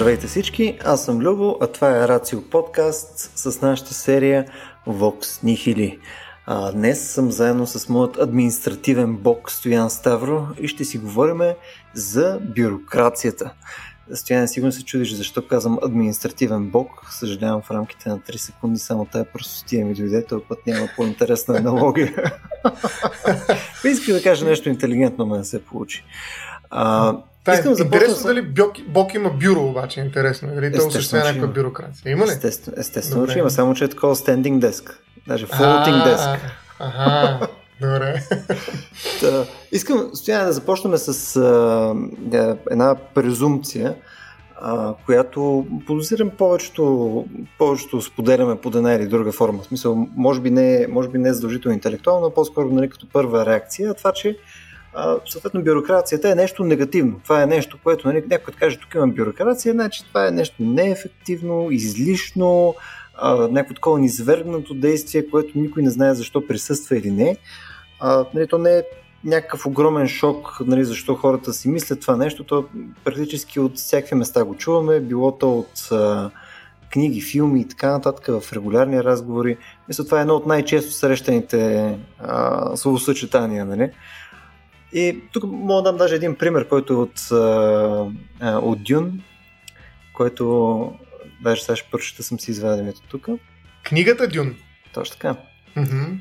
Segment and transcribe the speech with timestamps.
[0.00, 4.46] Здравейте всички, аз съм Любо, а това е Рацио подкаст с нашата серия
[4.88, 5.98] Vox Nihili.
[6.46, 11.40] А, днес съм заедно с моят административен бог Стоян Ставро и ще си говорим
[11.94, 13.54] за бюрокрацията.
[14.14, 16.90] Стоян, сигурно се чудиш защо казвам административен бог.
[17.10, 21.56] Съжалявам в рамките на 3 секунди, само тая простотия ми дойде, този път няма по-интересна
[21.56, 22.14] аналогия.
[23.84, 26.04] Исках да кажа нещо интелигентно, но не се получи.
[26.70, 28.22] А, Та, Искам да интересно с...
[28.22, 30.54] дали Бог, Бог има бюро, обаче интересно.
[30.54, 32.12] Дали той осъществява някаква бюрокрация.
[32.12, 32.30] Има ли?
[32.30, 35.02] Естествено, естествено че има, само че е такова стендинг деск.
[35.28, 36.52] Даже floating деск.
[36.78, 37.48] Ага,
[37.80, 38.22] добре.
[39.20, 41.94] Та, искам, стояне да започнем с а,
[42.70, 43.94] една презумпция,
[44.60, 47.26] а, която подозирам повечето,
[47.58, 49.62] повечето споделяме под една или друга форма.
[49.62, 53.06] В смисъл, може би не, може би не е задължително интелектуално, но по-скоро нали, като
[53.12, 54.36] първа реакция, това, че
[55.26, 57.20] съответно бюрокрацията е нещо негативно.
[57.24, 61.70] Това е нещо, което нали, някой каже, тук има бюрокрация, значи това е нещо неефективно,
[61.70, 62.74] излишно,
[63.50, 67.36] някакво такова низвергнато действие, което никой не знае защо присъства или не.
[68.00, 68.82] А, нали, то не е
[69.24, 72.64] някакъв огромен шок, нали, защо хората си мислят това нещо, то
[73.04, 76.30] практически от всякакви места го чуваме, било то от а,
[76.92, 79.56] книги, филми и така нататък в регулярни разговори.
[79.88, 83.64] Мисля, това е едно от най-често срещаните а, словосъчетания.
[83.64, 83.90] Нали?
[84.92, 87.20] И тук мога да дам даже един пример, който е от,
[88.42, 89.22] от Дюн,
[90.12, 90.92] който
[91.42, 93.28] даже сега ще прочета, съм си извадил ето тук.
[93.82, 94.56] Книгата Дюн.
[94.94, 95.36] Точно така.
[95.76, 96.18] Mm-hmm.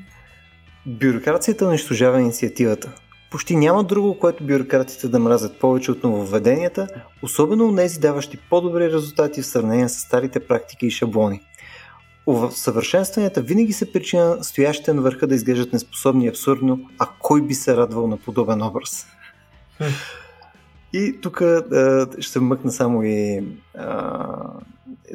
[0.86, 2.92] Бюрокрацията унищожава инициативата.
[3.32, 6.88] Почти няма друго, което бюрократите да мразят повече от нововведенията,
[7.22, 11.42] особено у нези даващи по-добри резултати в сравнение с старите практики и шаблони.
[12.52, 17.54] Съвършенстванията винаги са причина стоящите на върха да изглеждат неспособни и абсурдно, а кой би
[17.54, 19.08] се радвал на подобен образ?
[20.94, 21.42] И тук
[22.20, 23.44] ще мъкна само и
[23.78, 24.28] а,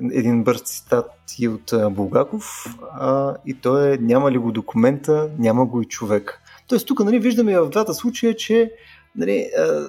[0.01, 5.31] един бърз цитат и от а, Булгаков, а, и то е няма ли го документа,
[5.39, 6.41] няма го и човек.
[6.69, 8.73] Тоест тук нали, виждаме в двата случая, че
[9.17, 9.89] нали, а,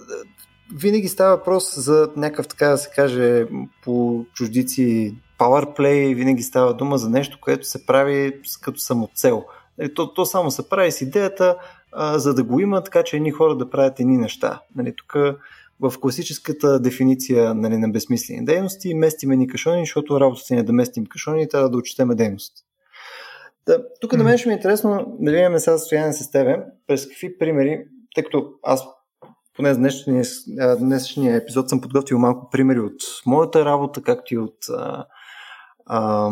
[0.76, 3.46] винаги става въпрос за някакъв, така да се каже,
[3.84, 9.46] по чуждици power play, винаги става дума за нещо, което се прави като самоцел.
[9.78, 11.58] Нали, то, то само се прави с идеята,
[11.92, 14.62] а, за да го има, така че едни хора да правят едни неща.
[14.76, 15.14] Нали, тук
[15.80, 20.74] в класическата дефиниция нали, на безсмислени дейности местиме ни кашони, защото работата ни е да
[20.74, 22.54] местим кашони, трябва да отчетеме дейност.
[23.68, 26.58] Да, тук на мен ще ми е интересно да видим сега състояние с тебе,
[26.88, 27.86] през какви примери,
[28.16, 28.88] тъй като аз
[29.56, 30.24] поне за днешния,
[30.80, 35.06] днешния епизод съм подготвил малко примери от моята работа, както и от а,
[35.86, 36.30] а,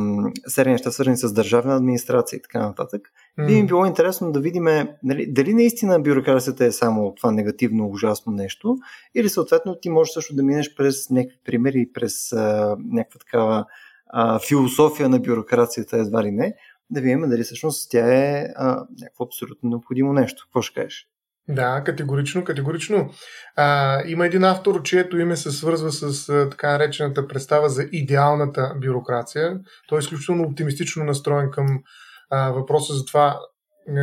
[0.48, 3.10] серия неща, свързани с държавна администрация и така нататък.
[3.40, 3.48] Mm.
[3.48, 4.64] Би ми било интересно да видим
[5.04, 8.78] нали, дали наистина бюрокрацията е само това негативно, ужасно нещо,
[9.16, 13.66] или съответно ти можеш също да минеш през някакви примери, през а, някаква такава
[14.08, 16.56] а, философия на бюрокрацията, едва ли не,
[16.90, 20.44] да видим дали всъщност тя е а, някакво абсолютно необходимо нещо.
[20.48, 21.08] Какво ще кажеш?
[21.50, 23.10] Да, категорично, категорично.
[23.56, 28.74] А, има един автор, чието име се свързва с а, така наречената представа за идеалната
[28.82, 29.60] бюрокрация.
[29.88, 31.84] Той е изключително оптимистично настроен към
[32.30, 33.40] а, въпроса за това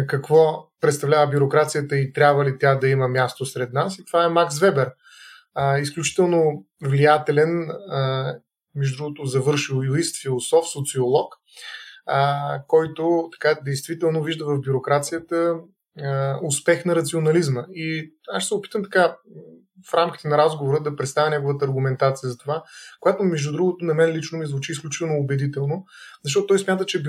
[0.07, 3.99] какво представлява бюрокрацията и трябва ли тя да има място сред нас.
[3.99, 4.93] И това е Макс Вебер.
[5.55, 8.35] А, изключително влиятелен, а,
[8.75, 11.35] между другото завършил юрист, философ, социолог,
[12.07, 15.55] а, който така действително вижда в бюрокрацията
[16.43, 17.65] успех на рационализма.
[17.73, 19.17] И аз ще се опитам така
[19.91, 22.63] в рамките на разговора да представя неговата аргументация за това,
[23.01, 25.85] която между другото на мен лично ми звучи изключително убедително,
[26.25, 27.03] защото той смята, че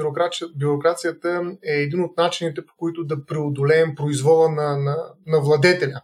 [0.56, 6.02] бюрокрацията, е един от начините по които да преодолеем произвола на, на, на владетеля.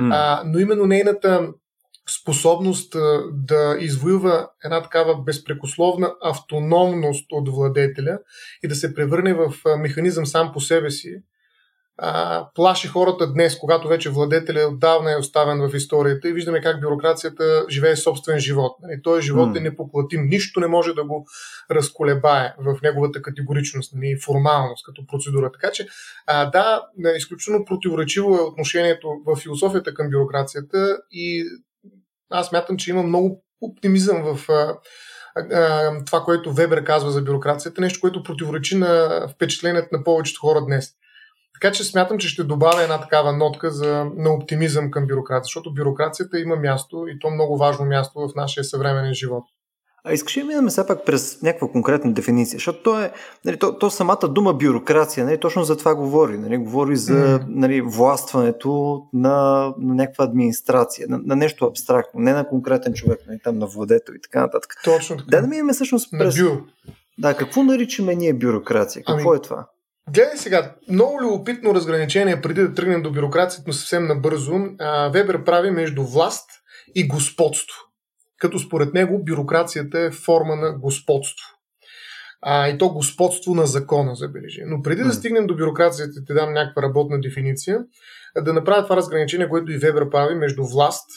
[0.00, 0.14] Mm.
[0.14, 1.48] А, но именно нейната
[2.20, 2.96] способност
[3.32, 8.18] да извоюва една такава безпрекословна автономност от владетеля
[8.62, 11.22] и да се превърне в механизъм сам по себе си,
[11.98, 16.80] а, плаши хората днес, когато вече владетеля отдавна е оставен в историята и виждаме как
[16.80, 18.76] бюрокрацията живее собствен живот.
[18.82, 19.58] И нали, този живот mm.
[19.58, 20.26] е непоплатим.
[20.26, 21.26] Нищо не може да го
[21.70, 25.52] разколебае в неговата категоричност, нали, формалност като процедура.
[25.52, 25.86] Така че,
[26.26, 26.82] а, да,
[27.16, 31.44] изключително противоречиво е отношението в философията към бюрокрацията и
[32.30, 34.78] аз мятам, че има много оптимизъм в а,
[35.36, 40.64] а, това, което Вебер казва за бюрокрацията, нещо, което противоречи на впечатлението на повечето хора
[40.64, 40.94] днес.
[41.60, 45.74] Така че смятам, че ще добавя една такава нотка за, на оптимизъм към бюрокрация, защото
[45.74, 49.44] бюрокрацията има място и то много важно място в нашия съвременен живот.
[50.04, 52.56] А искаш ли минаме сега пак през някаква конкретна дефиниция?
[52.56, 53.12] Защото то е,
[53.44, 56.38] нали, то, то самата дума бюрокрация, нали, точно за това говори.
[56.38, 62.48] Нали, говори за нали, властването на, на някаква администрация, на, на нещо абстрактно, не на
[62.48, 64.74] конкретен човек, нали, там на владетел и така нататък.
[64.84, 65.30] Точно така.
[65.30, 66.36] Да, да минем всъщност през...
[66.36, 66.60] На бюро.
[67.18, 69.04] Да, какво наричаме ние бюрокрация?
[69.04, 69.66] Какво ами, е това?
[70.14, 74.54] Гледай сега, много любопитно разграничение преди да тръгнем до бюрокрацията, но съвсем набързо.
[75.12, 76.50] Вебер прави между власт
[76.94, 77.76] и господство.
[78.38, 81.46] Като според него бюрокрацията е форма на господство.
[82.42, 84.62] А, и то господство на закона, забележи.
[84.66, 87.78] Но преди да стигнем до бюрокрацията, ти дам някаква работна дефиниция,
[88.42, 91.10] да направя това разграничение, което и Вебер прави между власт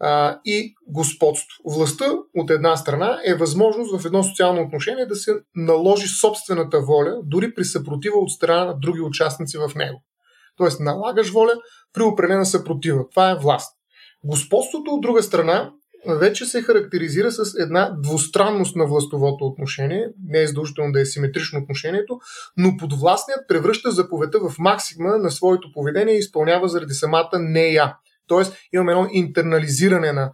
[0.00, 1.56] а, и господство.
[1.64, 2.04] Властта
[2.36, 7.54] от една страна е възможност в едно социално отношение да се наложи собствената воля, дори
[7.54, 10.02] при съпротива от страна на други участници в него.
[10.56, 11.52] Тоест налагаш воля
[11.92, 13.04] при определена съпротива.
[13.10, 13.74] Това е власт.
[14.24, 15.72] Господството от друга страна
[16.06, 20.08] вече се характеризира с една двустранност на властовото отношение.
[20.28, 22.20] Не е задължително да е симетрично отношението,
[22.56, 27.96] но подвластният превръща заповедта в максима на своето поведение и изпълнява заради самата нея.
[28.28, 30.32] Тоест имаме едно интернализиране на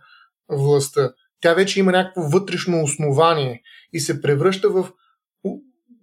[0.49, 1.13] властта.
[1.41, 3.63] Тя вече има някакво вътрешно основание
[3.93, 4.89] и се превръща в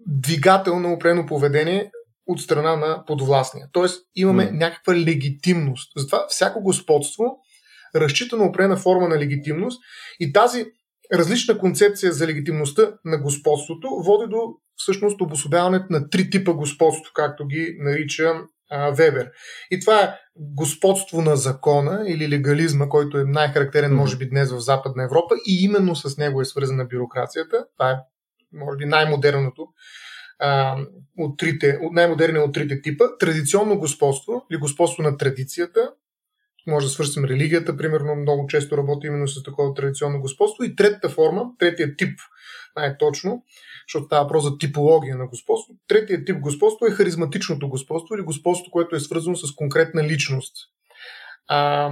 [0.07, 1.91] двигател на определено поведение
[2.27, 3.67] от страна на подвластния.
[3.71, 4.51] Тоест имаме mm.
[4.51, 5.91] някаква легитимност.
[5.97, 7.37] Затова всяко господство
[7.95, 9.81] разчита на определена форма на легитимност
[10.19, 10.65] и тази
[11.13, 17.47] различна концепция за легитимността на господството води до всъщност обособяването на три типа господство, както
[17.47, 18.33] ги нарича
[18.71, 19.31] а, Вебер.
[19.71, 24.59] И това е господство на закона или легализма, който е най-характерен, може би, днес в
[24.59, 27.65] Западна Европа и именно с него е свързана бюрокрацията.
[27.77, 27.95] Това е,
[28.53, 29.67] може би, най-модерното
[30.39, 30.77] а,
[31.17, 33.05] от трите, от най-модерният от трите типа.
[33.19, 35.91] Традиционно господство или господство на традицията.
[36.67, 40.63] Може да свършим религията, примерно, много често работи именно с такова традиционно господство.
[40.63, 42.19] И третата форма, третия тип,
[42.75, 43.43] най-точно,
[43.91, 45.73] защото става въпрос за типология на господство.
[45.87, 50.55] Третият тип господство е харизматичното господство или господство, което е свързано с конкретна личност.
[51.47, 51.91] А,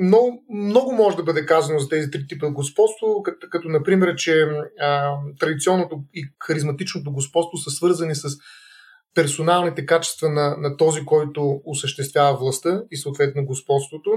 [0.00, 4.48] много, много може да бъде казано за тези три типа господство, като, като например, че
[4.80, 8.28] а, традиционното и харизматичното господство са свързани с
[9.14, 14.10] персоналните качества на, на този, който осъществява властта и съответно господството,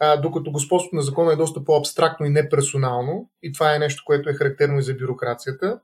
[0.00, 4.30] а, докато господството на закона е доста по-абстрактно и неперсонално и това е нещо, което
[4.30, 5.80] е характерно и за бюрокрацията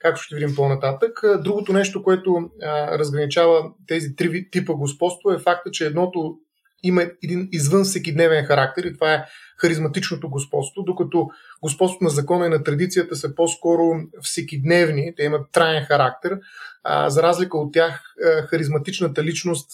[0.00, 1.20] както ще видим по-нататък.
[1.38, 6.36] Другото нещо, което а, разграничава тези три типа господство е факта, че едното
[6.82, 9.24] има един извън всекидневен характер и това е
[9.58, 11.28] харизматичното господство, докато
[11.62, 13.82] господството на закона и на традицията са по-скоро
[14.22, 16.38] всекидневни, те имат траен характер.
[16.84, 18.02] А, за разлика от тях,
[18.50, 19.70] харизматичната личност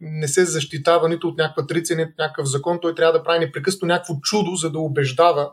[0.00, 2.78] не се защитава нито от някаква традиция, нито от някакъв закон.
[2.82, 5.50] Той трябва да прави непрекъснато някакво чудо, за да убеждава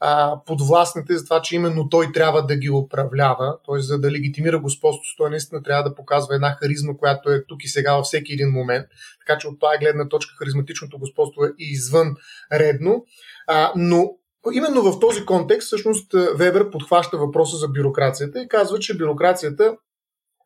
[0.00, 3.80] а, подвластните за това, че именно той трябва да ги управлява, т.е.
[3.80, 7.68] за да легитимира господството, той наистина трябва да показва една харизма, която е тук и
[7.68, 8.86] сега във всеки един момент.
[9.26, 12.14] Така че от тази гледна точка харизматичното господство е извън
[12.52, 13.04] редно.
[13.46, 14.10] А, но
[14.52, 19.76] именно в този контекст всъщност Вебер подхваща въпроса за бюрокрацията и казва, че бюрокрацията,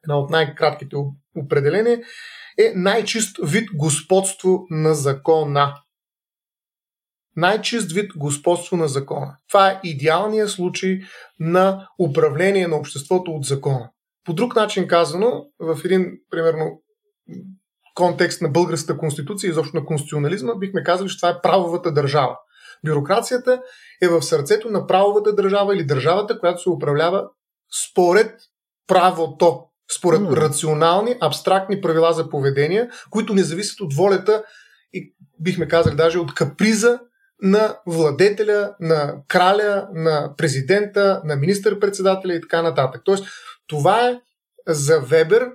[0.05, 0.97] една от най-кратките
[1.37, 2.01] определения,
[2.59, 5.75] е най-чист вид господство на закона
[7.37, 9.37] най-чист вид господство на закона.
[9.49, 11.01] Това е идеалният случай
[11.41, 13.91] на управление на обществото от закона.
[14.25, 16.83] По друг начин казано, в един, примерно,
[17.95, 22.37] контекст на българската конституция и изобщо на конституционализма, бихме казали, че това е правовата държава.
[22.87, 23.63] Бюрокрацията
[24.03, 27.29] е в сърцето на правовата държава или държавата, която се управлява
[27.91, 28.41] според
[28.87, 29.61] правото,
[29.99, 30.37] според mm.
[30.37, 34.45] рационални, абстрактни правила за поведение, които не зависят от волята
[34.93, 37.01] и бихме казали даже от каприза
[37.43, 43.03] на владетеля, на краля, на президента, на министър-председателя и така нататък.
[43.05, 43.25] Тоест,
[43.67, 44.21] това е
[44.69, 45.51] за Вебер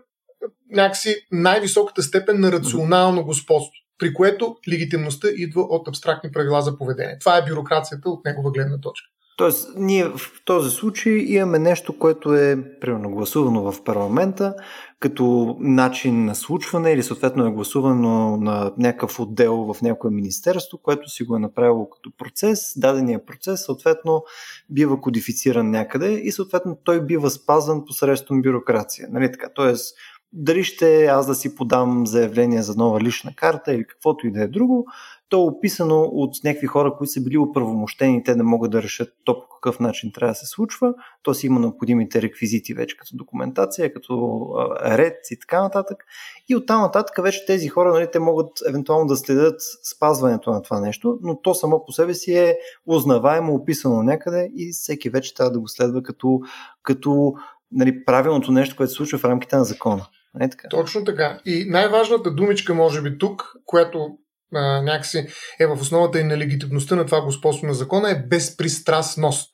[0.71, 7.19] някакси най-високата степен на рационално господство, при което легитимността идва от абстрактни правила за поведение.
[7.19, 9.07] Това е бюрокрацията от негова гледна точка.
[9.39, 14.55] Тоест, ние в този случай имаме нещо, което е примерно гласувано в парламента,
[14.99, 21.09] като начин на случване или съответно е гласувано на някакъв отдел в някое министерство, което
[21.09, 22.73] си го е направило като процес.
[22.79, 24.23] Дадения процес съответно
[24.69, 29.07] бива кодифициран някъде и съответно той бива спазван посредством бюрокрация.
[29.11, 29.49] Нали така?
[29.55, 29.95] Тоест,
[30.33, 34.43] дали ще аз да си подам заявление за нова лична карта или каквото и да
[34.43, 34.87] е друго,
[35.29, 39.09] то е описано от някакви хора, които са били оправомощени те да могат да решат
[39.23, 40.93] то по какъв начин трябва да се случва,
[41.23, 44.49] то си има необходимите реквизити вече като документация, като
[44.85, 46.05] ред и така нататък.
[46.49, 49.61] И оттам нататък вече тези хора, нали, те могат евентуално да следят
[49.95, 54.71] спазването на това нещо, но то само по себе си е узнаваемо, описано някъде и
[54.71, 56.39] всеки вече трябва да го следва като,
[56.83, 57.33] като
[57.71, 60.05] нали, правилното нещо, което се случва в рамките на закона.
[60.35, 60.67] Не така.
[60.69, 61.39] Точно така.
[61.45, 64.17] И най-важната думичка, може би тук, която
[64.53, 65.27] а, някакси
[65.59, 69.51] е в основата и на легитимността на това господство на закона, е безпристрастност.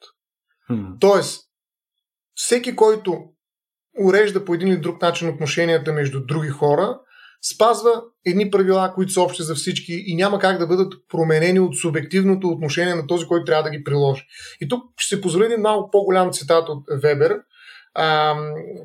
[0.72, 1.00] Hmm.
[1.00, 1.42] Тоест,
[2.36, 3.24] всеки, който
[4.00, 7.00] урежда по един или друг начин отношенията между други хора,
[7.54, 11.78] спазва едни правила, които са общи за всички и няма как да бъдат променени от
[11.78, 14.26] субективното отношение на този, който трябва да ги приложи.
[14.62, 17.38] И тук ще се позволя един малко по-голям цитат от Вебер.
[17.94, 18.36] А,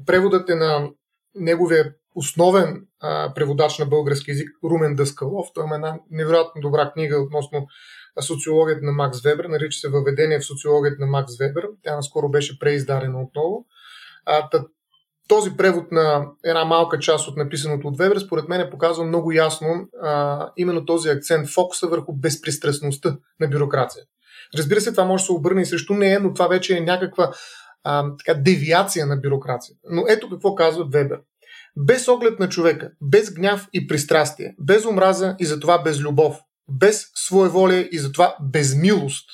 [0.07, 0.88] преводът е на
[1.35, 5.47] неговия основен а, преводач на български язик Румен Дъскалов.
[5.55, 7.67] Той има една невероятно добра книга относно
[8.21, 11.69] социологията на Макс Вебер, нарича се Въведение в социологията на Макс Вебер.
[11.83, 13.67] Тя наскоро беше преиздадена отново.
[14.26, 14.67] А, тът,
[15.29, 19.33] този превод на една малка част от написаното от Вебер, според мен е показва много
[19.33, 24.05] ясно а, именно този акцент, фокуса върху безпристрастността на бюрокрация.
[24.59, 27.33] Разбира се, това може да се обърне и срещу нея, но това вече е някаква
[27.85, 29.81] а, така, девиация на бюрокрацията.
[29.90, 31.21] Но ето какво казва Вебер.
[31.77, 36.37] Без оглед на човека, без гняв и пристрастие, без омраза и затова без любов,
[36.69, 39.31] без своеволие и затова без милост.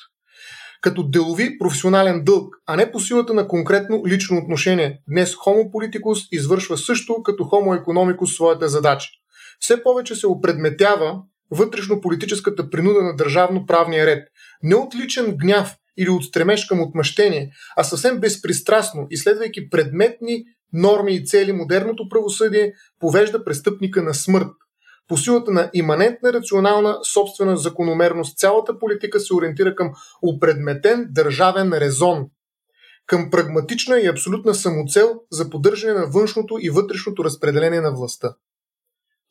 [0.81, 4.99] Като делови професионален дълг, а не по силата на конкретно лично отношение.
[5.09, 9.09] Днес Homo Politicus извършва също като Economicus своята задача.
[9.59, 14.27] Все повече се опредметява вътрешно-политическата принуда на държавно-правния ред.
[14.63, 21.15] Не от личен гняв или от стремеж към отмъщение, а съвсем безпристрастно, изследвайки предметни норми
[21.15, 24.47] и цели, модерното правосъдие повежда престъпника на смърт.
[25.07, 32.25] По силата на иманентна рационална собствена закономерност, цялата политика се ориентира към опредметен държавен резон,
[33.05, 38.35] към прагматична и абсолютна самоцел за поддържане на външното и вътрешното разпределение на властта.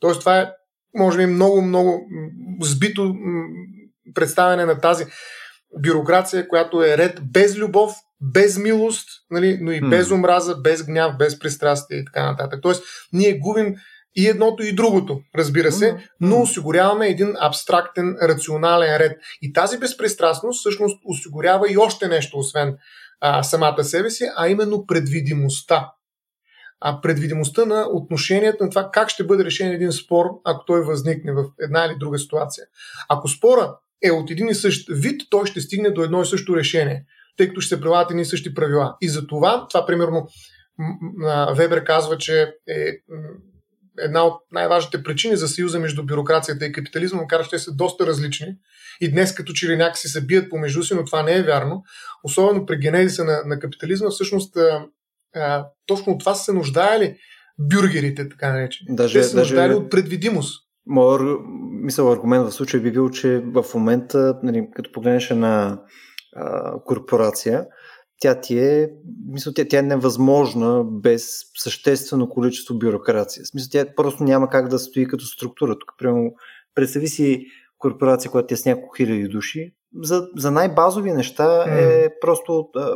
[0.00, 0.52] Тоест, това е,
[0.94, 2.08] може би, много, много
[2.62, 3.14] сбито
[4.14, 5.06] представяне на тази
[5.86, 9.90] бюрокрация, която е ред без любов, без милост, нали, но и mm.
[9.90, 12.58] без омраза, без гняв, без пристрастие и така нататък.
[12.62, 13.74] Тоест, ние губим
[14.16, 19.18] и едното и другото, разбира се, но осигуряваме един абстрактен, рационален ред.
[19.42, 22.76] И тази безпристрастност всъщност осигурява и още нещо, освен
[23.20, 25.90] а, самата себе си, а именно предвидимостта.
[26.80, 31.32] А предвидимостта на отношението на това как ще бъде решен един спор, ако той възникне
[31.32, 32.64] в една или друга ситуация.
[33.08, 36.56] Ако спора е от един и същ вид, той ще стигне до едно и също
[36.56, 37.04] решение,
[37.36, 38.96] тъй като ще се прилагат едни и същи правила.
[39.00, 40.28] И за това, това примерно
[41.56, 42.92] Вебер казва, че е
[43.98, 48.46] една от най-важните причини за съюза между бюрокрацията и капитализма, макар те са доста различни.
[49.00, 51.82] И днес като че ли някакси се бият помежду си, но това не е вярно.
[52.24, 54.86] Особено при генезиса на, на капитализма, всъщност а,
[55.34, 57.16] а, точно от това са се нуждаели
[57.58, 58.96] бюргерите, така наречени.
[58.96, 59.54] Даже, Те са даже...
[59.54, 60.66] нуждаели от предвидимост.
[60.86, 61.22] Моят
[61.82, 65.80] мисъл аргумент в случая би бил, че в момента, нали, като погледнеш на
[66.36, 67.66] а, корпорация,
[68.20, 68.90] тя ти е,
[69.26, 73.44] мисля, тя, тя е невъзможна без съществено количество бюрокрация.
[73.44, 75.78] В смисъл, тя просто няма как да стои като структура.
[75.78, 76.32] Тук, примерно,
[76.74, 77.46] представи си
[77.78, 79.74] корпорация, която е с няколко хиляди души.
[80.02, 82.94] За, за най-базови неща е просто а,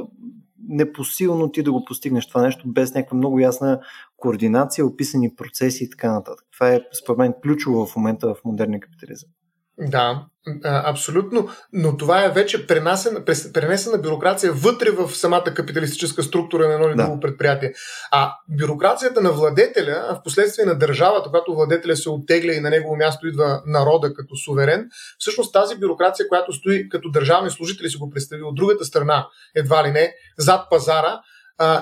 [0.68, 3.80] непосилно ти да го постигнеш това нещо без някаква много ясна
[4.16, 6.46] координация, описани процеси и така нататък.
[6.52, 9.30] Това е, според мен, ключово в момента в модерния капитализъм.
[9.78, 10.24] Да,
[10.64, 13.24] абсолютно, но това е вече пренесена,
[13.54, 17.04] пренесена бюрокрация вътре в самата капиталистическа структура на едно или да.
[17.04, 17.72] друго предприятие.
[18.12, 22.70] А бюрокрацията на владетеля, а в последствие на държавата, когато владетеля се оттегля и на
[22.70, 27.96] негово място идва народа като суверен, всъщност тази бюрокрация, която стои като държавни служители, си
[27.96, 31.20] го представи от другата страна, едва ли не, зад пазара,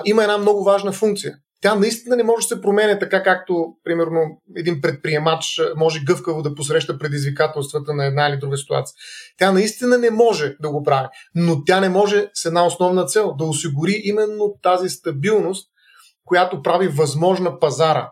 [0.05, 4.41] има една много важна функция тя наистина не може да се променя така, както, примерно,
[4.55, 8.95] един предприемач може гъвкаво да посреща предизвикателствата на една или друга ситуация.
[9.37, 13.33] Тя наистина не може да го прави, но тя не може с една основна цел
[13.37, 15.69] да осигури именно тази стабилност,
[16.25, 18.11] която прави възможна пазара,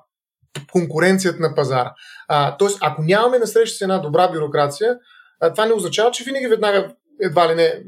[0.72, 1.94] конкуренцията на пазара.
[2.28, 4.98] А, тоест, ако нямаме насреща с една добра бюрокрация,
[5.54, 7.84] това не означава, че винаги веднага едва ли не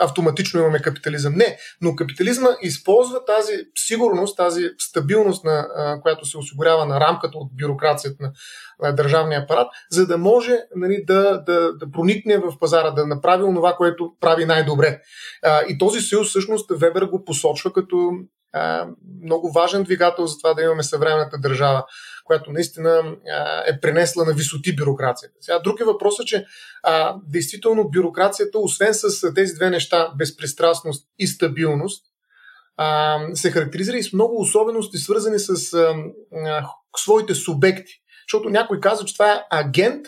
[0.00, 1.34] автоматично имаме капитализъм.
[1.34, 5.66] Не, но капитализма използва тази сигурност, тази стабилност, на,
[6.02, 8.32] която се осигурява на рамката от бюрокрацията на,
[8.92, 13.72] държавния апарат, за да може нали, да, да, да проникне в пазара, да направи това,
[13.76, 15.00] което прави най-добре.
[15.68, 18.10] И този съюз всъщност Вебер го посочва като
[19.22, 21.84] много важен двигател за това да имаме съвременната държава,
[22.24, 25.34] която наистина а, е пренесла на висоти бюрокрацията.
[25.40, 26.46] Сега, друг е въпросът, че
[26.82, 32.04] а, действително бюрокрацията, освен с тези две неща, безпристрастност и стабилност,
[32.76, 35.94] а, се характеризира и с много особености, свързани с а,
[36.46, 37.92] а, своите субекти.
[38.28, 40.06] Защото някой казва, че това е агент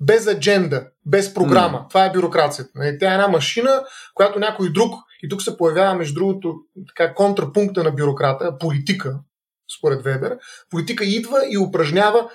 [0.00, 1.78] без адженда, без програма.
[1.78, 1.88] Mm.
[1.88, 2.70] Това е бюрокрацията.
[2.74, 3.84] Нали, тя е една машина,
[4.14, 6.54] която някой друг, и тук се появява, между другото,
[6.88, 9.18] така контрапункта на бюрократа, политика,
[9.78, 10.38] според Вебер.
[10.70, 12.30] Политика идва и упражнява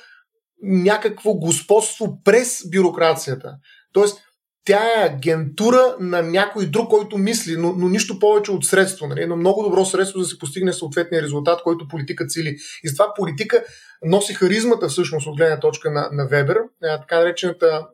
[0.64, 3.56] някакво господство през бюрокрацията.
[3.94, 4.18] Тоест,
[4.66, 9.08] тя е агентура на някой друг, който мисли, но, но нищо повече от средство.
[9.08, 9.26] Нали?
[9.26, 12.56] Но много добро средство да се постигне съответния резултат, който политика цели.
[12.84, 13.64] И затова политика
[14.06, 17.88] носи харизмата всъщност от гледна точка на, на Вебер, така наречената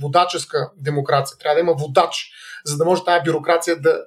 [0.00, 1.38] водаческа демокрация.
[1.38, 2.30] Трябва да има водач,
[2.64, 3.98] за да може тази бюрокрация да,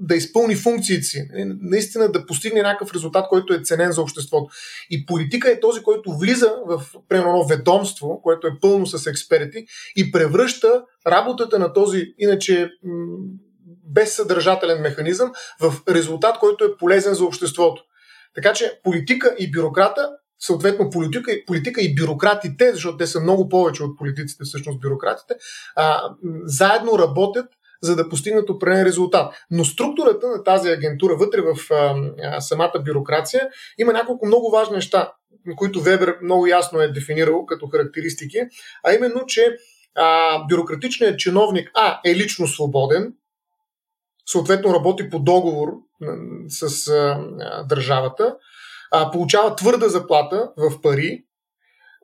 [0.00, 1.28] да изпълни функциите си,
[1.62, 4.54] наистина да постигне някакъв резултат, който е ценен за обществото.
[4.90, 10.12] И политика е този, който влиза в примерно ведомство, което е пълно с експерти и
[10.12, 12.70] превръща работата на този иначе
[13.84, 17.82] безсъдържателен механизъм в резултат, който е полезен за обществото.
[18.34, 23.82] Така че политика и бюрократа, съответно политика, политика и бюрократите, защото те са много повече
[23.82, 25.34] от политиците, всъщност бюрократите,
[25.76, 26.02] а,
[26.44, 27.46] заедно работят
[27.82, 29.34] за да постигнат определен резултат.
[29.50, 35.12] Но структурата на тази агентура вътре в а, самата бюрокрация има няколко много важни неща,
[35.56, 38.38] които Вебер много ясно е дефинирал като характеристики,
[38.84, 39.56] а именно, че
[39.94, 43.14] а, бюрократичният чиновник А е лично свободен,
[44.26, 45.68] съответно работи по договор
[46.48, 47.20] с а,
[47.68, 48.36] държавата,
[48.90, 51.24] а, получава твърда заплата в пари,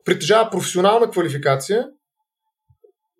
[0.05, 1.87] притежава професионална квалификация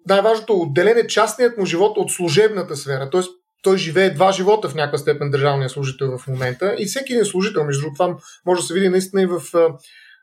[0.08, 3.10] най-важното отделен е частният му живот от служебната сфера.
[3.10, 3.30] Тоест,
[3.62, 6.76] той живее два живота в някаква степен държавния служител в момента.
[6.78, 9.42] И всеки един служител, между другото, това може да се види наистина и в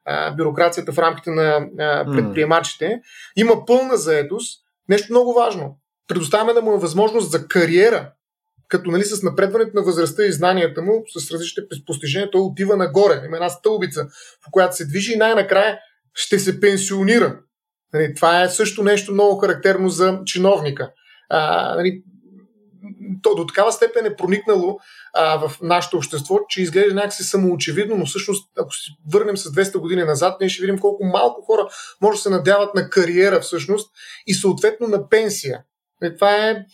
[0.04, 3.00] а, бюрокрацията в рамките на а, предприемачите,
[3.36, 4.62] има пълна заетост.
[4.88, 5.78] Нещо много важно.
[6.08, 8.12] Предоставяме да му е възможност за кариера,
[8.68, 13.22] като нали, с напредването на възрастта и знанията му, с различните постижения, той отива нагоре.
[13.26, 14.06] Има една стълбица,
[14.44, 15.78] по която се движи и най-накрая
[16.14, 17.38] ще се пенсионира.
[17.92, 20.90] Нали, това е също нещо много характерно за чиновника.
[21.28, 22.02] А, нали,
[23.22, 24.78] то до такава степен е проникнало
[25.14, 29.78] а, в нашето общество, че изглежда някакси самоочевидно, но всъщност, ако си върнем с 200
[29.78, 31.68] години назад, ние ще видим колко малко хора
[32.00, 33.90] може да се надяват на кариера всъщност
[34.26, 35.62] и съответно на пенсия.
[36.00, 36.64] Нали, това е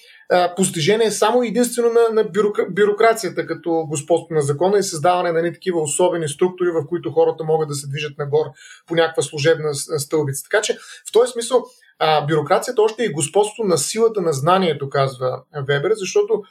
[0.56, 2.30] постижение само единствено на, на
[2.70, 7.44] бюрокрацията като господство на закона и създаване на не такива особени структури, в които хората
[7.44, 8.48] могат да се движат нагоре
[8.86, 10.42] по някаква служебна стълбица.
[10.50, 11.64] Така че в този смисъл
[11.98, 16.42] а, бюрокрацията още е господство на силата на знанието, казва Вебер, защото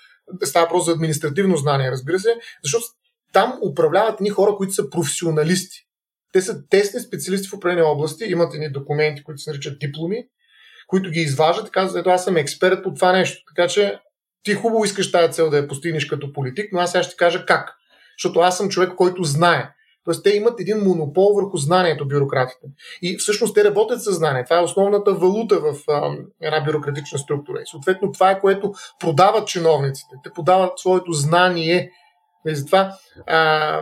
[0.44, 2.86] става въпрос за административно знание, разбира се, защото
[3.34, 5.78] там управляват ни хора, които са професионалисти.
[6.34, 10.28] Те са тесни специалисти в определени области, имат едни документи, които се наричат дипломи,
[10.88, 13.44] които ги изваждат и казват, ето аз съм експерт по това нещо.
[13.56, 14.00] Така че
[14.44, 17.46] ти хубаво искаш тази цел да я постигнеш като политик, но аз сега ще кажа
[17.46, 17.76] как.
[18.18, 19.70] Защото аз съм човек, който знае.
[20.06, 22.68] Тоест, те имат един монопол върху знанието, бюрократите.
[23.02, 24.44] И всъщност те работят със знание.
[24.44, 27.60] Това е основната валута в а, една бюрократична структура.
[27.62, 30.16] И съответно това е което продават чиновниците.
[30.24, 31.92] Те подават своето знание.
[32.48, 32.94] И затова
[33.28, 33.82] а,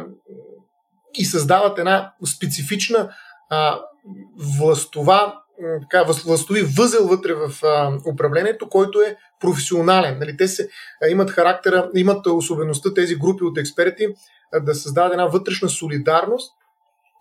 [1.13, 3.10] и създават една специфична
[3.50, 3.80] а,
[4.58, 5.41] властова
[5.82, 10.20] така, властови възел вътре в а, управлението, който е професионален.
[10.20, 10.70] Нали, те се,
[11.04, 14.08] а, имат характера, имат особеността тези групи от експерти
[14.54, 16.54] а, да създадат една вътрешна солидарност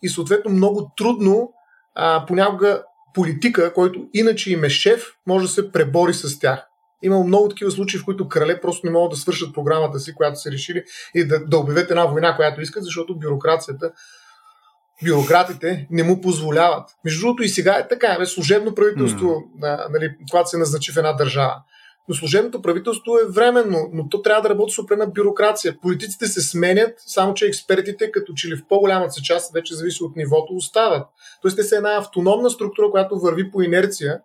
[0.02, 1.52] и съответно много трудно
[1.94, 2.82] а, понякога
[3.14, 6.66] политика, който иначе им е шеф, може да се пребори с тях.
[7.02, 10.40] Има много такива случаи, в които крале просто не могат да свършат програмата си, която
[10.40, 13.92] са решили и да, да обявят една война, която искат, защото бюрокрацията
[15.06, 16.90] бюрократите не му позволяват.
[17.04, 19.86] Между другото и сега е така, бе, служебно правителство, mm.
[19.90, 21.54] нали, когато се назначи в една държава.
[22.08, 25.76] Но служебното правителство е временно, но то трябва да работи с определена бюрокрация.
[25.82, 30.02] Политиците се сменят, само че експертите, като че ли в по-голямата си част, вече зависи
[30.02, 31.06] от нивото, остават.
[31.42, 34.20] Тоест те са една автономна структура, която върви по инерция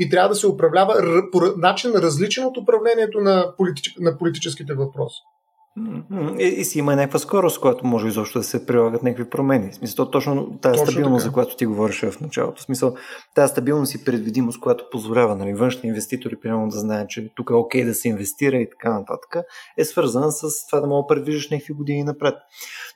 [0.00, 3.94] и трябва да се управлява по начин различен от управлението на, политич...
[3.98, 5.20] на политическите въпроси.
[6.38, 9.70] И, и си има някаква скорост, която може изобщо да се прилагат някакви промени.
[9.70, 11.28] В смисъл, точно тази точно стабилност, така.
[11.28, 12.62] за която ти говориш в началото.
[12.62, 12.94] В смисъл,
[13.34, 17.54] тази стабилност и предвидимост, която позволява нали, външни инвеститори, примерно да знаят, че тук е
[17.54, 19.36] окей да се инвестира и така нататък,
[19.78, 22.34] е свързана с това да мога да предвиждаш някакви години напред.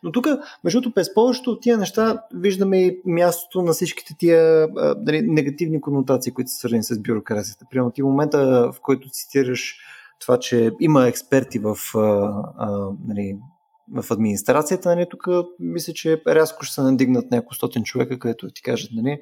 [0.02, 0.26] Но тук,
[0.64, 4.68] между другото, през повечето от тия неща виждаме и мястото на всичките тия
[5.06, 7.64] нали, негативни конотации, които са свързани с бюрокрацията.
[7.70, 9.76] Примерно ти момента, в който цитираш
[10.20, 11.98] това, че има експерти в а,
[12.58, 13.38] а, нали,
[13.94, 15.28] в администрацията, нали, тук
[15.58, 19.20] мисля, че рязко ще се надигнат няколко стотин човека, където ти кажат, нали,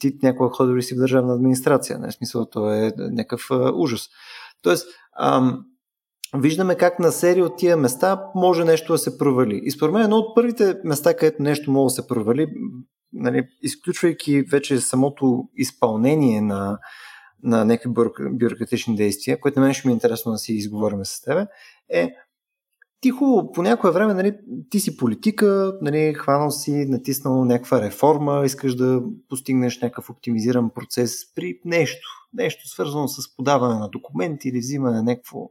[0.00, 4.08] ти някога ходил ли си в държавна администрация, нали, смисъл, то е някакъв а, ужас.
[4.62, 4.86] Тоест,
[5.18, 5.64] ам,
[6.36, 9.60] виждаме как на серия от тия места може нещо да се провали.
[9.64, 12.46] И според мен едно от първите места, където нещо може да се провали,
[13.12, 16.78] нали, изключвайки вече самото изпълнение на,
[17.42, 17.90] на някакви
[18.30, 21.46] бюрократични действия, което на мен ще ми е интересно да си изговорим с тебе,
[21.88, 22.14] е
[23.00, 24.36] ти хубаво, по някое време, нали,
[24.70, 31.34] ти си политика, нали, хванал си, натиснал някаква реформа, искаш да постигнеш някакъв оптимизиран процес
[31.34, 35.50] при нещо, нещо свързано с подаване на документи или взимане на някакво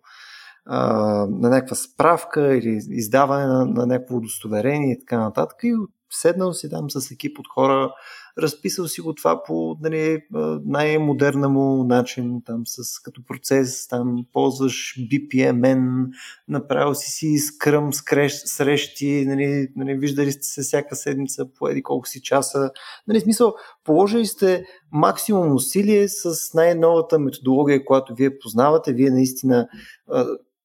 [0.65, 5.57] на някаква справка или издаване на, на някакво удостоверение и така нататък.
[5.63, 5.73] И
[6.09, 7.93] седнал си там с екип от хора,
[8.37, 10.21] разписал си го това по нали,
[10.65, 16.07] най-модерна му начин, там с, като процес, там ползваш BPMN,
[16.47, 21.83] направил си си скръм скрещ, срещи, нали, нали, виждали сте се всяка седмица по еди
[21.83, 22.71] колко си часа.
[23.07, 29.67] Нали, смисъл, положили сте максимум усилие с най-новата методология, която вие познавате, вие наистина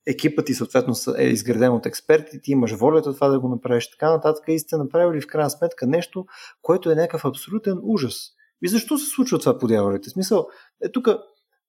[0.06, 4.10] екипът ти съответно е изграден от експерти, ти имаш волята това да го направиш така
[4.10, 6.26] нататък и сте направили в крайна сметка нещо,
[6.62, 8.14] което е някакъв абсолютен ужас.
[8.62, 10.10] И защо се случва това по дяволите?
[10.10, 10.46] Смисъл,
[10.82, 11.08] е тук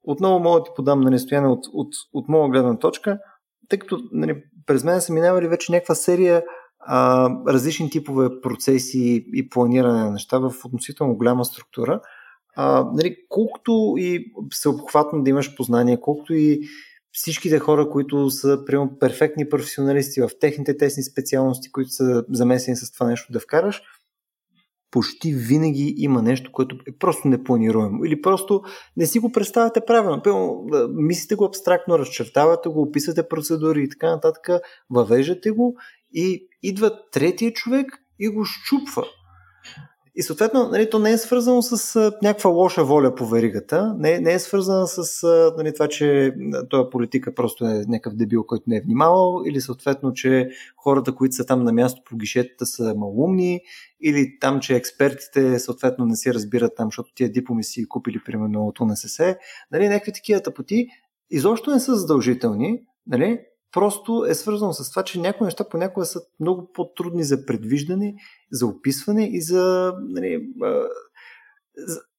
[0.04, 3.20] отново мога да ти подам на нестояние от, от, от моя гледна точка,
[3.70, 6.44] тъй като нали, през мен са минавали вече някаква серия
[6.80, 12.02] а, различни типове процеси и планиране на неща в относително голяма структура.
[12.56, 16.60] А, нали, колкото и всеобхватно да имаш познание, колкото и
[17.18, 22.92] всичките хора, които са примерно, перфектни професионалисти в техните тесни специалности, които са замесени с
[22.92, 23.82] това нещо да вкараш,
[24.92, 28.06] почти винаги има нещо, което е просто непланируемо.
[28.06, 28.62] Или просто
[28.98, 30.22] не си го представяте правилно.
[30.94, 34.50] Мислите го абстрактно, разчертавате го, описате процедури и така нататък,
[34.90, 35.78] въвеждате го
[36.14, 37.88] и идва третия човек
[38.20, 39.04] и го щупва.
[40.20, 44.20] И съответно, нали, то не е свързано с а, някаква лоша воля по веригата, не,
[44.20, 46.34] не е свързано с а, нали, това, че
[46.70, 51.36] този политика просто е някакъв дебил, който не е внимавал, или съответно, че хората, които
[51.36, 53.62] са там на място по гишетата са малумни,
[54.02, 58.68] или там, че експертите съответно не си разбират там, защото тия дипломи си купили примерно
[58.68, 59.38] от УНСС.
[59.72, 60.88] Нали, някакви такива тъпоти
[61.30, 63.40] изобщо не са задължителни, нали,
[63.72, 68.16] просто е свързано с това, че някои неща понякога са много по-трудни за предвиждане,
[68.52, 70.48] за описване и за, нали,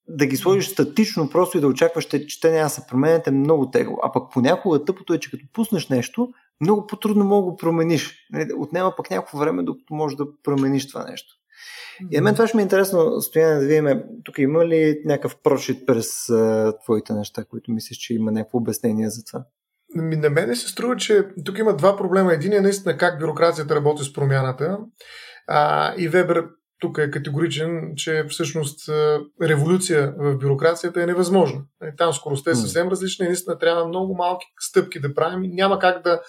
[0.09, 3.31] да ги сложиш статично просто и да очакваш, че те няма да се променят е
[3.31, 3.97] много тегло.
[4.03, 6.29] А пък понякога тъпото е, че като пуснеш нещо,
[6.61, 8.15] много по-трудно мога да го промениш.
[8.33, 11.35] Нали, отнема пък някакво време, докато можеш да промениш това нещо.
[12.11, 15.37] И на мен това ще ми е интересно, Стояне, да видим, тук има ли някакъв
[15.43, 19.45] прочит през uh, твоите неща, които мислиш, че има някакво обяснение за това?
[19.95, 22.33] На мен се струва, че тук има два проблема.
[22.33, 24.79] Един е наистина как бюрокрацията работи с промяната.
[25.47, 26.45] А, и Вебер
[26.81, 28.89] тук е категоричен, че всъщност
[29.43, 31.61] революция в бюрокрацията е невъзможна.
[31.83, 35.49] Е, там скоростта е съвсем различна и наистина трябва много малки стъпки да правим и
[35.49, 36.21] няма как да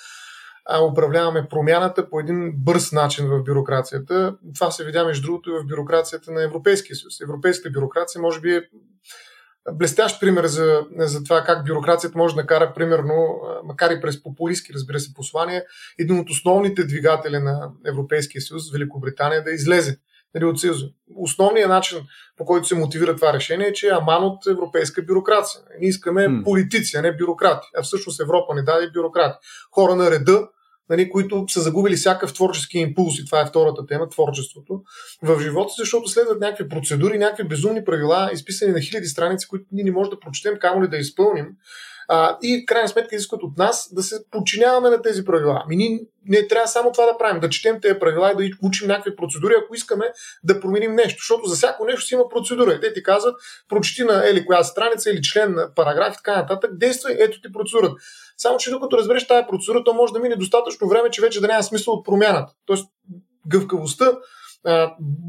[0.91, 4.35] управляваме промяната по един бърз начин в бюрокрацията.
[4.55, 7.21] Това се видя между другото и в бюрокрацията на Европейския съюз.
[7.21, 8.61] Европейската бюрокрация може би е
[9.73, 14.73] блестящ пример за, за това как бюрокрацията може да накара, примерно, макар и през популистски,
[14.73, 15.63] разбира се, послания,
[15.99, 19.97] един от основните двигатели на Европейския съюз, Великобритания, да излезе
[20.35, 20.85] нали, от Съюза.
[21.15, 21.99] Основният начин,
[22.37, 25.61] по който се мотивира това решение е, че е аман от европейска бюрокрация.
[25.79, 26.43] Ние искаме hmm.
[26.43, 27.67] политици, а не бюрократи.
[27.77, 29.37] А всъщност Европа не даде бюрократи.
[29.71, 30.47] Хора на реда,
[30.89, 34.81] нали, които са загубили всякакъв творчески импулс, и това е втората тема, творчеството,
[35.23, 39.83] в живота, защото следват някакви процедури, някакви безумни правила, изписани на хиляди страници, които ние
[39.83, 41.47] не можем да прочетем, камо ли да изпълним.
[42.11, 45.63] А, и в крайна сметка изискват от нас да се подчиняваме на тези правила.
[45.67, 48.87] Ми ние не трябва само това да правим, да четем тези правила и да учим
[48.87, 50.05] някакви процедури, ако искаме
[50.43, 51.17] да променим нещо.
[51.17, 52.79] Защото за всяко нещо си има процедура.
[52.79, 53.35] Те ти казват,
[53.69, 57.51] прочети на ели коя страница или член на параграф и така нататък, действай, ето ти
[57.51, 57.95] процедурата.
[58.41, 61.47] Само, че докато разбереш тази процедура, то може да мине достатъчно време, че вече да
[61.47, 62.53] няма смисъл от промяната.
[62.65, 62.87] Тоест,
[63.47, 64.11] гъвкавостта,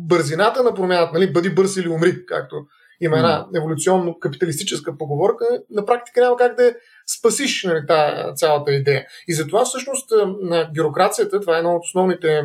[0.08, 2.56] бързината на промяната, нали, бъди бърз или умри, както
[3.00, 6.74] има една еволюционно-капиталистическа поговорка, на практика няма как да
[7.18, 9.06] спасиш нали, тази цялата идея.
[9.28, 12.42] И затова всъщност на бюрокрацията, това е едно от основните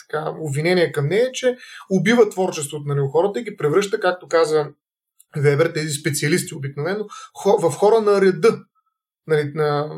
[0.00, 1.56] така, обвинения към нея, че
[1.90, 4.66] убива творчеството на нали, хората и ги превръща, както каза
[5.36, 7.04] Вебер, тези специалисти обикновено,
[7.60, 8.58] в хора на реда
[9.26, 9.90] нали, на,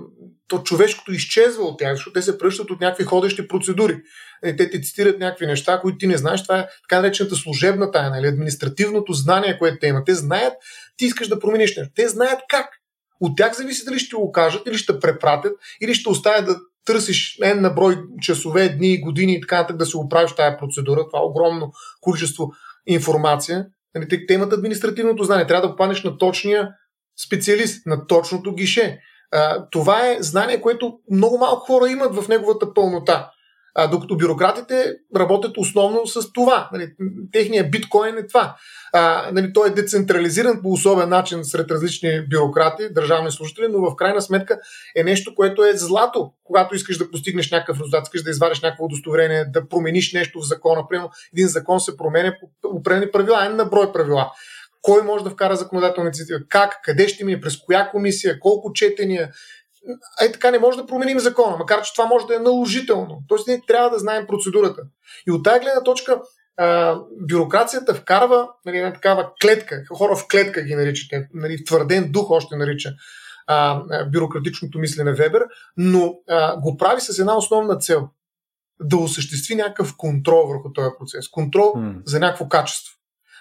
[0.49, 4.03] то човешкото изчезва от тях, защото те се пръщат от някакви ходещи процедури.
[4.43, 6.43] Нали, те ти цитират някакви неща, които ти не знаеш.
[6.43, 10.07] Това е така наречената служебна тайна или административното знание, което те имат.
[10.07, 10.53] Те знаят,
[10.97, 11.93] ти искаш да промениш нещо.
[11.97, 12.67] Те знаят как.
[13.21, 17.39] От тях зависи дали ще го кажат, или ще препратят, или ще оставят да търсиш
[17.43, 21.21] N на брой часове, дни, години и така нататък да се оправиш тази процедура, това
[21.23, 22.53] огромно количество
[22.87, 23.67] информация.
[23.95, 25.47] Нали, те имат административното знание.
[25.47, 26.69] Трябва да попаднеш на точния
[27.27, 29.01] специалист, на точното гише.
[29.71, 33.31] Това е знание, което много малко хора имат в неговата пълнота.
[33.91, 36.69] Докато бюрократите работят основно с това.
[36.73, 36.89] Нали,
[37.33, 38.57] техният биткоин е това.
[39.33, 44.23] Нали, той е децентрализиран по особен начин сред различни бюрократи, държавни служители, но в крайна
[44.23, 44.59] сметка
[44.97, 46.33] е нещо, което е злато.
[46.45, 50.49] Когато искаш да постигнеш някакъв резултат, искаш да извадиш някакво удостоверение, да промениш нещо в
[50.49, 50.89] закона.
[50.89, 54.33] Примерно, един закон се променя по определени правила, е на брой правила
[54.87, 59.31] кой може да вкара законодателна инициатива, как, къде ще мине, през коя комисия, колко четения.
[60.21, 63.23] Ай така не може да променим закона, макар че това може да е наложително.
[63.29, 64.83] Тоест ние трябва да знаем процедурата.
[65.29, 66.21] И от тази гледна точка
[66.57, 72.31] а, бюрокрацията вкарва нали, една такава клетка, хора в клетка ги наричате, нали, твърден дух
[72.31, 72.91] още нарича
[73.47, 75.45] а, бюрократичното мислене Вебер,
[75.77, 78.09] но а, го прави с една основна цел
[78.81, 81.29] да осъществи някакъв контрол върху този процес.
[81.29, 82.03] Контрол mm.
[82.05, 82.95] за някакво качество.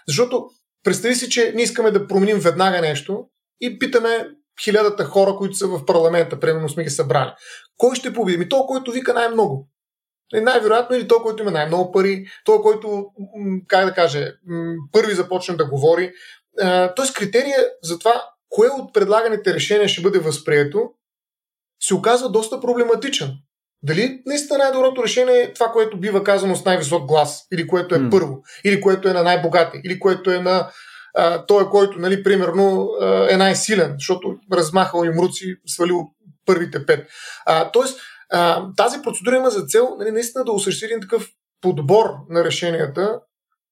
[0.08, 0.50] Защото
[0.86, 3.26] представи си, че ние искаме да променим веднага нещо
[3.62, 4.28] и питаме
[4.64, 7.32] хилядата хора, които са в парламента, примерно сме ги събрали.
[7.78, 8.38] Кой ще победи?
[8.38, 9.70] Ми то, който вика най-много.
[10.36, 13.06] И най-вероятно или той, който има най-много пари, той, който,
[13.68, 14.32] как да каже,
[14.92, 16.12] първи започне да говори.
[16.96, 20.90] Тоест критерия за това, кое от предлаганите решения ще бъде възприето,
[21.82, 23.32] се оказва доста проблематичен.
[23.84, 28.00] Дали наистина най-доброто решение е това, което бива казано с най-висок глас, или което е
[28.00, 28.12] mm.
[28.12, 30.70] първо, или което е на най-богати, или което е на
[31.18, 36.08] а, той, който, нали, примерно, а, е най-силен, защото размахал им руци, свалил
[36.46, 37.08] първите пет.
[37.46, 41.28] А, тоест, а, тази процедура има за цел нали, наистина да осъществи един такъв
[41.62, 43.20] подбор на решенията,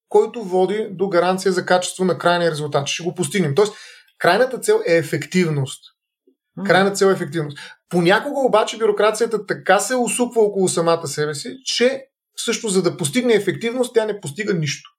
[0.10, 2.88] който води до гаранция за качество на крайния резултат.
[2.88, 3.56] Ще го постигнем.
[3.56, 3.74] Тоест,
[4.20, 5.93] крайната цел е ефективност.
[6.66, 7.58] Крайна цел е ефективност.
[7.90, 12.06] Понякога обаче бюрокрацията така се усуква около самата себе си, че
[12.38, 14.90] също за да постигне ефективност, тя не постига нищо.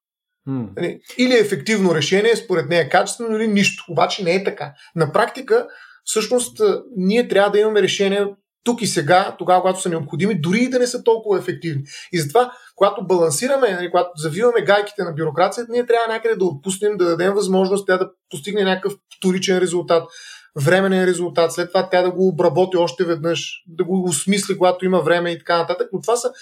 [0.48, 1.00] Mm.
[1.18, 3.84] Или ефективно решение, според нея качествено, или нищо.
[3.88, 4.72] Обаче не е така.
[4.96, 5.66] На практика,
[6.04, 6.60] всъщност,
[6.96, 8.28] ние трябва да имаме решения
[8.64, 11.82] тук и сега, тогава, когато са необходими, дори и да не са толкова ефективни.
[12.12, 16.96] И затова, когато балансираме, нали, когато завиваме гайките на бюрокрацията, ние трябва някъде да отпуснем,
[16.96, 20.08] да дадем възможност тя да постигне някакъв вторичен резултат
[20.56, 25.00] временен резултат, след това тя да го обработи още веднъж, да го осмисли, когато има
[25.00, 25.88] време и така нататък.
[25.92, 26.32] Но това са,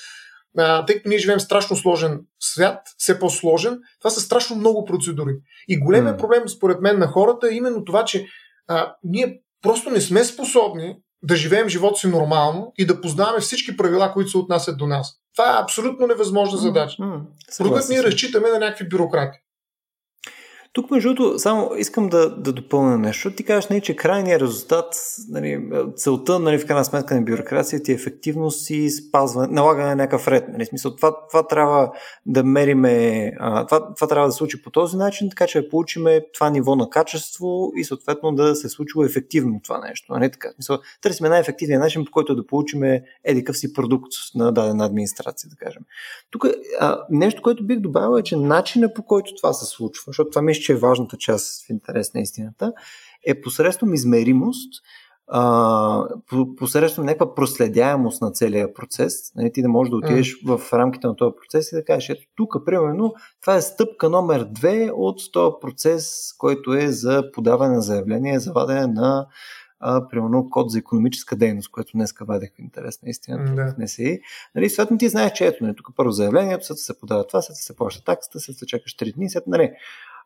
[0.59, 4.85] а, тъй като ние живеем в страшно сложен свят, все по-сложен, това са страшно много
[4.85, 5.35] процедури.
[5.69, 6.21] И големият mm.
[6.21, 8.27] проблем, според мен, на хората е именно това, че
[8.69, 13.77] а, ние просто не сме способни да живеем живота си нормално и да познаваме всички
[13.77, 15.15] правила, които се отнасят до нас.
[15.37, 17.03] Това е абсолютно невъзможна задача.
[17.03, 17.21] Mm,
[17.51, 19.39] mm, ние разчитаме на някакви бюрократи.
[20.75, 23.31] Тук, между другото, само искам да, да допълня нещо.
[23.31, 24.95] Ти кажеш, нали, че крайният резултат,
[25.29, 30.29] нали, целта, нали, в крайна сметка на бюрокрацията е ефективност и спазване, налагане на някакъв
[30.29, 30.45] ред.
[30.49, 31.93] Нали, смисъл, това, това трябва
[32.27, 35.69] да мериме, а, това, това трябва да се случи по този начин, така че да
[35.69, 40.13] получиме това ниво на качество и съответно да се случва ефективно това нещо.
[40.13, 40.51] Нали, така.
[40.55, 45.57] Смисъл, търсиме най-ефективния начин, по който да получиме едикъв си продукт на дадена администрация, да
[45.57, 45.83] кажем.
[46.31, 46.47] Тук
[47.11, 50.73] нещо, което бих добавил е, че начина по който това се случва, защото това че
[50.73, 52.73] е важната част в интерес на истината,
[53.27, 54.73] е посредством измеримост,
[55.35, 56.09] а,
[56.57, 59.35] посредством някаква проследяемост на целия процес.
[59.35, 60.59] Нали, ти да можеш да отидеш mm.
[60.59, 64.45] в рамките на този процес и да кажеш, ето тук, примерно, това е стъпка номер
[64.51, 69.27] две от този процес, който е за подаване на заявление, за вадене на
[69.81, 73.67] а, примерно код за економическа дейност, което днес вадех в интерес на истината да.
[73.67, 74.21] в НСИ.
[74.55, 77.57] Нали, съответно ти знаеш, че ето, нали, тук първо заявлението, след се подава това, след
[77.57, 79.71] се плаща таксата, след се чакаш 3 дни, след, нали,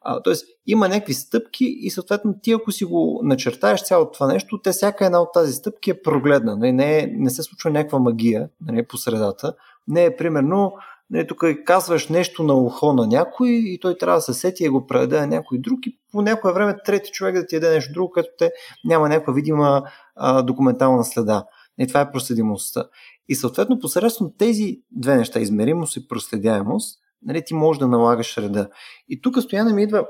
[0.03, 4.61] а, тоест, има някакви стъпки и съответно ти, ако си го начертаеш цялото това нещо,
[4.63, 6.57] те всяка една от тази стъпки е прогледна.
[6.57, 9.55] Не, не, е, не се случва някаква магия нали, по средата.
[9.89, 10.73] Не е примерно,
[11.11, 14.69] нали, тук казваш нещо на ухо на някой и той трябва да се сети и
[14.69, 17.93] го предаде на някой друг и по някое време трети човек да ти яде нещо
[17.93, 18.53] друго, като те
[18.85, 19.83] няма някаква видима
[20.17, 21.45] а, документална следа.
[21.79, 22.85] И това е проследимостта.
[23.29, 28.69] И съответно посредством тези две неща, измеримост и проследяемост, нали, ти можеш да налагаш реда.
[29.09, 30.07] И тук стояне ми идва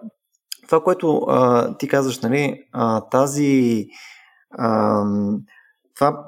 [0.67, 3.87] това, което а, ти казваш, нали, а, тази,
[4.51, 5.05] а,
[5.95, 6.25] това,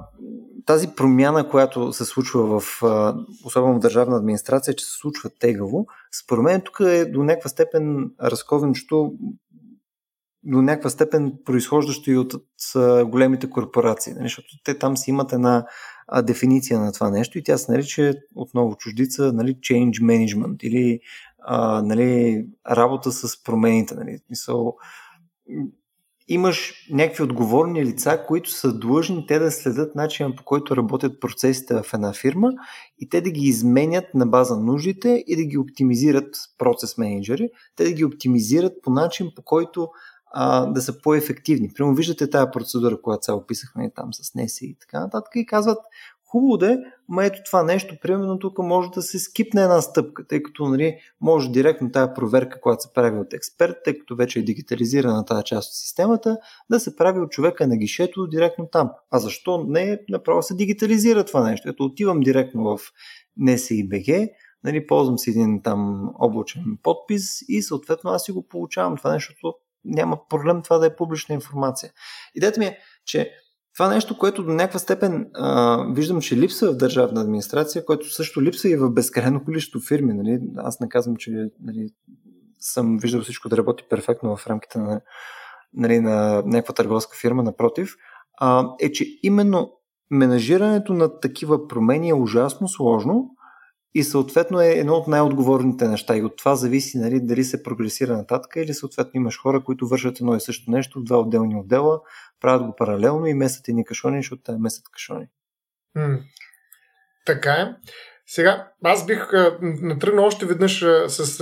[0.66, 2.82] тази промяна, която се случва в,
[3.44, 5.86] особено в държавна администрация, че се случва тегаво,
[6.22, 9.12] според мен тук е до някаква степен разковничето
[10.42, 12.48] до някаква степен произхождащо и от, от
[13.08, 14.24] големите корпорации, нали?
[14.24, 15.66] защото те там си имат една
[16.08, 21.00] а, дефиниция на това нещо и тя се нарича отново чуждица нали, change management или
[21.38, 23.94] а, нали, работа с промените.
[23.94, 24.76] Нали, мисъл,
[26.28, 31.74] имаш някакви отговорни лица, които са длъжни те да следят начина по който работят процесите
[31.74, 32.52] в една фирма
[32.98, 37.84] и те да ги изменят на база нуждите и да ги оптимизират процес менеджери, те
[37.84, 39.88] да ги оптимизират по начин по който
[40.32, 41.70] а, да са по-ефективни.
[41.74, 45.78] Примерно виждате тази процедура, която сега описахме там с НЕСИ и така нататък и казват,
[46.30, 50.42] Хубаво да ма ето това нещо, примерно тук може да се скипне една стъпка, тъй
[50.42, 54.42] като нали, може директно тази проверка, която се прави от експерт, тъй като вече е
[54.42, 56.38] дигитализирана тази част от системата,
[56.70, 58.90] да се прави от човека на гишето директно там.
[59.10, 61.68] А защо не направо се дигитализира това нещо?
[61.68, 62.80] Ето отивам директно в
[63.40, 64.30] NSI.BG,
[64.64, 69.34] нали, ползвам си един там облачен подпис и съответно аз си го получавам това нещо,
[69.88, 71.92] няма проблем това да е публична информация.
[72.34, 73.30] Идеята ми е, че
[73.74, 78.42] това нещо, което до някаква степен а, виждам, че липсва в държавна администрация, което също
[78.42, 80.14] липсва и в безкрайно количество фирми.
[80.14, 80.40] Нали?
[80.56, 81.88] Аз не казвам, че нали,
[82.60, 85.00] съм виждал всичко да работи перфектно в рамките на,
[85.72, 87.94] нали, на някаква търговска фирма, напротив,
[88.40, 89.72] а, е, че именно
[90.10, 93.30] менажирането на такива промени е ужасно сложно
[93.98, 96.16] и съответно е едно от най-отговорните неща.
[96.16, 100.20] И от това зависи нали, дали се прогресира нататък или съответно имаш хора, които вършат
[100.20, 102.00] едно и също нещо два отделни отдела,
[102.40, 105.26] правят го паралелно и местят едни кашони, защото те местят кашони.
[105.94, 106.18] М-
[107.26, 107.74] така е.
[108.26, 109.28] Сега, аз бих
[109.62, 111.40] натръгнал още веднъж с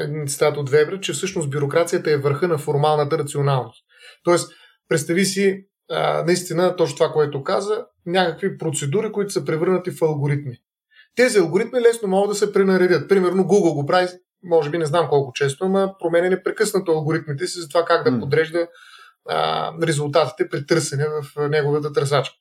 [0.00, 3.84] един цитат от Вебер, че всъщност бюрокрацията е върха на формалната рационалност.
[4.24, 4.52] Тоест,
[4.88, 10.58] представи си а, наистина точно това, което каза, някакви процедури, които са превърнати в алгоритми.
[11.18, 13.08] Тези алгоритми лесно могат да се пренаредят.
[13.08, 14.08] Примерно Google го прави,
[14.44, 18.20] може би не знам колко често, но променя непрекъснато алгоритмите си за това как да
[18.20, 18.68] подрежда
[19.28, 22.34] а, резултатите при търсене в неговата търсачка.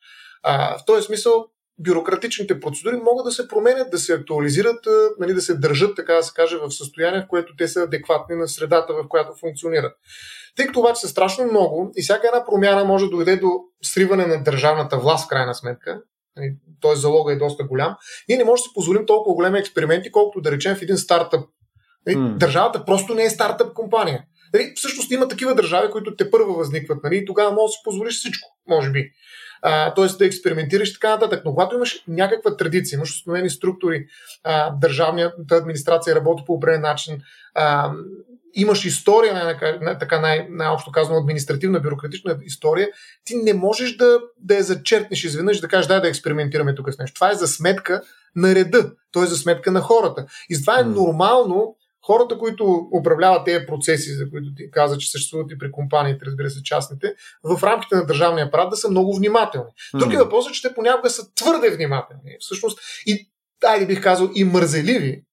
[0.44, 1.46] А, в този смисъл
[1.80, 4.88] бюрократичните процедури могат да се променят, да се актуализират,
[5.20, 8.36] нали, да се държат, така да се каже, в състояние, в което те са адекватни
[8.36, 9.94] на средата, в която функционират.
[10.56, 14.26] Тъй като обаче са страшно много и всяка една промяна може да доведе до сриване
[14.26, 16.02] на държавната власт, в крайна сметка,
[16.82, 16.96] т.е.
[16.96, 17.96] залога е доста голям,
[18.30, 21.46] ние не можем да си позволим толкова големи експерименти, колкото да речем в един стартъп.
[22.10, 22.38] Mm.
[22.38, 24.24] Държавата просто не е стартъп компания.
[24.54, 27.04] Нали, всъщност има такива държави, които те първо възникват.
[27.04, 29.12] Нали, и тогава можеш да си позволиш всичко, може би.
[29.62, 31.42] А, тоест да експериментираш и така нататък.
[31.46, 34.06] Но когато имаш някаква традиция, имаш установени структури,
[34.44, 37.22] а, държавната администрация работи по определен начин,
[37.56, 37.92] а,
[38.58, 39.34] имаш история,
[39.82, 42.88] най- така най- най-общо казано административна, бюрократична история,
[43.24, 46.98] ти не можеш да, да я зачерпнеш изведнъж да кажеш дай да експериментираме тук с
[46.98, 47.16] нещо.
[47.16, 48.02] Това е за сметка
[48.36, 50.26] на реда, то е за сметка на хората.
[50.50, 55.52] И това е нормално хората, които управляват тези процеси, за които ти каза, че съществуват
[55.52, 59.70] и при компаниите, разбира се, частните, в рамките на държавния апарат да са много внимателни.
[59.94, 62.32] Други е въпросът, че те понякога са твърде внимателни.
[62.40, 63.30] Всъщност, и,
[63.66, 65.24] айде бих казал, и мързеливи,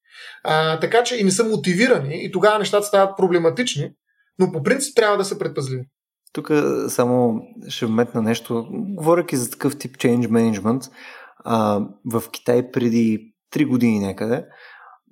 [0.45, 3.91] а, така че и не са мотивирани и тогава нещата стават проблематични,
[4.39, 5.85] но по принцип трябва да са предпазливи.
[6.33, 6.51] Тук
[6.89, 8.67] само ще вметна нещо.
[8.71, 10.91] Говоряки за такъв тип change management,
[11.45, 11.81] а,
[12.13, 14.45] в Китай преди 3 години някъде,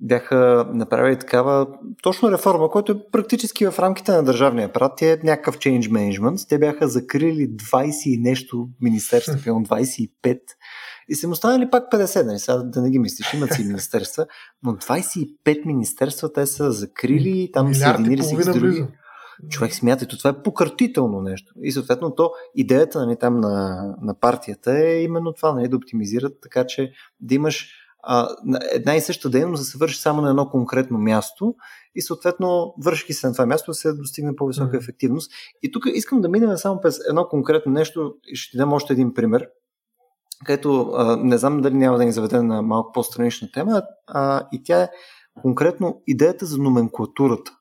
[0.01, 1.67] бяха направили такава
[2.03, 5.03] точно реформа, която е практически в рамките на държавния апарат.
[5.03, 6.49] е някакъв change management.
[6.49, 10.39] Те бяха закрили 20 и нещо министерства, 25
[11.09, 12.39] и са му останали пак 50, нали?
[12.39, 14.27] сега да не ги мислиш, имат си министерства,
[14.63, 18.87] но 25 министерства те са закрили, там съединили се с други.
[19.49, 21.53] Човек смятайте, това е пократително нещо.
[21.63, 26.33] И съответно то, идеята нали, там на, на партията е именно това, нали, да оптимизират
[26.43, 27.69] така, че да имаш
[28.03, 28.29] а,
[28.73, 31.55] една и съща дейност да се върши само на едно конкретно място
[31.95, 34.81] и съответно, вършики се на това място, да се достигне по-висока mm-hmm.
[34.83, 35.33] ефективност.
[35.63, 39.15] И тук искам да минем само през едно конкретно нещо ще ти дам още един
[39.15, 39.49] пример,
[40.47, 44.63] където а, не знам дали няма да ни заведе на малко по-странична тема, а, и
[44.63, 44.89] тя е
[45.43, 47.53] конкретно идеята за номенклатурата.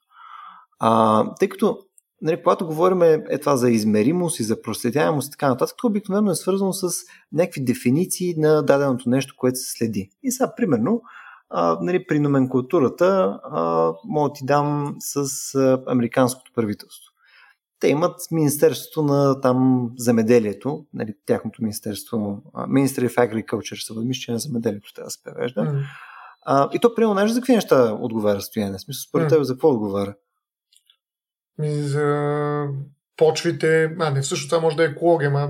[0.79, 1.77] А, тъй като
[2.21, 6.31] нали, когато говорим е това за измеримост и за проследяемост и така нататък, то обикновено
[6.31, 6.89] е свързано с
[7.33, 10.09] някакви дефиниции на даденото нещо, което се следи.
[10.23, 11.01] И сега, примерно,
[11.49, 17.10] а, нали, при номенклатурата а, мога да ти дам с а, американското правителство.
[17.81, 24.31] Те имат Министерството на там земеделието, нали, тяхното министерство, Ministry of Agriculture, се мисля, че
[24.31, 25.61] на земеделието трябва да се превежда.
[25.61, 25.83] Mm.
[26.45, 28.77] А, и то, примерно, знаеш за какви неща отговаря стояне?
[28.77, 29.29] В смисъл, според mm.
[29.29, 30.15] теб, за какво отговаря?
[31.59, 32.65] За
[33.17, 35.49] почвите, а не, всъщност това може да е екология, ма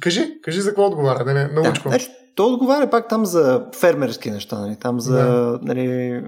[0.00, 1.88] кажи, кажи за какво отговаря, да не научко.
[1.88, 5.58] Да, значи, то отговаря пак там за фермерски неща, нали, там за да.
[5.62, 6.22] нали,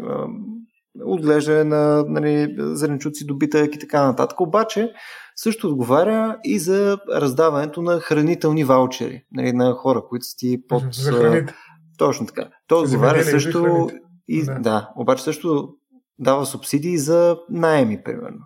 [1.05, 4.41] отглеждане на нали, зеленчуци, добитък и така нататък.
[4.41, 4.93] Обаче
[5.37, 10.83] също отговаря и за раздаването на хранителни ваучери нали, на хора, които са ти под...
[10.93, 11.55] За храните.
[11.99, 12.49] Точно така.
[12.67, 13.91] Той отговаря също
[14.29, 14.55] и, да.
[14.55, 15.69] да, обаче също
[16.19, 18.41] дава субсидии за найеми, примерно.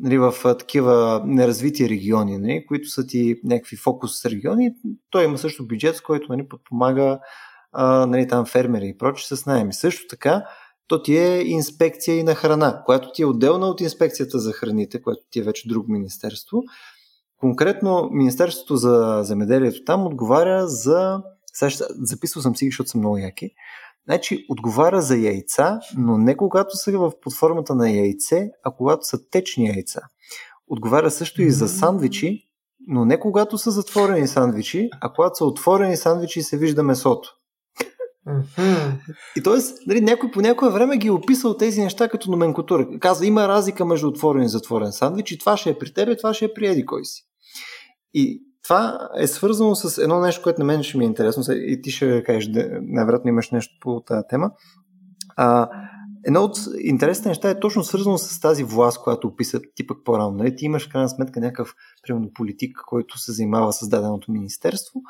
[0.00, 4.74] нали, в такива неразвити региони, нали, които са ти някакви фокус региони,
[5.10, 7.18] той има също бюджет, с който нали, подпомага
[7.72, 9.74] а, нали, там фермери и проче с найеми.
[9.74, 10.44] Също така,
[10.88, 15.02] то ти е инспекция и на храна, която ти е отделна от инспекцията за храните,
[15.02, 16.62] което ти е вече друго министерство.
[17.40, 21.22] Конкретно Министерството за земеделието там отговаря за...
[21.52, 21.84] Сега ще...
[21.88, 23.50] записвал съм си, защото са много яки.
[24.08, 29.28] Значи, отговаря за яйца, но не когато са в подформата на яйце, а когато са
[29.30, 30.00] течни яйца.
[30.68, 32.44] Отговаря също и за сандвичи,
[32.86, 37.37] но не когато са затворени сандвичи, а когато са отворени сандвичи и се вижда месото.
[39.36, 39.58] И т.е.
[39.86, 42.88] Нали, някой по някое време ги е описал тези неща като номенклатура.
[43.00, 46.34] Казва, има разлика между отворен и затворен сандвич и това ще е при тебе, това
[46.34, 47.22] ще е при еди кой си.
[48.14, 51.80] И това е свързано с едно нещо, което на мен ще ми е интересно и
[51.82, 52.50] ти ще кажеш,
[52.82, 54.50] най-вероятно имаш нещо по тази тема.
[55.36, 55.68] А,
[56.28, 60.30] едно от интересните неща е точно свързано с тази власт, която описа ти пък по-рано.
[60.30, 60.56] Нали?
[60.56, 65.00] Ти имаш в крайна сметка някакъв, примерно, политик, който се занимава с даденото министерство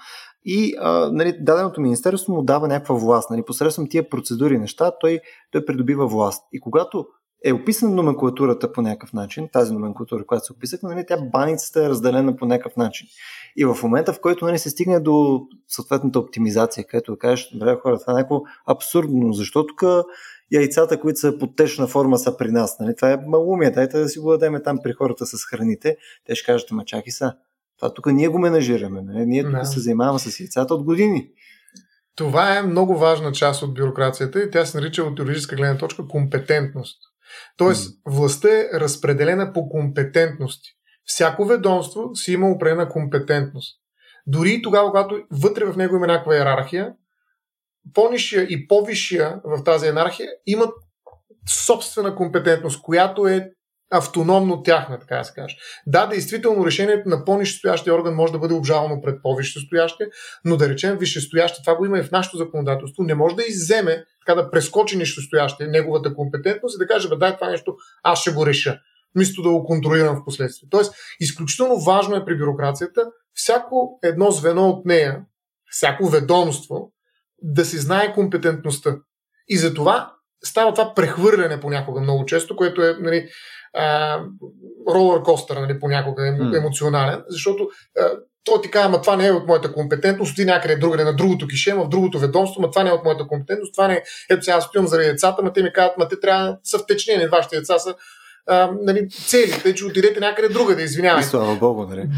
[0.44, 3.30] и а, нали, даденото министерство му дава някаква власт.
[3.30, 3.42] Нали?
[3.46, 6.42] Посредством тия процедури неща той, той придобива власт.
[6.52, 7.06] И когато
[7.44, 11.88] е описана номенклатурата по някакъв начин, тази номенклатура, която се описахме, нали, тя баницата е
[11.88, 13.08] разделена по някакъв начин.
[13.56, 17.98] И в момента, в който нали, се стигне до съответната оптимизация, където кажеш, добре, хора,
[17.98, 19.84] това е някакво абсурдно, защото тук
[20.52, 22.78] яйцата, които са под течна форма, са при нас.
[22.80, 22.96] Нали?
[22.96, 25.96] Това е малумия, дайте да си го дадем там при хората с храните.
[26.26, 27.34] Те ще кажат, ма чакай са.
[27.78, 29.02] Това тук ние го менажираме.
[29.02, 29.26] Нали?
[29.26, 29.64] Ние тук да.
[29.64, 31.30] се занимаваме с яйцата от години.
[32.16, 36.08] Това е много важна част от бюрокрацията и тя се нарича от юридическа гледна точка
[36.08, 36.98] компетентност.
[37.56, 40.68] Тоест, властта е разпределена по компетентности.
[41.04, 43.80] Всяко ведомство си има определена компетентност.
[44.26, 46.92] Дори тогава, когато вътре в него има някаква иерархия,
[47.94, 50.74] по-нишия и по-висшия в тази иерархия имат
[51.48, 53.50] собствена компетентност, която е
[53.90, 55.56] автономно тяхна, така да се каже.
[55.86, 60.08] Да, действително решението на по-нищестоящия орган може да бъде обжалвано пред по-висшестоящия,
[60.44, 64.04] но да речем висшестоящия, това го има и в нашето законодателство, не може да изземе,
[64.26, 68.30] така да прескочи нищестоящия, неговата компетентност и да каже, бе, дай това нещо, аз ще
[68.30, 68.80] го реша,
[69.14, 70.68] вместо да го контролирам в последствие.
[70.70, 75.20] Тоест, изключително важно е при бюрокрацията всяко едно звено от нея,
[75.70, 76.92] всяко ведомство,
[77.42, 78.96] да си знае компетентността.
[79.48, 80.12] И за това
[80.44, 83.28] става това прехвърляне понякога много често, което е нали,
[84.88, 87.68] ролър костър, нали, понякога е емоционален, защото
[87.98, 88.10] а,
[88.44, 91.74] той ти казва, това не е от моята компетентност, ти някъде другаде на другото кише,
[91.74, 94.56] в другото ведомство, ма това не е от моята компетентност, това не е, ето сега
[94.56, 97.56] аз стоям заради децата, ма те ми казват, ма те трябва да са втечнени, вашите
[97.56, 97.94] деца са
[98.48, 101.26] а, нали, цели, тъй че отидете някъде друга да извинявайте.
[101.26, 102.08] И слава Богу, нали?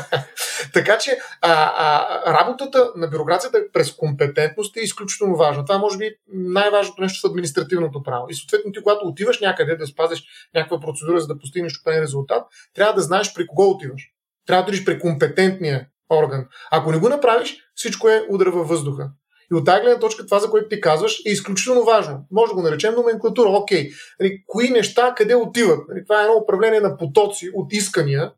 [0.72, 5.64] така че а, а, работата на бюрокрацията през компетентност е изключително важна.
[5.64, 8.26] Това може би най-важното нещо в административното право.
[8.30, 10.22] И съответно ти, когато отиваш някъде да спазиш
[10.54, 14.02] някаква процедура, за да постигнеш определен резултат, трябва да знаеш при кого отиваш.
[14.46, 16.46] Трябва да отидеш при компетентния орган.
[16.70, 19.10] Ако не го направиш, всичко е удара във въздуха.
[19.52, 22.26] И от тази гледна точка това, за което ти казваш, е изключително важно.
[22.30, 23.50] Може да го наречем номенклатура.
[23.50, 23.90] Окей,
[24.20, 25.80] нали, кои неща къде отиват?
[25.88, 28.32] Нали, това е едно управление на потоци от искания.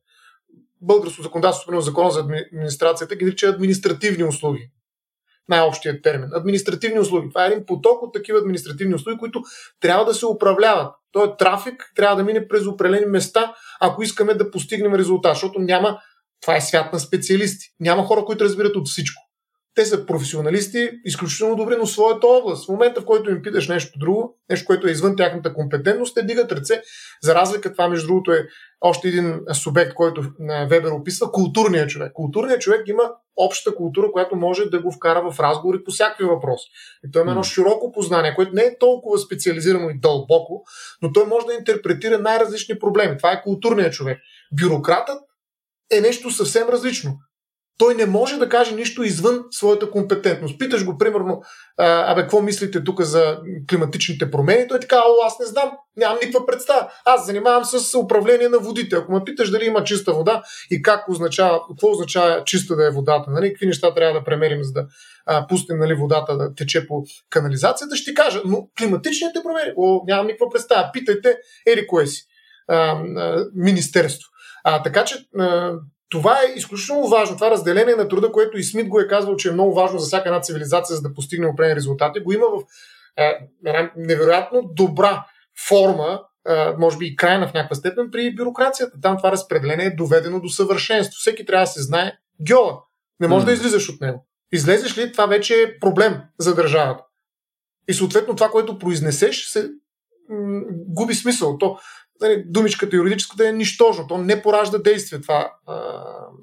[0.81, 2.21] Българското законодателство, на закона за
[2.53, 4.71] администрацията, ги нарича административни услуги.
[5.49, 6.29] Най-общият термин.
[6.33, 7.29] Административни услуги.
[7.29, 9.43] Това е един поток от такива административни услуги, които
[9.81, 10.95] трябва да се управляват.
[11.13, 15.99] Той трафик трябва да мине през определени места, ако искаме да постигнем резултат, защото няма.
[16.41, 17.67] Това е свят на специалисти.
[17.81, 19.23] Няма хора, които разбират от всичко.
[19.75, 22.67] Те са професионалисти, изключително добри, но своята област.
[22.67, 26.23] В момента, в който им питаш нещо друго, нещо, което е извън тяхната компетентност, те
[26.23, 26.83] дигат ръце.
[27.23, 28.47] За разлика, това между другото е
[28.81, 30.25] още един субект, който
[30.69, 32.13] Вебер описва, културният човек.
[32.15, 33.03] Културният човек има
[33.37, 36.67] обща култура, която може да го вкара в разговори по всякакви въпроси.
[37.05, 40.63] И той има едно широко познание, което не е толкова специализирано и дълбоко,
[41.03, 43.17] но той може да интерпретира най-различни проблеми.
[43.17, 44.19] Това е културният човек.
[44.61, 45.19] Бюрократът
[45.93, 47.19] е нещо съвсем различно
[47.81, 50.59] той не може да каже нищо извън своята компетентност.
[50.59, 51.43] Питаш го, примерно,
[51.79, 53.39] абе, какво мислите тук за
[53.71, 54.69] климатичните промени?
[54.69, 56.91] Той така, о, аз не знам, нямам никаква представа.
[57.05, 58.97] Аз занимавам с управление на водите.
[58.97, 62.91] Ако ме питаш дали има чиста вода и как означава, какво означава чиста да е
[62.91, 63.53] водата, нали?
[63.53, 64.87] какви неща трябва да премерим, за да
[65.27, 68.43] а, пустим нали, водата да тече по канализацията, ще кажа.
[68.45, 70.91] Но климатичните промени, о, нямам никаква представа.
[70.93, 72.23] Питайте, ери кое си.
[72.69, 74.29] А, а, министерство.
[74.65, 75.73] А, така че а,
[76.11, 77.37] това е изключително важно.
[77.37, 80.07] Това разделение на труда, което и Смит го е казвал, че е много важно за
[80.07, 82.63] всяка една цивилизация, за да постигне определени резултати, го има в
[83.17, 83.51] е,
[83.97, 85.27] невероятно добра
[85.69, 89.01] форма, е, може би и крайна в някаква степен при бюрокрацията.
[89.01, 91.19] Там това разпределение е доведено до съвършенство.
[91.19, 92.13] Всеки трябва да се знае
[92.47, 92.83] геола.
[93.21, 93.47] Не може mm.
[93.47, 94.27] да излизаш от него.
[94.53, 97.05] Излезеш ли, това вече е проблем за държавата.
[97.89, 99.71] И съответно това, което произнесеш, се
[100.29, 101.59] м- губи смисъл.
[101.59, 101.79] То
[102.21, 104.07] нали, думичката юридическата е нищожно.
[104.07, 105.81] То не поражда действие това а,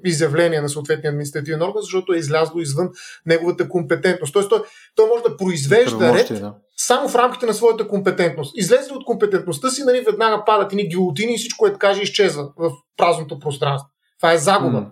[0.04, 2.88] изявление на съответния административен орган, защото е излязло извън
[3.26, 4.32] неговата компетентност.
[4.32, 4.62] Тоест той,
[4.94, 6.54] той може да произвежда ред да.
[6.76, 8.52] само в рамките на своята компетентност.
[8.56, 12.70] Излезе от компетентността си, нали, веднага падат ни гилотини и всичко, което каже, изчезва в
[12.96, 13.88] празното пространство.
[14.20, 14.78] Това е загуба.
[14.78, 14.90] Mm.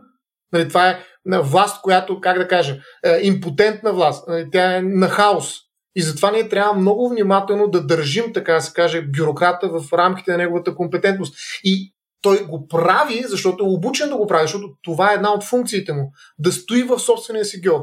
[0.52, 4.28] Нали, това е власт, която, как да кажа, е импотентна власт.
[4.28, 5.65] Нали, тя е на хаос.
[5.96, 10.30] И затова ние трябва много внимателно да държим, така да се каже, бюрократа в рамките
[10.30, 11.34] на неговата компетентност.
[11.64, 15.44] И той го прави, защото е обучен да го прави, защото това е една от
[15.44, 16.12] функциите му.
[16.38, 17.78] Да стои в собствения си гео.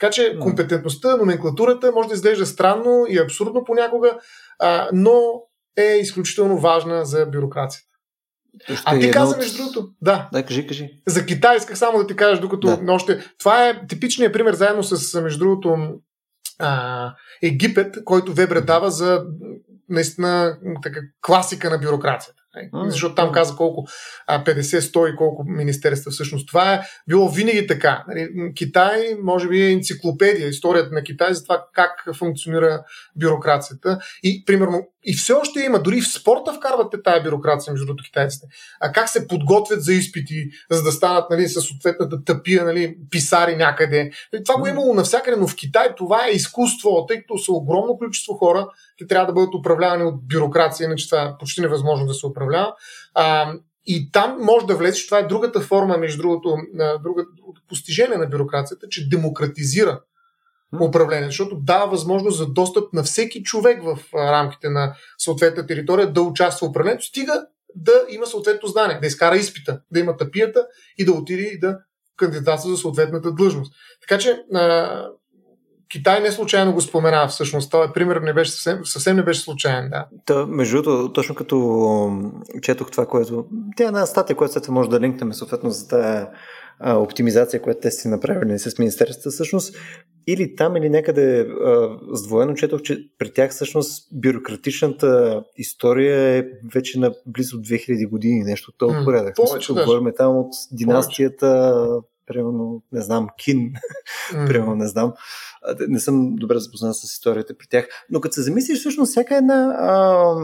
[0.00, 4.18] Така че компетентността, номенклатурата може да изглежда странно и абсурдно понякога,
[4.58, 5.20] а, но
[5.76, 7.88] е изключително важна за бюрокрацията.
[8.84, 10.28] А ти каза, между другото, да.
[10.32, 10.90] Да, кажи, кажи.
[11.06, 12.92] За Китай исках само да ти кажа, докато да.
[12.92, 13.24] още.
[13.38, 15.76] Това е типичният пример, заедно с, между другото,
[16.58, 19.24] а, Египет, който Вебре дава за
[19.88, 22.43] наистина така, класика на бюрокрацията.
[22.54, 22.88] Mm.
[22.88, 23.86] Защото там каза колко
[24.28, 26.48] 50-100 и колко министерства всъщност.
[26.48, 28.04] Това е било винаги така.
[28.08, 32.84] Нали, Китай, може би е енциклопедия, историята на Китай за това как функционира
[33.16, 33.98] бюрокрацията.
[34.22, 38.46] И, примерно, и все още има, дори в спорта вкарвате тая бюрокрация, между другото, китайците.
[38.80, 43.56] А как се подготвят за изпити, за да станат нали, с съответната тъпия нали, писари
[43.56, 44.10] някъде.
[44.44, 47.98] Това го е имало навсякъде, но в Китай това е изкуство, тъй като са огромно
[47.98, 52.14] количество хора, те трябва да бъдат управлявани от бюрокрация, иначе това е почти невъзможно да
[52.14, 52.43] се управлява.
[53.14, 53.52] А,
[53.86, 56.56] и там може да влезеш, това е другата форма, между другото,
[57.02, 60.00] другото постижение на бюрокрацията, че демократизира
[60.80, 66.22] управление, защото дава възможност за достъп на всеки човек в рамките на съответната територия да
[66.22, 70.66] участва в управлението, стига да има съответно знание, да изкара изпита, да има тапията
[70.98, 71.78] и да отиде и да
[72.16, 73.74] кандидатства за съответната длъжност.
[74.00, 74.42] Така че
[75.94, 77.70] Китай не случайно го спомена всъщност.
[77.70, 80.06] Това пример не беше съвсем, съвсем не беше случайен, да.
[80.26, 82.10] Та, между другото, точно като
[82.62, 83.46] четох това, което...
[83.76, 86.26] Тя е една статия, която след може да линкнем съответно за тази
[86.80, 89.76] оптимизация, която те си направили с Министерството, всъщност
[90.26, 96.98] или там, или някъде а, сдвоено четох, че при тях всъщност бюрократичната история е вече
[96.98, 99.36] на близо 2000 години, нещо толкова mm, порядък.
[99.36, 101.84] Повече, говорим там от династията,
[102.26, 103.72] примерно, не знам, Кин,
[104.32, 104.46] mm.
[104.46, 105.12] примерно, не знам.
[105.88, 107.88] Не съм добре запознат с историята при тях.
[108.10, 110.34] Но като се замислиш, всъщност, всяка една а,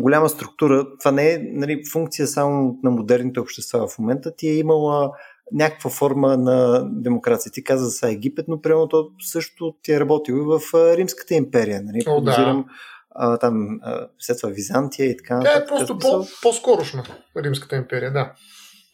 [0.00, 4.58] голяма структура, това не е нали, функция само на модерните общества в момента, ти е
[4.58, 5.10] имала
[5.52, 7.52] някаква форма на демокрация.
[7.52, 10.60] Ти каза за Египет, но примерно то също ти е работило и в
[10.96, 11.82] Римската империя.
[11.82, 12.02] Нали?
[12.06, 12.64] О, да.
[13.10, 15.40] а, там, а, след това Византия и така.
[15.42, 17.04] Тя е просто по, по-скорошна
[17.36, 18.32] Римската империя, да.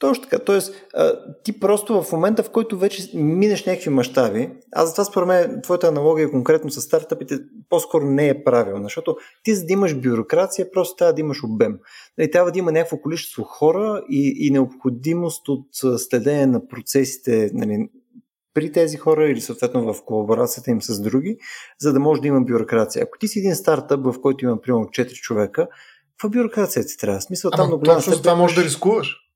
[0.01, 0.38] Точно така.
[0.38, 0.74] Тоест,
[1.44, 5.88] ти просто в момента, в който вече минеш някакви мащаби, аз затова според мен твоята
[5.88, 7.38] аналогия конкретно с стартъпите
[7.68, 11.78] по-скоро не е правилна, защото ти за да имаш бюрокрация, просто трябва да имаш обем.
[12.18, 17.88] Нали, трябва да има някакво количество хора и, и необходимост от следение на процесите нали,
[18.55, 21.36] при тези хора или съответно в колаборацията им с други,
[21.80, 23.03] за да може да има бюрокрация.
[23.03, 25.68] Ако ти си един стартъп, в който има примерно 4 човека,
[26.16, 27.20] каква бюрокрация ти трябва?
[27.20, 29.30] Смисъл, там Ама, точно това може да рискуваш.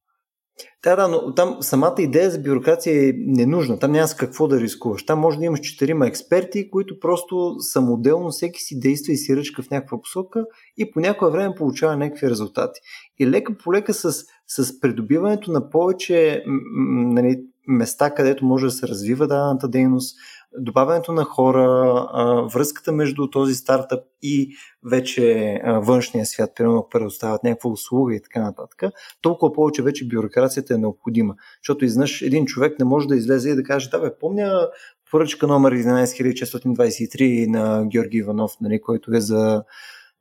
[0.85, 3.78] Да, да, но там самата идея за бюрокрация е ненужна.
[3.78, 5.07] Там няма с какво да рискуваш.
[5.07, 9.62] Там може да имаш четирима експерти, които просто самоделно всеки си действа и си ръчка
[9.62, 10.45] в някаква посока
[10.76, 12.80] и по някое време получава някакви резултати.
[13.18, 16.45] И лека по лека с, с придобиването на повече
[16.87, 20.16] нали, места, където може да се развива дадената дейност,
[20.59, 24.50] добавянето на хора, връзката между този стартъп и
[24.90, 28.82] вече външния свят, примерно предоставят някаква услуга и така нататък,
[29.20, 31.34] толкова повече вече бюрокрацията е необходима.
[31.62, 34.68] Защото изнъж един човек не може да излезе и да каже, да бе, помня
[35.11, 39.64] поръчка номер 11623 на Георги Иванов, нали, който е за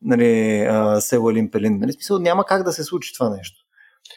[0.01, 0.67] нали,
[0.99, 1.79] село Елимпелин.
[1.79, 3.57] Нали, смисъл, няма как да се случи това нещо.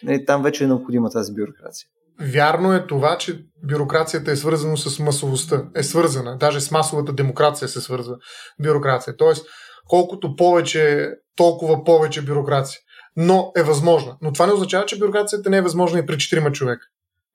[0.02, 1.88] Нали, там вече е необходима тази бюрокрация.
[2.20, 5.64] Вярно е това, че бюрокрацията е свързана с масовостта.
[5.74, 6.38] Е свързана.
[6.38, 8.16] Даже с масовата демокрация се свързва
[8.62, 9.16] бюрокрация.
[9.16, 9.46] Тоест,
[9.88, 12.80] колкото повече, толкова повече бюрокрация.
[13.16, 14.16] Но е възможна.
[14.22, 16.86] Но това не означава, че бюрокрацията не е възможна и при 4 човека.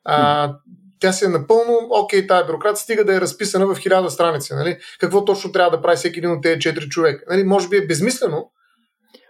[0.04, 0.54] А,
[1.00, 4.54] тя си е напълно, окей, тази бюрокрация стига да е разписана в хиляда страници.
[4.54, 4.78] Нали?
[5.00, 7.26] Какво точно трябва да прави всеки един от тези 4 човека?
[7.30, 7.44] Нали?
[7.44, 8.52] Може би е безмислено,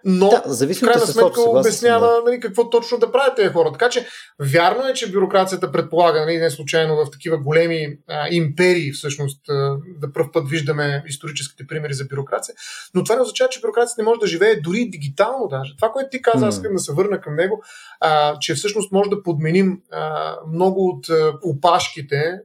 [0.06, 2.22] но да, в крайна сметка обяснява да.
[2.26, 3.72] нали, какво точно да правят тези хора.
[3.72, 4.08] Така че
[4.40, 9.78] вярно е, че бюрокрацията предполага, нали, не случайно в такива големи а, империи, всъщност, а,
[10.00, 12.56] да пръв път виждаме историческите примери за бюрокрация,
[12.94, 15.76] но това не означава, че бюрокрацията не може да живее дори дигитално даже.
[15.76, 17.64] Това, което ти каза, аз искам да се върна към него,
[18.00, 22.40] а, че всъщност може да подменим а, много от а, опашките,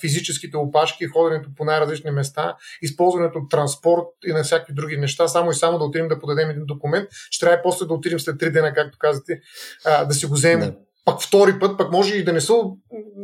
[0.00, 5.50] физическите опашки, ходенето по най-различни места, използването от транспорт и на всякакви други неща, само
[5.50, 8.52] и само да отидем да подадем един документ, ще трябва после да отидем след три
[8.52, 9.40] дена, както казате,
[10.08, 12.52] да си го вземем да пак втори път, пък може и да не се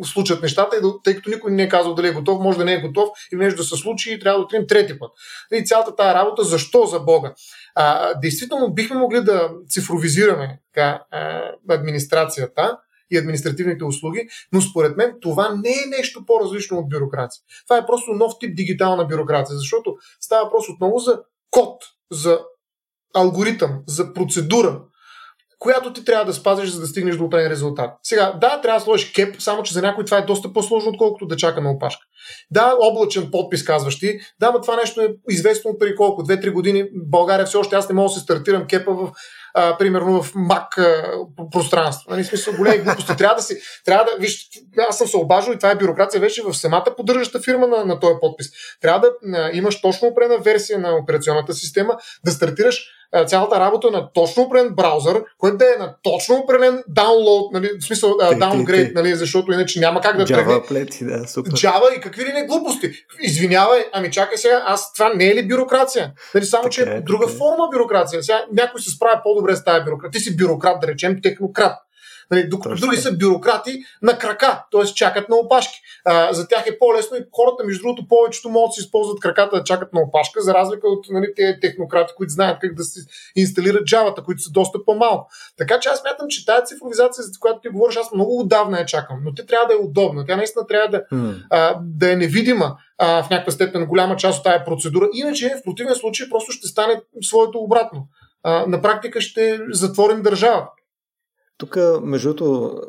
[0.04, 2.80] случат нещата, тъй като никой не е казал дали е готов, може да не е
[2.80, 5.10] готов и нещо да се случи и трябва да отидем трети път.
[5.52, 7.34] И цялата тази работа, защо за Бога?
[7.74, 12.78] А, действително бихме могли да цифровизираме така, а, администрацията
[13.10, 17.42] и административните услуги, но според мен това не е нещо по-различно от бюрокрация.
[17.66, 22.40] Това е просто нов тип дигитална бюрокрация, защото става въпрос отново за код, за
[23.14, 24.80] алгоритъм, за процедура,
[25.58, 27.90] която ти трябва да спазиш, за да стигнеш до определен резултат.
[28.02, 31.26] Сега, да, трябва да сложиш кеп, само че за някой това е доста по-сложно, отколкото
[31.26, 32.06] да чака на опашка.
[32.50, 34.18] Да, облачен подпис, казваш ти.
[34.40, 36.22] Да, но това нещо е известно преди колко?
[36.22, 36.84] 2-3 години.
[36.94, 39.12] България все още аз не мога да се стартирам кепа в
[39.54, 41.18] а, примерно в Mac а,
[41.52, 42.10] пространство.
[42.10, 43.16] Нали, смисъл, големи глупости.
[43.16, 44.48] Трябва да си, трябва да, виж,
[44.88, 48.00] аз съм се обажил и това е бюрокрация вече в самата поддържаща фирма на, на
[48.00, 48.46] този подпис.
[48.80, 54.12] Трябва да а, имаш точно определена версия на операционната система, да стартираш цялата работа на
[54.12, 59.14] точно определен браузър, който да е на точно определен даунлоад, нали, в смисъл даунгрейд, нали,
[59.14, 60.62] защото иначе няма как да Java тръгне.
[60.68, 61.52] Плети, да, супер.
[61.52, 62.90] Java и какви ли не глупости.
[63.20, 66.12] Извинявай, ами чакай сега, аз това не е ли бюрокрация?
[66.34, 67.38] Нали, само, така че е, друга така.
[67.38, 68.22] форма бюрокрация.
[68.22, 70.10] Сега някой се справя по-добре с тази бюрокрация.
[70.10, 71.78] Ти си бюрократ, да речем, технократ.
[72.30, 72.86] Нали, докато Точно.
[72.86, 74.84] други са бюрократи на крака, т.е.
[74.84, 75.80] чакат на опашки.
[76.04, 79.56] А, за тях е по-лесно и хората, между другото, повечето могат да си използват краката
[79.56, 83.00] да чакат на опашка, за разлика от нали, тези технократи, които знаят как да се
[83.36, 85.30] инсталират джавата, които са доста по-малко.
[85.58, 88.86] Така че аз мятам, че тази цифровизация, за която ти говориш, аз много отдавна я
[88.86, 90.24] чакам, но те трябва да е удобна.
[90.26, 91.42] Тя наистина трябва да, mm.
[91.50, 95.08] а, да е невидима а, в някаква степен голяма част от тази процедура.
[95.14, 98.08] Иначе в противен случай просто ще стане своето обратно.
[98.42, 100.68] А, на практика ще затворим държава.
[101.58, 102.82] Тук, между другото,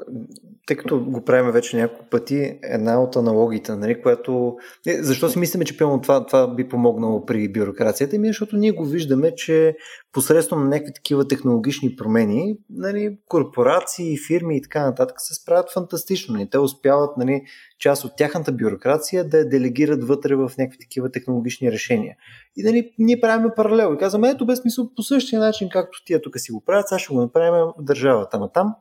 [0.69, 4.57] тъй като го правим вече няколко пъти, една от аналогиите, нали, която...
[4.87, 8.19] Е, защо си мислиме, че пълно това, това би помогнало при бюрокрацията?
[8.19, 9.75] Ми, защото ние го виждаме, че
[10.13, 16.33] посредством на някакви такива технологични промени, нали, корпорации, фирми и така нататък се справят фантастично.
[16.33, 16.49] Нали.
[16.49, 17.41] Те успяват нали,
[17.79, 22.15] част от тяхната бюрокрация да я делегират вътре в някакви такива технологични решения.
[22.57, 26.21] И нали, ние правим паралел и казваме, ето без смисъл по същия начин, както тия
[26.21, 28.37] тук си го правят, сега ще го направим в държавата.
[28.37, 28.75] Ама там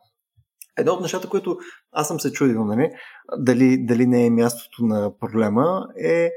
[0.78, 1.58] Едно от нещата, които
[1.92, 2.90] аз съм се чудил, нали,
[3.38, 6.30] дали, дали не е мястото на проблема, е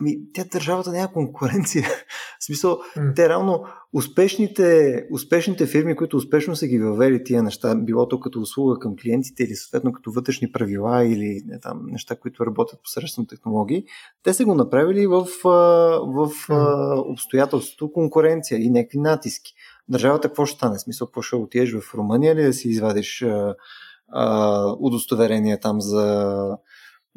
[0.00, 1.88] Ами, тя държавата няма конкуренция.
[2.40, 3.16] В смисъл, mm.
[3.16, 8.40] те реално успешните, успешните фирми, които успешно са ги въвели тия неща, било то като
[8.40, 13.26] услуга към клиентите или съответно като вътрешни правила или не, там, неща, които работят посредством
[13.26, 13.84] технологии,
[14.22, 17.12] те са го направили в, в mm.
[17.12, 19.52] обстоятелството конкуренция и някакви натиски.
[19.92, 20.78] Държавата какво ще стане?
[20.78, 23.54] Смисъл, какво ще отидеш в Румъния или да си извадиш а,
[24.12, 26.46] а, удостоверение там за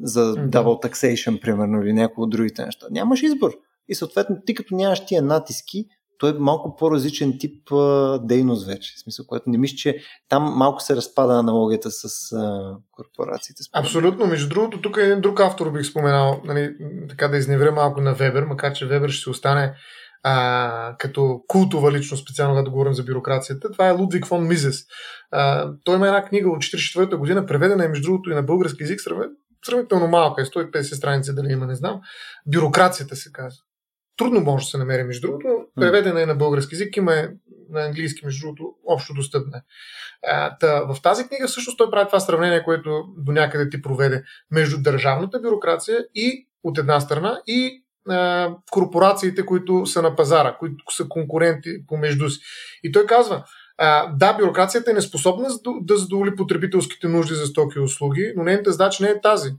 [0.03, 2.87] за double taxation, примерно, или някои от другите неща.
[2.91, 3.51] Нямаш избор.
[3.87, 5.85] И съответно, ти като нямаш тия натиски,
[6.19, 8.93] той е малко по-различен тип а, дейност вече.
[8.97, 9.97] В смисъл, което не мисля, че
[10.29, 13.61] там малко се разпада аналогията с а, корпорациите.
[13.73, 14.27] Абсолютно.
[14.27, 16.75] Между другото, тук е друг автор бих споменал, нали,
[17.09, 19.73] така да изневре малко на Вебер, макар че Вебер ще остане
[20.27, 23.71] а, като култова личност, специално когато говорим за бюрокрацията.
[23.71, 24.83] Това е Лудвиг фон Мизес.
[25.31, 28.83] А, той има една книга от 1944 година, преведена е между другото и на български
[28.83, 28.99] язик,
[29.65, 32.01] сравнително малка, е 150 страници дали има, не знам.
[32.47, 33.63] Бюрокрацията се казва.
[34.17, 35.47] Трудно може да се намери, между другото.
[35.75, 37.29] Преведена е на български язик, има е
[37.69, 39.61] на английски, между другото, общо достъпна.
[40.59, 44.81] Та, в тази книга всъщност той прави това сравнение, което до някъде ти проведе между
[44.81, 47.84] държавната бюрокрация и от една страна и
[48.71, 52.39] корпорациите, които са на пазара, които са конкуренти помежду си.
[52.83, 53.43] И той казва,
[53.77, 55.47] а, да, бюрокрацията е неспособна
[55.81, 59.51] да задоволи потребителските нужди за стоки и услуги, но нейната задача не е тази.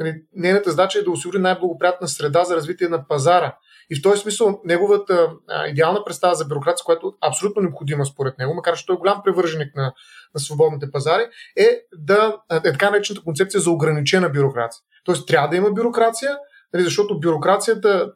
[0.00, 3.56] Нали, нейната задача е да осигури най-благоприятна среда за развитие на пазара.
[3.90, 8.38] И в този смисъл неговата а, идеална представа за бюрокрация, която е абсолютно необходима според
[8.38, 9.92] него, макар че той е голям привърженик на,
[10.34, 11.22] на свободните пазари,
[11.56, 14.82] е да е така наречената концепция за ограничена бюрокрация.
[15.04, 16.38] Тоест трябва да има бюрокрация,
[16.74, 18.12] нали, защото бюрокрацията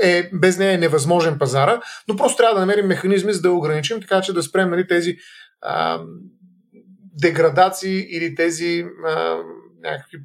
[0.00, 4.00] е, без нея е невъзможен пазара, но просто трябва да намерим механизми, за да ограничим,
[4.00, 5.16] така че да спрем нали, тези
[5.60, 6.02] а,
[7.22, 9.38] деградации или тези а,
[9.82, 10.18] някакви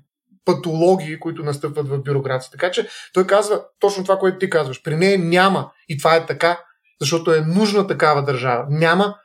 [0.46, 2.52] патологии, които настъпват в бюрокрация.
[2.52, 4.84] Така че той казва точно това, което ти казваш.
[4.84, 6.60] При нея няма, и това е така,
[7.02, 8.66] защото е нужна такава държава.
[8.70, 9.16] Няма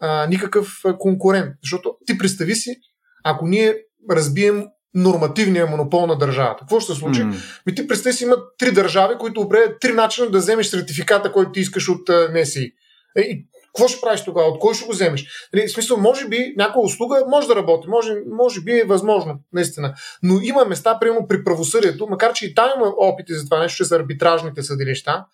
[0.00, 1.54] а, никакъв конкурент.
[1.62, 2.76] Защото ти представи си,
[3.24, 3.76] ако ние
[4.10, 4.66] разбием
[4.96, 6.60] нормативния монопол на държавата.
[6.60, 7.20] Какво ще се случи?
[7.20, 7.34] Mm.
[7.66, 11.52] Ми ти представи си, има три държави, които определят три начина да вземеш сертификата, който
[11.52, 12.72] ти искаш от НСИ.
[13.16, 14.48] Е, и Какво ще правиш тогава?
[14.48, 15.26] От кой ще го вземеш?
[15.54, 19.40] Нали, в смисъл, може би някоя услуга може да работи, може, може би е възможно,
[19.52, 19.94] наистина.
[20.22, 23.84] Но има места, примерно при правосъдието, макар че и там има опити за това нещо,
[23.84, 25.24] за арбитражните съдилища,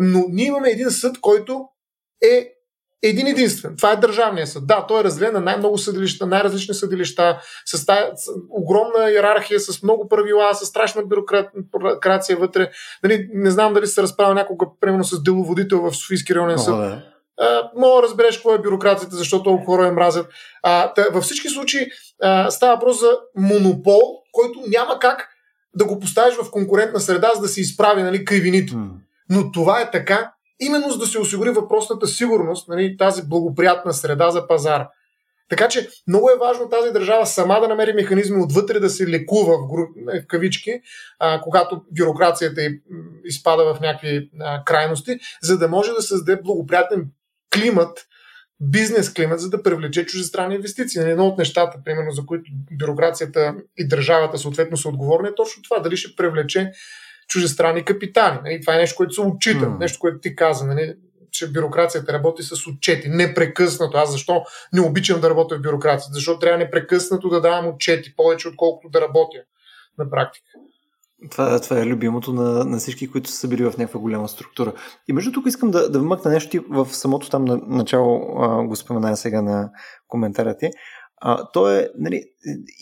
[0.00, 1.64] но ние имаме един съд, който
[2.22, 2.52] е
[3.02, 3.76] един единствен.
[3.76, 4.66] Това е Държавния съд.
[4.66, 9.82] Да, той е разделен на най-много съдилища, най-различни съдилища, с, тая, с огромна иерархия, с
[9.82, 12.70] много правила, с страшна бюрокрация вътре.
[13.02, 16.76] Нали, не знам дали се разправя някога, примерно с деловодител в Софийски районен съд.
[16.76, 17.02] да.
[17.76, 20.26] мога да разбереш какво е бюрокрацията, защото толкова хора я мразят.
[20.62, 21.86] А, тъ, във всички случаи
[22.22, 24.00] а, става въпрос за монопол,
[24.32, 25.28] който няма как
[25.74, 28.72] да го поставиш в конкурентна среда, за да се изправи нали, кривините.
[28.72, 28.88] Mm.
[29.30, 34.30] Но това е така, именно за да се осигури въпросната сигурност, нали, тази благоприятна среда
[34.30, 34.88] за пазара.
[35.48, 39.58] Така че много е важно тази държава сама да намери механизми отвътре да се лекува
[39.58, 39.80] в, гру...
[40.22, 40.80] в кавички,
[41.18, 42.60] а, когато бюрокрацията
[43.24, 47.10] изпада в някакви а, крайности, за да може да създаде благоприятен
[47.54, 48.06] климат,
[48.60, 51.00] бизнес климат, за да привлече чужестранни инвестиции.
[51.00, 55.62] Нали, едно от нещата, примерно, за които бюрокрацията и държавата съответно са отговорни, е точно
[55.62, 55.78] това.
[55.78, 56.72] Дали ще привлече
[57.28, 58.38] чужестранни капитали.
[58.44, 58.60] Нали?
[58.60, 59.78] Това е нещо, което се отчита, mm.
[59.78, 60.94] нещо, което ти каза, нали?
[61.30, 63.96] че бюрокрацията работи с отчети, непрекъснато.
[63.96, 66.14] Аз защо не обичам да работя в бюрокрацията?
[66.14, 69.38] Защо трябва непрекъснато да давам отчети, повече отколкото да работя
[69.98, 70.46] на практика.
[71.30, 74.72] Това, това е любимото на, на всички, които са били в някаква голяма структура.
[75.08, 78.62] И между тук искам да, да вмъкна нещо ти в самото там на, начало, а,
[78.62, 79.70] го споменая сега на
[80.08, 80.70] коментара ти.
[81.20, 82.24] А, то е, нали,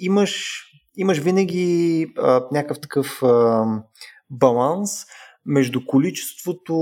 [0.01, 0.63] имаш,
[0.97, 3.65] имаш винаги а, някакъв такъв а,
[4.31, 4.91] баланс
[5.47, 6.75] между количеството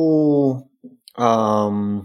[1.19, 2.03] ам,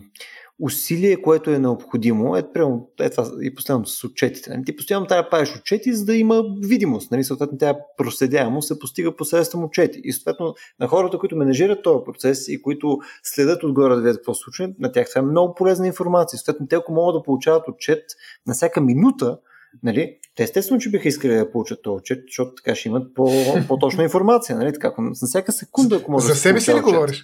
[0.60, 2.36] усилие, което е необходимо.
[2.36, 4.50] Е, прямо, е това и последното с отчетите.
[4.50, 4.66] Нали?
[4.66, 7.12] Ти постоянно трябва да правиш отчети, за да има видимост.
[7.12, 7.24] Нали?
[7.24, 10.02] Съответно, тя проследяемост се постига посредством отчети.
[10.04, 14.34] И съответно, на хората, които менежират този процес и които следят отгоре да видят какво
[14.34, 16.40] се случва, на тях това е много полезна информация.
[16.40, 18.04] Съответно, те, ако могат да получават отчет
[18.48, 19.38] на всяка минута,
[19.84, 20.18] Нали?
[20.36, 23.32] Те естествено, че биха искали да получат този отчет, защото така ще имат по,
[23.68, 24.58] по-точна информация.
[24.58, 24.74] Нали?
[24.74, 27.24] Така, на всяка секунда, ако може За да себе си ли говориш?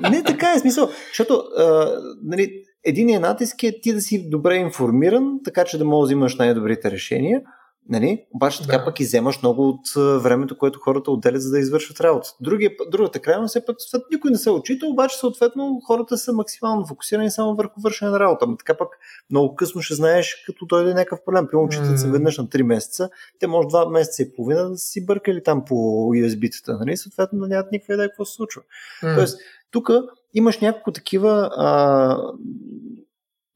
[0.10, 0.90] не, така е смисъл.
[1.08, 1.90] Защото а,
[2.24, 2.52] нали,
[2.84, 6.90] единият натиск е ти да си добре информиран, така че да можеш да взимаш най-добрите
[6.90, 7.40] решения.
[7.88, 8.24] Нали?
[8.34, 8.84] Обаче така да.
[8.84, 12.28] пък и вземаш много от времето, което хората отделят за да извършват работа.
[12.40, 13.76] Другия, другата крайност е пък
[14.12, 18.46] никой не се очита, обаче съответно хората са максимално фокусирани само върху вършене на работа.
[18.46, 18.88] Но така пък
[19.30, 21.46] много късно ще знаеш, като дойде някакъв проблем.
[21.50, 23.10] При учителят се веднъж на 3 месеца,
[23.40, 25.74] те може 2 месеца и половина да си бъркали там по
[26.14, 26.78] USB-тата.
[26.78, 26.96] Нали?
[26.96, 28.62] Съответно да нямат никаква идея какво се случва.
[29.02, 29.14] Mm.
[29.14, 29.38] Тоест,
[29.70, 29.90] тук
[30.34, 32.18] имаш няколко такива а,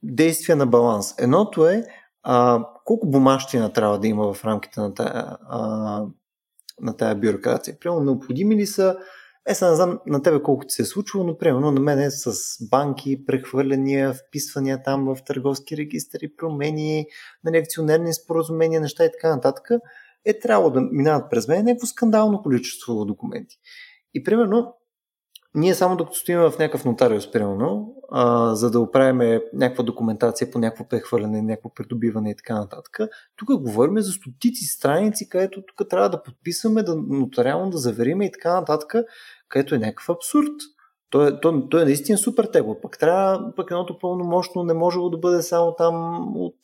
[0.03, 1.15] действия на баланс.
[1.19, 1.85] Едното е
[2.23, 5.61] а, колко бумащина трябва да има в рамките на тая, а,
[6.81, 7.77] на тая бюрокрация?
[7.81, 8.97] Примерно, необходими ли са
[9.49, 11.99] е, сега не знам на тебе колко ти се е случвало, но примерно на мен
[11.99, 12.35] е с
[12.71, 17.07] банки, прехвърляния, вписвания там в търговски регистри, промени,
[17.45, 19.69] на акционерни споразумения, неща и така нататък,
[20.25, 23.57] е трябвало да минават през мен някакво скандално количество документи.
[24.15, 24.75] И примерно
[25.55, 30.59] ние само докато стоим в някакъв нотариус, примерно, а, за да оправим някаква документация по
[30.59, 32.99] някакво прехвърляне, някакво придобиване и така нататък,
[33.37, 38.33] тук говорим за стотици страници, където тук трябва да подписваме, да нотариално да завериме и
[38.33, 38.95] така нататък,
[39.49, 40.53] където е някакъв абсурд.
[41.11, 42.81] То е, то, е наистина супер тегло.
[42.81, 46.59] Пък трябва, пък едното пълномощно не може да бъде само там от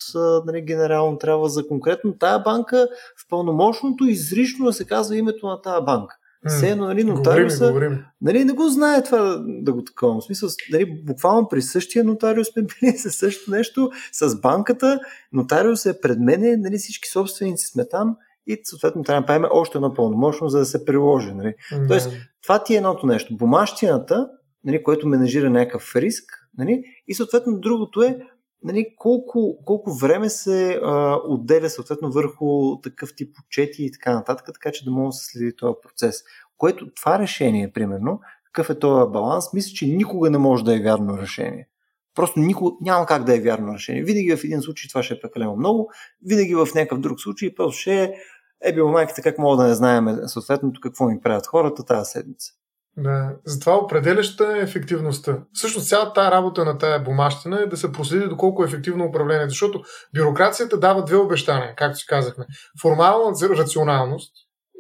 [0.47, 2.89] нали, генерално, трябва за конкретно тая банка
[3.25, 6.17] в пълномощното изрично да се казва името на тая банка.
[6.47, 7.75] Все едно, нали, нотариуса,
[8.21, 10.21] нали, не го знае това да го такова.
[10.21, 15.01] В смисъл, нали, буквално при същия нотариус сме били със същото нещо, с банката,
[15.33, 18.17] нотариус е пред мене, нали, всички собственици сме там
[18.47, 21.33] и съответно трябва да направим още едно пълномощно, за да се приложи.
[21.33, 21.55] Нали.
[21.89, 22.11] Тоест,
[22.43, 23.37] това ти е едното нещо.
[23.37, 24.29] Бумащината,
[24.65, 26.25] нали, което менажира някакъв риск,
[26.59, 28.19] нали, и съответно другото е
[28.67, 34.47] нали, колко, колко време се а, отделя съответно върху такъв тип отчети и така нататък,
[34.55, 36.23] така че да може да се следи този процес.
[36.57, 40.81] Което това решение, примерно, какъв е този баланс, мисля, че никога не може да е
[40.81, 41.69] вярно решение.
[42.15, 44.03] Просто никога, няма как да е вярно решение.
[44.03, 45.91] Винаги в един случай това ще е прекалено много,
[46.25, 48.15] винаги в някакъв друг случай просто ще е,
[48.63, 52.53] е било майката, как мога да не знаем съответното какво ми правят хората тази седмица.
[52.99, 55.39] Да, затова определяща е ефективността.
[55.53, 59.49] Всъщност цялата тази работа на тая бумащина е да се проследи доколко е ефективно управление,
[59.49, 59.83] защото
[60.17, 62.47] бюрокрацията дава две обещания, както си казахме.
[62.83, 64.33] Формална рационалност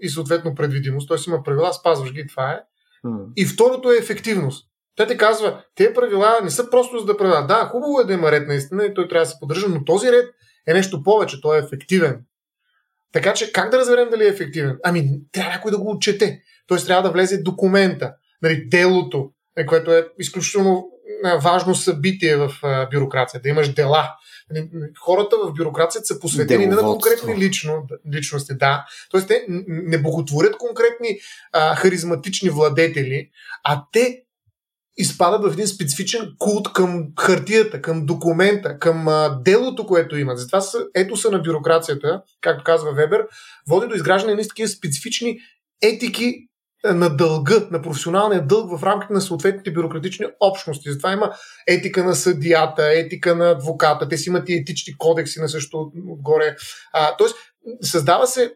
[0.02, 1.16] и съответно предвидимост, т.е.
[1.26, 2.60] има правила, спазваш ги, това е.
[3.36, 4.68] И второто е ефективност.
[4.96, 7.46] Те ти казва, тези правила не са просто за да правила.
[7.46, 10.12] Да, хубаво е да има ред наистина и той трябва да се поддържа, но този
[10.12, 10.30] ред
[10.68, 12.24] е нещо повече, той е ефективен.
[13.12, 14.78] Така че как да разберем дали е ефективен?
[14.84, 16.42] Ами, трябва някой да го отчете.
[16.68, 16.76] Т.е.
[16.76, 20.88] трябва да влезе документа, нали, делото, е, което е изключително
[21.42, 22.52] важно събитие в
[22.92, 24.10] бюрокрацията, да имаш дела.
[24.50, 24.68] Нали,
[25.00, 28.86] хората в бюрокрацията са посветени не на конкретни лично, личности, да.
[29.10, 31.18] Тоест, те не боготворят конкретни
[31.52, 33.28] а, харизматични владетели,
[33.64, 34.22] а те
[34.96, 40.38] изпадат в един специфичен култ към хартията, към документа, към а, делото, което имат.
[40.38, 43.26] Затова са, ето са на бюрокрацията, както казва Вебер,
[43.68, 45.38] води до изграждане на такива специфични
[45.82, 46.34] етики
[46.94, 50.92] на дълга, на професионалния дълг в рамките на съответните бюрократични общности.
[50.92, 51.32] Затова има
[51.66, 56.56] етика на съдията, етика на адвоката, те си имат и етични кодекси на също отгоре.
[56.92, 57.36] А, тоест,
[57.82, 58.54] създава се,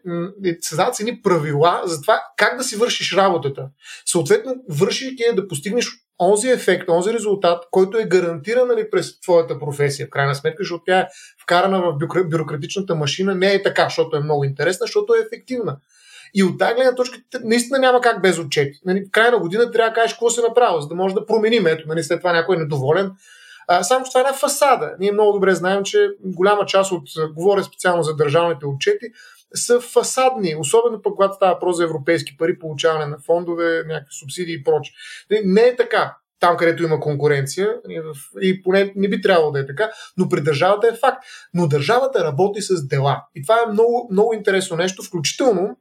[0.61, 3.69] създават се едни правила за това как да си вършиш работата.
[4.07, 5.87] Съответно, вършейки е да постигнеш
[6.21, 10.07] онзи ефект, онзи резултат, който е гарантиран нали, през твоята професия.
[10.07, 11.07] В крайна сметка, защото тя е
[11.43, 15.77] вкарана в бюрократичната машина, не е така, защото е много интересна, защото е ефективна.
[16.35, 18.81] И от тази гледна точка наистина няма как без отчети.
[18.85, 21.67] Нали, в на година трябва да кажеш какво се направи, за да може да променим.
[21.67, 23.13] Ето, нали, след това някой е недоволен.
[23.69, 24.95] А, само, че това е една фасада.
[25.01, 27.03] Ние много добре знаем, че голяма част от,
[27.35, 29.07] говоря специално за държавните отчети,
[29.55, 34.55] са фасадни, особено пък когато става въпрос за европейски пари, получаване на фондове, някакви субсидии
[34.55, 34.95] и прочее.
[35.45, 37.75] Не е така там, където има конкуренция,
[38.43, 41.25] и поне не би трябвало да е така, но при държавата е факт.
[41.55, 43.25] Но държавата работи с дела.
[43.35, 45.77] И това е много, много интересно нещо, включително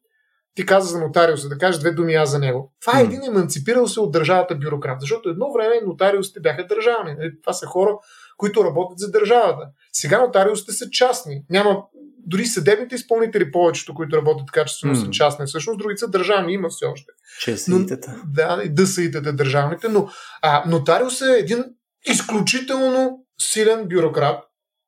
[0.55, 2.73] ти каза за нотариуса, да кажеш две думи аз за него.
[2.81, 7.13] Това е един еманципирал се от държавата бюрократ, защото едно време нотариусите бяха държавни.
[7.19, 7.97] Нали, това са хора,
[8.37, 9.67] които работят за държавата.
[9.93, 11.43] Сега нотариусите са частни.
[11.49, 11.83] Няма
[12.27, 15.05] дори съдебните изпълнители, повечето, които работят качествено, mm.
[15.05, 15.45] са частни.
[15.45, 17.11] Всъщност, другите са държавни, има все още.
[17.41, 18.21] ЧСИ-тата.
[18.25, 20.09] Да, и ДСИ-тата държавните, но
[20.41, 21.65] а, нотариус е един
[22.05, 24.43] изключително силен бюрократ,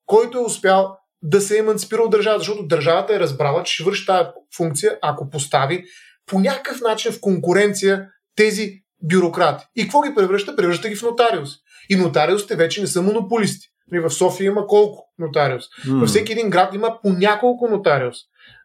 [0.06, 4.06] който е успял да се еманципира от държавата, защото държавата е разбрала, че ще върши
[4.06, 5.84] тази функция, ако постави
[6.26, 8.72] по някакъв начин в конкуренция тези
[9.04, 9.66] бюрократи.
[9.76, 10.56] И какво ги превръща?
[10.56, 11.58] Превръща ги в нотариуси.
[11.90, 13.68] И нотариусите вече не са монополисти.
[13.92, 15.64] В София има колко нотариус?
[15.64, 16.00] Mm.
[16.00, 18.18] Във всеки един град има по няколко нотариус.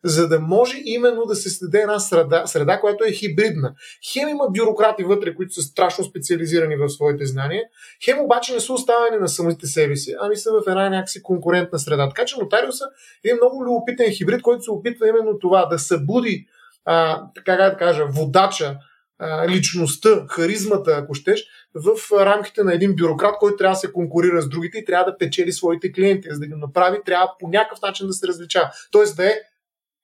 [0.05, 3.75] За да може именно да се следе една среда, среда, която е хибридна.
[4.13, 7.65] Хем има бюрократи вътре, които са страшно специализирани в своите знания,
[8.05, 11.79] хем обаче не са оставени на самите себе си, ами са в една някакси конкурентна
[11.79, 12.09] среда.
[12.09, 12.85] Така че нотариуса
[13.25, 16.47] е много любопитен хибрид, който се опитва именно това да събуди,
[16.85, 18.79] а, така да кажа, водача
[19.49, 21.45] личността, харизмата, ако щеш,
[21.77, 25.19] в рамките на един бюрократ, който трябва да се конкурира с другите и трябва да
[25.19, 26.29] печели своите клиенти.
[26.31, 28.71] За да ги направи, трябва по някакъв начин да се различава.
[28.91, 29.41] Тоест да е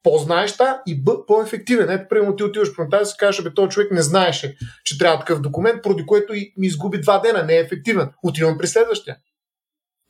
[0.03, 1.91] по-знаеща и бъ, по-ефективен.
[1.91, 5.18] Ето, примерно ти отиваш по и си кажеш, бе, този човек не знаеше, че трябва
[5.18, 8.09] такъв документ, поради което и ми изгуби два дена, не е ефективен.
[8.23, 9.16] Отивам при следващия.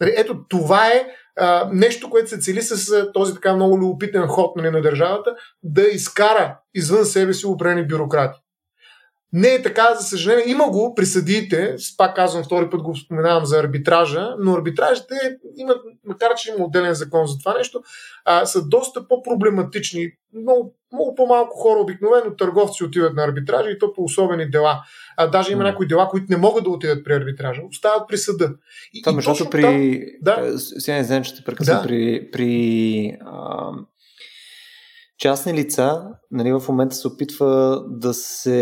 [0.01, 1.07] Нали, ето, това е
[1.37, 5.35] а, нещо, което се цели с а, този така много любопитен ход нали, на държавата,
[5.63, 8.41] да изкара извън себе си определени бюрократи.
[9.33, 10.45] Не е така, за съжаление.
[10.49, 15.15] Има го при съдиите, пак казвам, втори път го споменавам за арбитража, но арбитражите
[15.57, 17.83] имат, макар че има отделен закон за това нещо,
[18.25, 20.09] а, са доста по-проблематични.
[20.35, 24.83] Много, много по-малко хора, обикновено търговци отиват на арбитража и то по особени дела.
[25.17, 28.55] А даже има някои дела, които не могат да отидат при арбитража, остават при съда.
[28.93, 29.63] И, Това, между при...
[29.63, 30.59] Там, да.
[30.59, 31.77] Сега не знам, че те прекъсвам.
[31.77, 31.83] Да.
[31.83, 33.71] При, при а,
[35.23, 38.57] частни лица нали, в момента се опитва да се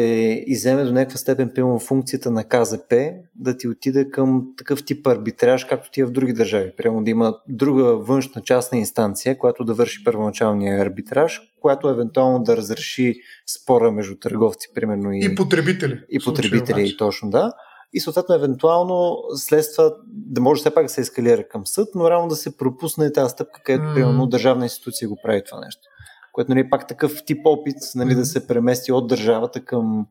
[0.47, 2.95] иземе до някаква степен пълно функцията на КЗП,
[3.35, 6.73] да ти отиде към такъв тип арбитраж, както ти е в други държави.
[6.77, 12.57] Прямо да има друга външна частна инстанция, която да върши първоначалния арбитраж, която евентуално да
[12.57, 13.15] разреши
[13.61, 15.13] спора между търговци, примерно.
[15.13, 16.01] И, и потребители.
[16.11, 17.53] И потребители, и точно да
[17.93, 22.29] и съответно евентуално следства да може все пак да се ескалира към съд, но реално
[22.29, 23.95] да се пропусне тази стъпка, където mm.
[23.95, 25.90] примерно държавна институция го прави това нещо
[26.33, 30.07] което нали, е пак такъв тип опит нали, да се премести от държавата към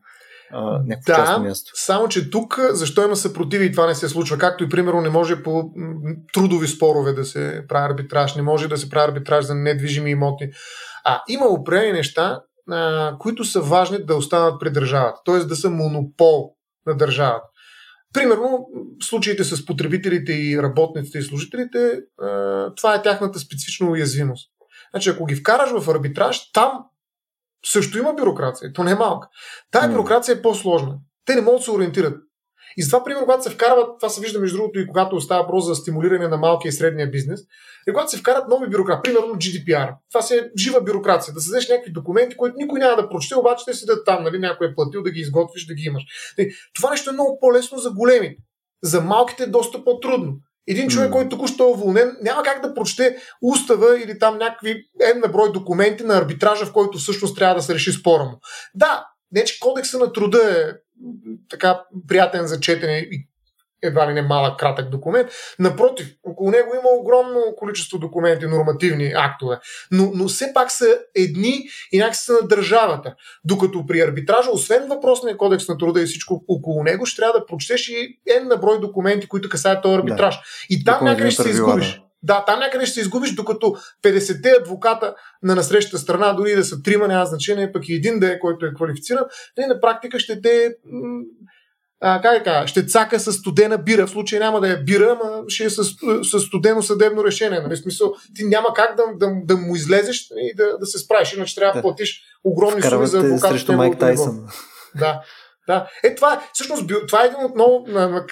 [0.86, 1.72] някакво да, частно място.
[1.74, 4.38] Само, че тук защо има съпротиви и това не се случва?
[4.38, 5.70] Както и примерно не може по
[6.32, 10.50] трудови спорове да се прави арбитраж, не може да се прави арбитраж за недвижими имоти.
[11.04, 12.40] А има определени неща,
[12.70, 15.38] а, които са важни да останат при държавата, т.е.
[15.38, 16.50] да са монопол
[16.86, 17.46] на държавата.
[18.12, 18.66] Примерно,
[19.02, 22.00] случаите с потребителите и работниците и служителите,
[22.76, 24.50] това е тяхната специфична уязвимост.
[24.90, 26.72] Значи, ако ги вкараш в арбитраж, там
[27.64, 28.72] също има бюрокрация.
[28.72, 29.28] То не е малка.
[29.70, 30.98] Тая бюрокрация е по-сложна.
[31.24, 32.18] Те не могат да се ориентират.
[32.76, 35.66] И затова, примерно, когато се вкарват, това се вижда между другото и когато става въпрос
[35.66, 37.40] за стимулиране на малкия и средния бизнес,
[37.88, 41.68] и когато се вкарат нови бюрократи, примерно GDPR, това си е жива бюрокрация, да създадеш
[41.68, 45.02] някакви документи, които никой няма да прочете, обаче те седят там, нали, някой е платил
[45.02, 46.02] да ги изготвиш, да ги имаш.
[46.74, 48.42] Това нещо е много по-лесно за големите.
[48.82, 50.34] За малките е доста по-трудно.
[50.66, 55.28] Един човек, който току-що е уволнен, няма как да прочете устава или там някакви една
[55.28, 58.40] брой документи на арбитража, в който всъщност трябва да се реши спора му.
[58.74, 60.72] Да, не че кодекса на труда е
[61.50, 63.29] така приятен за четене и
[63.82, 65.28] едва ли не малък, кратък документ.
[65.58, 69.58] Напротив, около него има огромно количество документи, нормативни актове,
[69.90, 73.14] но, но все пак са едни и някакси са на държавата.
[73.44, 77.46] Докато при арбитража, освен въпросния кодекс на труда и всичко около него, ще трябва да
[77.46, 80.34] прочетеш и N на брой документи, които касаят този арбитраж.
[80.34, 80.42] Да.
[80.70, 82.02] И там някъде ще се изгубиш.
[82.22, 82.34] Да.
[82.34, 86.82] да, там някъде ще се изгубиш, докато 50-те адвоката на насрещата страна, дори да са
[86.82, 89.24] трима, няма значение, пък и един да е, който е квалифициран,
[89.58, 90.74] не, на практика ще те
[92.00, 94.06] а, как да ще цака с студена бира.
[94.06, 95.84] В случай няма да е бира, ама ще е с,
[96.22, 97.60] с студено съдебно решение.
[97.60, 97.76] Нали?
[97.76, 101.54] Смисъл, ти няма как да, да, да му излезеш и да, да се справиш, иначе
[101.54, 103.50] трябва да платиш огромни суми за адвокат.
[103.50, 104.46] Срещу Майк Тайсън.
[104.98, 105.22] Да.
[105.66, 105.88] Да.
[106.04, 107.86] Е, това, е, всъщност, това е един от много,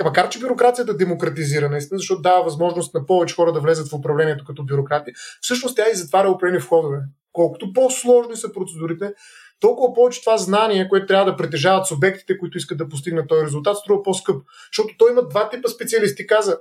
[0.04, 4.44] макар че бюрокрацията демократизира, наистина, защото дава възможност на повече хора да влезат в управлението
[4.44, 5.10] като бюрократи,
[5.40, 6.98] всъщност тя и затваря определени входове.
[7.32, 9.12] Колкото по-сложни са процедурите,
[9.60, 13.76] толкова повече това знание, което трябва да притежават субектите, които искат да постигнат този резултат,
[13.76, 14.42] струва по-скъп.
[14.72, 16.26] Защото той има два типа специалисти.
[16.26, 16.58] Каза,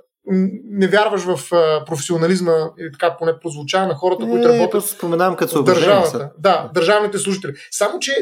[0.70, 1.50] не вярваш в
[1.86, 4.86] професионализма, или така поне прозвучава на хората, не, които работят.
[4.86, 6.32] споменавам като държавата.
[6.38, 7.54] Да, държавните служители.
[7.72, 8.14] Само, че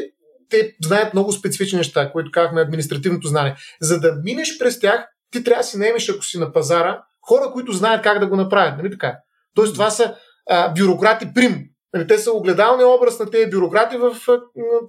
[0.50, 3.56] те знаят много специфични неща, които казахме административното знание.
[3.80, 7.50] За да минеш през тях, ти трябва да си наемеш, ако си на пазара, хора,
[7.52, 8.78] които знаят как да го направят.
[8.78, 9.16] Нали така?
[9.54, 10.14] Тоест, това са
[10.50, 11.64] а, бюрократи прим,
[11.96, 14.16] Нали, те са огледалния образ на тези бюрократи в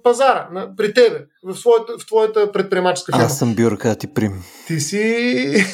[0.02, 3.24] пазара, на, при тебе, в, своята, в твоята предприемаческа фирма.
[3.24, 4.42] Аз съм бюрократ и прим.
[4.66, 5.64] Ти си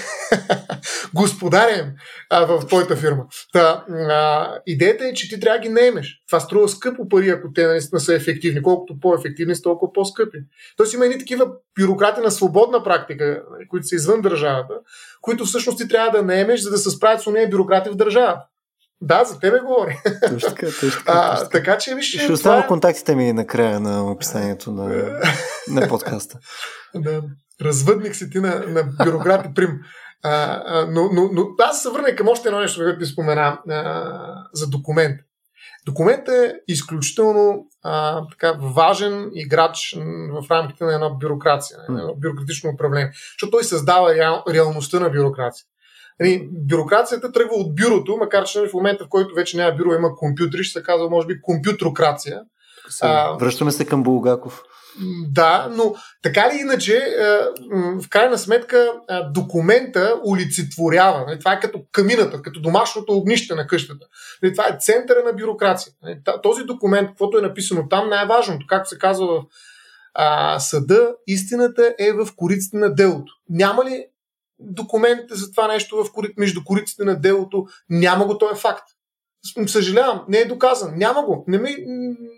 [1.15, 1.95] господарен
[2.31, 3.25] а, в твоята фирма.
[3.53, 6.23] Та, а, идеята е, че ти трябва да ги наемеш.
[6.27, 8.63] Това струва скъпо пари, ако те наистина са ефективни.
[8.63, 10.39] Колкото по-ефективни, толкова по-скъпи.
[10.77, 11.47] Тоест има едни такива
[11.81, 14.75] бюрократи на свободна практика, които са извън държавата,
[15.21, 18.47] които всъщност ти трябва да наемеш, за да се справят с уния бюрократи в държавата.
[19.01, 19.99] Да, за тебе говори.
[20.31, 21.13] Точно така, точно така.
[21.13, 22.07] А, така че виж.
[22.07, 22.67] Ще оставя е...
[22.67, 25.11] контактите ми накрая на описанието на,
[25.69, 26.39] на подкаста.
[26.95, 27.23] Да,
[27.63, 29.81] развъдник си ти на, на бюрократи Прим.
[30.23, 33.59] А, а, но, но, но аз се върна към още едно нещо, което ти спомена
[33.71, 34.13] а,
[34.53, 35.21] за документ.
[35.87, 39.97] Документ е изключително а, така, важен играч
[40.31, 45.11] в рамките на една бюрокрация, на едно бюрократично управление, защото той създава реал, реалността на
[45.11, 45.65] бюрокрация.
[46.21, 50.17] Нали, бюрокрацията тръгва от бюрото, макар че в момента, в който вече няма бюро, има
[50.17, 52.41] компютри, ще се казва, може би, компютрокрация.
[53.41, 54.63] Връщаме се към Булгаков.
[55.29, 57.17] Да, но така ли иначе,
[58.01, 58.93] в крайна сметка
[59.31, 61.25] документа олицетворява.
[61.27, 64.07] Нали, това е като камината, като домашното огнище на къщата.
[64.43, 65.93] Нали, това е центъра на бюрокрация.
[66.43, 69.43] Този документ, каквото е написано там, най-важното, както се казва в
[70.59, 73.33] съда, истината е в кориците на делото.
[73.49, 74.05] Няма ли
[74.59, 77.67] документите за това нещо в корит, между кориците на делото.
[77.91, 78.85] Няма го, той е факт.
[79.67, 80.99] Съжалявам, не е доказан.
[80.99, 81.45] Няма го.
[81.49, 81.77] Не ми,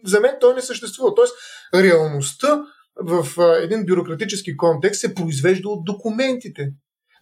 [0.04, 1.14] за мен той не съществува.
[1.14, 1.34] Тоест,
[1.74, 2.62] реалността
[2.96, 3.26] в
[3.62, 6.72] един бюрократически контекст се произвежда от документите.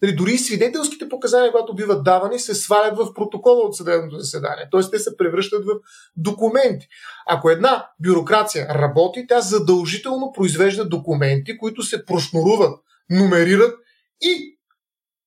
[0.03, 4.67] Дали, дори и свидетелските показания, когато биват давани, се свалят в протокола от съдебното заседание.
[4.71, 5.69] Тоест, те се превръщат в
[6.17, 6.87] документи.
[7.27, 12.79] Ако една бюрокрация работи, тя задължително произвежда документи, които се прошнуруват,
[13.09, 13.75] номерират
[14.21, 14.54] и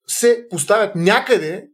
[0.08, 1.68] се поставят някъде,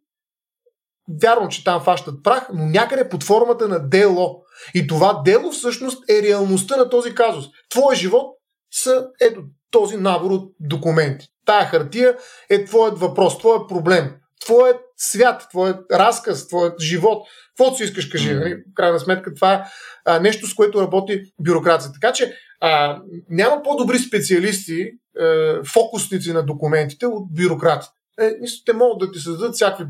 [1.23, 4.41] вярно, че там фащат прах, но някъде под формата на дело.
[4.75, 7.45] И това дело всъщност е реалността на този казус.
[7.71, 8.27] Твоя живот
[8.73, 11.27] са ето този набор от документи.
[11.47, 12.17] Тая хартия
[12.51, 14.15] е твоят въпрос, твоят проблем,
[14.45, 17.27] твоят свят, твоят разказ, твоят живот.
[17.49, 18.35] Каквото си искаш, кажи.
[18.35, 18.55] Нали?
[18.55, 19.63] В крайна сметка това е
[20.05, 21.99] а, нещо, с което работи бюрокрацията.
[22.01, 27.93] Така че а, няма по-добри специалисти, е, фокусници на документите от бюрократите.
[28.21, 28.35] Е,
[28.67, 29.85] те могат да ти създадат всякакви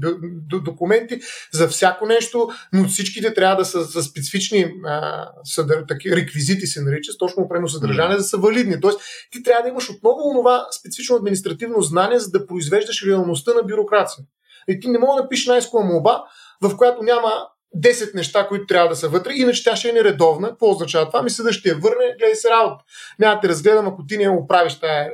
[0.65, 1.21] документи
[1.53, 6.83] за всяко нещо, но всичките трябва да са, са специфични а, съдър, таки, реквизити, се
[6.83, 8.19] нарича, с точно определено съдържание, mm.
[8.19, 8.81] да са валидни.
[8.81, 9.01] Тоест,
[9.31, 14.25] ти трябва да имаш отново това специфично административно знание, за да произвеждаш реалността на бюрокрация.
[14.69, 16.25] И ти не мога да пишеш най-скола молба,
[16.63, 17.33] в която няма
[17.77, 20.49] 10 неща, които трябва да са вътре, иначе тя ще е нередовна.
[20.49, 21.23] Какво означава това?
[21.23, 22.85] Ми съда ще я върне, гледай се работа.
[23.19, 25.11] Няма да те разгледам, ако ти не оправиш тази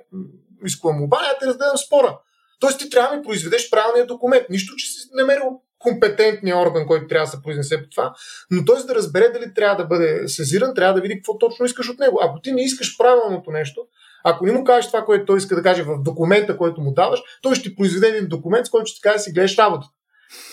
[0.66, 2.18] искова молба, няма да те разгледам спора.
[2.61, 4.46] Тоест ти трябва да ми произведеш правилния документ.
[4.50, 8.14] Нищо, че си намерил компетентния орган, който трябва да се произнесе по това,
[8.50, 11.66] но той за да разбере дали трябва да бъде сезиран, трябва да види какво точно
[11.66, 12.18] искаш от него.
[12.22, 13.86] Ако ти не искаш правилното нещо,
[14.24, 17.20] ако не му кажеш това, което той иска да каже в документа, който му даваш,
[17.42, 19.86] той ще ти произведе един документ, с който ще ти каже да си гледаш работа.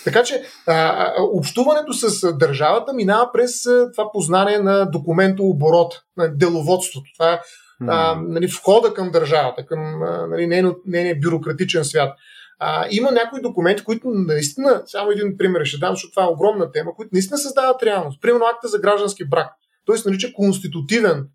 [0.04, 7.10] Така че а, общуването с държавата минава през това познание на документооборот, на деловодството.
[7.18, 7.40] Това е
[7.86, 10.00] а, нали, входа към държавата, към
[10.30, 10.46] нали,
[10.86, 12.18] нейния бюрократичен свят.
[12.58, 16.72] А, има някои документи, които наистина, само един пример ще дам, защото това е огромна
[16.72, 18.20] тема, които наистина създават реалност.
[18.20, 19.52] Примерно акта за граждански брак.
[19.84, 21.28] Той се нарича конститутивен.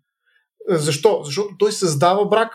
[0.68, 1.22] Защо?
[1.24, 2.52] Защото той създава брак.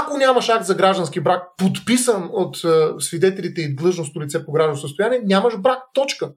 [0.00, 4.88] Ако нямаш акт за граждански брак, подписан от а, свидетелите и длъжностно лице по гражданско
[4.88, 5.78] състояние, нямаш брак.
[5.94, 6.32] Точка.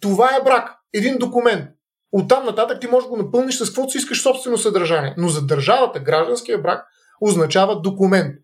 [0.00, 0.70] Това е брак.
[0.94, 1.64] Един документ.
[2.12, 5.14] Оттам нататък ти можеш да го напълниш с каквото си искаш собствено съдържание.
[5.16, 6.86] Но за държавата гражданския брак
[7.20, 8.34] означава документ.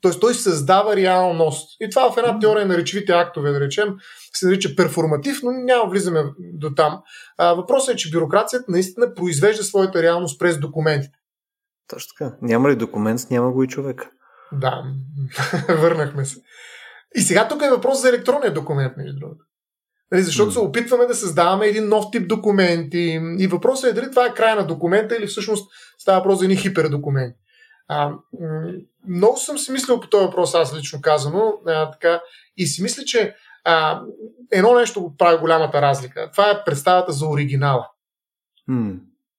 [0.00, 1.76] Тоест той създава реалност.
[1.80, 3.96] И това в една теория на речевите актове, да речем,
[4.32, 7.02] се нарича перформатив, но няма влизаме до там.
[7.38, 11.14] Въпросът е, че бюрокрацията наистина произвежда своята реалност през документите.
[11.88, 12.36] Точно така.
[12.42, 14.08] Няма ли документ, няма го и човек.
[14.52, 14.82] Да,
[15.68, 16.40] върнахме се.
[17.14, 19.44] И сега тук е въпрос за електронния документ, между другото.
[20.12, 23.20] Нали, защото се опитваме да създаваме един нов тип документи.
[23.38, 26.56] И въпросът е дали това е край на документа или всъщност става въпрос за едни
[26.56, 27.38] хипердокументи.
[27.88, 28.12] А,
[29.08, 32.20] много съм си мислил по този въпрос, аз лично казано, а, така,
[32.56, 33.34] и си мисля, че
[33.64, 34.02] а,
[34.52, 36.30] едно нещо го прави голямата разлика.
[36.32, 37.86] Това е представата за оригинала.
[38.70, 38.98] Hmm.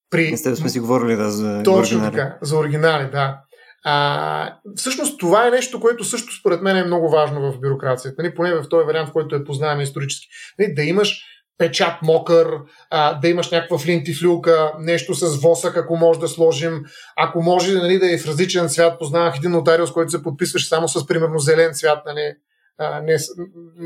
[0.10, 0.32] При...
[0.32, 2.16] Не сме си говорили да, за Точно оригинали.
[2.16, 3.42] така, за оригинали, да.
[3.84, 8.22] А, всъщност това е нещо, което също според мен е много важно в бюрокрацията.
[8.22, 10.28] Нали, поне в този вариант, в който е познаем исторически.
[10.60, 11.24] Нали, да имаш
[11.58, 12.48] печат мокър,
[12.90, 16.84] а, да имаш някаква флинтифлюка, нещо с восък, ако може да сложим.
[17.18, 20.88] Ако може нали, да е в различен цвят, познавах един нотариус, който се подписваше само
[20.88, 22.36] с примерно зелен цвят, нали,
[22.78, 23.18] а, не,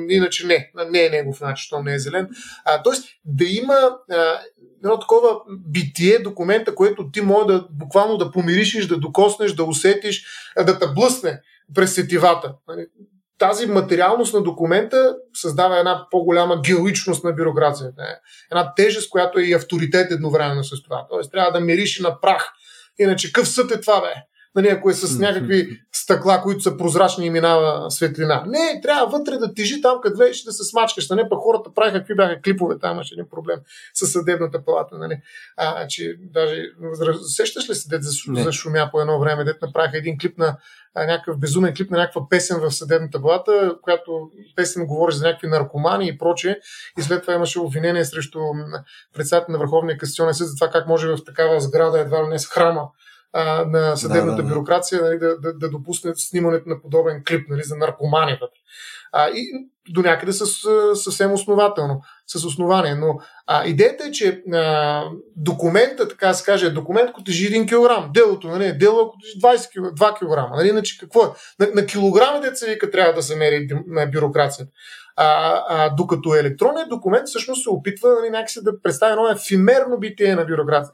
[0.09, 2.29] иначе не, не е негов начин, то не е зелен.
[2.65, 4.39] А, тоест да има а,
[4.83, 10.25] едно такова битие, документа, което ти може да буквално да помиришиш, да докоснеш, да усетиш,
[10.65, 11.39] да те блъсне
[11.75, 12.53] през сетивата.
[12.67, 12.85] Нали,
[13.37, 18.03] тази материалност на документа създава една по-голяма геоичност на бюрокрацията.
[18.51, 21.05] Една тежест, която е и авторитет едновременно с това.
[21.09, 22.51] Тоест трябва да мириш на прах.
[22.99, 24.13] Иначе къв съд е това, бе?
[24.55, 28.43] Нали, ако е с някакви стъкла, които са прозрачни и минава светлина.
[28.47, 31.09] Не, трябва вътре да тежи там, къде вече да се смачкаш.
[31.09, 33.59] Нали, па хората правиха какви бяха клипове, там имаше един проблем
[33.93, 34.97] с съдебната палата.
[34.97, 35.21] Нали.
[35.57, 36.65] А, че даже,
[37.27, 40.57] сещаш ли се, дет за, шумя по едно време, дет направиха един клип на
[40.95, 45.47] а, някакъв безумен клип на някаква песен в съдебната палата, която песен говори за някакви
[45.47, 46.57] наркомани и прочее.
[46.97, 48.39] И след това имаше обвинение срещу
[49.13, 52.39] председател на Върховния касационен съд за това как може в такава сграда едва ли не
[52.39, 52.89] с храма
[53.33, 57.49] а, на съдебната да, да, бюрокрация нали, да, да, да допусне снимането на подобен клип
[57.49, 58.37] нали, за наркомани
[59.11, 60.45] А, и до някъде с,
[60.95, 62.95] съвсем основателно, с основание.
[62.95, 65.03] Но а, идеята е, че а,
[65.35, 69.69] документа, така се каже, документ, ако тежи 1 кг, делото, нали, дело, ако тежи 20
[69.69, 71.27] кг, 2 кг, нали, иначе какво е?
[71.59, 73.67] На, на килограми деца вика трябва да се мери
[74.13, 74.71] бюрокрацията.
[75.15, 80.35] А, а, докато електронният документ всъщност се опитва нали, някакси да представи едно ефимерно битие
[80.35, 80.93] на бюрокрация.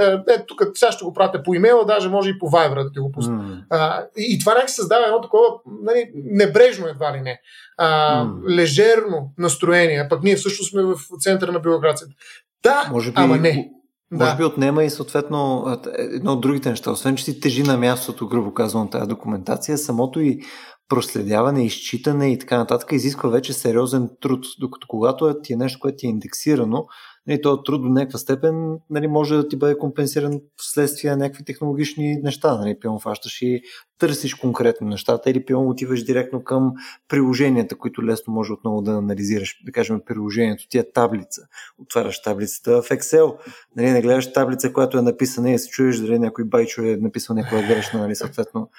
[0.00, 2.92] Е, е, тук сега ще го пратя по имейла, даже може и по Viber да
[2.92, 3.34] ти го пусна.
[3.34, 3.64] Mm.
[3.70, 5.46] А, и, и това някак създава едно такова
[5.82, 7.40] нали, небрежно едва ли не.
[7.78, 8.54] А, mm.
[8.56, 12.14] Лежерно настроение, пък ние всъщност сме в центъра на бюрокрацията.
[12.62, 13.70] Да, може би, ама не.
[14.10, 14.36] Може да.
[14.36, 15.66] би отнема и съответно
[15.96, 16.90] едно от другите неща.
[16.90, 20.40] Освен, че си тежи на мястото, грубо казвам, тази документация, самото и
[20.88, 24.46] проследяване, изчитане и така нататък изисква вече сериозен труд.
[24.60, 26.86] Докато когато е, ти е нещо, което ти е индексирано,
[27.26, 31.44] нали, този труд до някаква степен нали, може да ти бъде компенсиран вследствие на някакви
[31.44, 32.58] технологични неща.
[32.58, 33.62] Нали, пилно фащаш и
[33.98, 36.72] търсиш конкретно нещата или пилно отиваш директно към
[37.08, 39.62] приложенията, които лесно може отново да анализираш.
[39.64, 41.42] Да кажем приложението, тия таблица.
[41.78, 43.36] Отваряш таблицата в Excel.
[43.76, 47.36] Нали, не гледаш таблица, която е написана и се чуеш дали някой байчо е написал
[47.36, 48.70] някоя грешна, нали, съответно.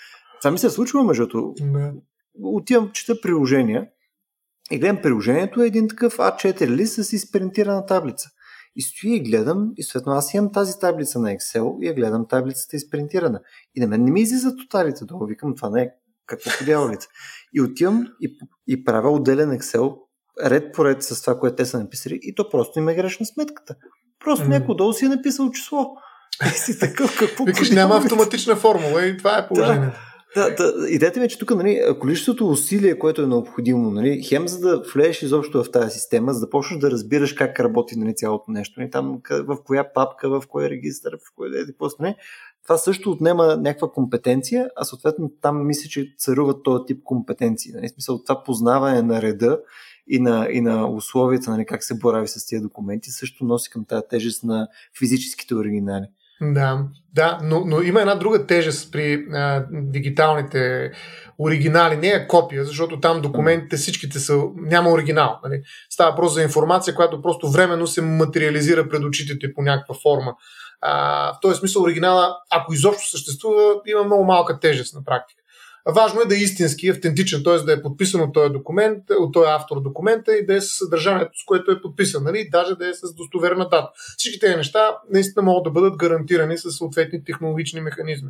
[0.41, 1.53] Това ми се е случва, между
[2.43, 3.87] Отивам, чета приложения
[4.71, 8.29] и гледам приложението е един такъв А4 лист с изпринтирана таблица.
[8.75, 12.27] И стои и гледам, и съответно аз имам тази таблица на Excel и я гледам
[12.27, 13.41] таблицата изпринтирана.
[13.75, 15.25] И на мен не ми излиза тоталите долу.
[15.25, 15.89] Викам, това не е
[16.27, 17.07] какво по дяволите.
[17.53, 18.37] И отивам и,
[18.67, 19.95] и правя отделен Excel,
[20.43, 23.75] ред по ред с това, което те са написали, и то просто има грешна сметката.
[24.25, 24.49] Просто mm.
[24.49, 25.95] някой долу си е написал число.
[26.45, 29.97] И си такъв, какво Викаш, няма автоматична формула и това е положението.
[29.97, 30.12] Да.
[30.35, 34.47] Да, да, идеята ми е, че тук нали, количеството усилие, което е необходимо, нали, хем
[34.47, 38.15] за да влезеш изобщо в тази система, за да почнеш да разбираш как работи нали,
[38.15, 41.63] цялото нещо, нали, там в коя папка, в кой регистър, в кой да е,
[41.99, 42.15] нали,
[42.63, 47.71] това също отнема някаква компетенция, а съответно там мисля, че царуват този тип компетенции.
[47.75, 49.59] Нали, смисъл, това познаване на реда
[50.07, 53.85] и на, и на условията, нали, как се борави с тези документи, също носи към
[53.85, 54.67] тази тежест на
[54.99, 56.05] физическите оригинали.
[56.51, 56.79] Да,
[57.13, 60.91] да но, но има една друга тежест при а, дигиталните
[61.39, 65.39] оригинали, не е копия, защото там документите всичките са, няма оригинал.
[65.43, 65.61] Нали?
[65.89, 70.33] Става въпрос за информация, която просто временно се материализира пред очите по някаква форма.
[70.81, 75.42] А, в този смисъл оригинала, ако изобщо съществува, има много малка тежест на практика.
[75.87, 77.57] Важно е да е истински, автентичен, т.е.
[77.57, 81.31] да е подписан от този документ, от този автор документа и да е с съдържанието,
[81.39, 82.49] с което е подписан, нали?
[82.51, 83.89] даже да е с достоверна дата.
[84.17, 88.29] Всички тези неща наистина могат да бъдат гарантирани с съответни технологични механизми.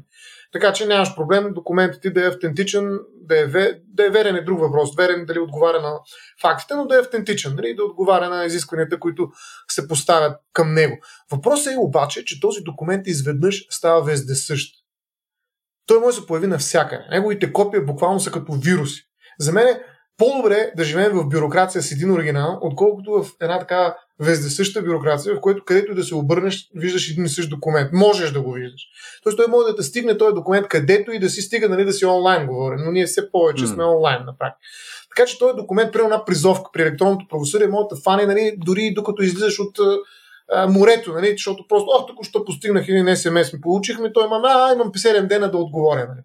[0.54, 3.48] Така че нямаш проблем документът ти да е автентичен, да е,
[3.94, 4.90] да е верен е друг въпрос.
[4.98, 6.00] Верен дали отговаря на
[6.42, 7.76] фактите, но да е автентичен, нали?
[7.76, 9.30] да отговаря на изискванията, които
[9.68, 10.98] се поставят към него.
[11.32, 14.82] Въпросът е обаче, че този документ изведнъж става вездесъщ
[15.85, 17.03] той може да се появи навсякъде.
[17.11, 19.01] Неговите копия буквално са като вируси.
[19.39, 19.81] За мен е
[20.18, 25.41] по-добре да живеем в бюрокрация с един оригинал, отколкото в една така вездесъща бюрокрация, в
[25.41, 27.89] което където и да се обърнеш, виждаш един и същ документ.
[27.93, 28.81] Можеш да го виждаш.
[29.23, 31.93] Тоест той може да те стигне този документ където и да си стига, нали, да
[31.93, 33.73] си онлайн говорим, но ние все повече mm.
[33.73, 34.68] сме онлайн на практика.
[35.15, 38.93] Така че този документ, при една призовка при електронното правосъдие, може да фане, нали, дори
[38.93, 39.77] докато излизаш от
[40.52, 41.32] а, морето, нали?
[41.32, 45.28] защото просто, ох, тук що постигнах един СМС ми получихме, той има, а, имам 7
[45.28, 46.07] дена да отговоря.
[46.10, 46.22] Нали?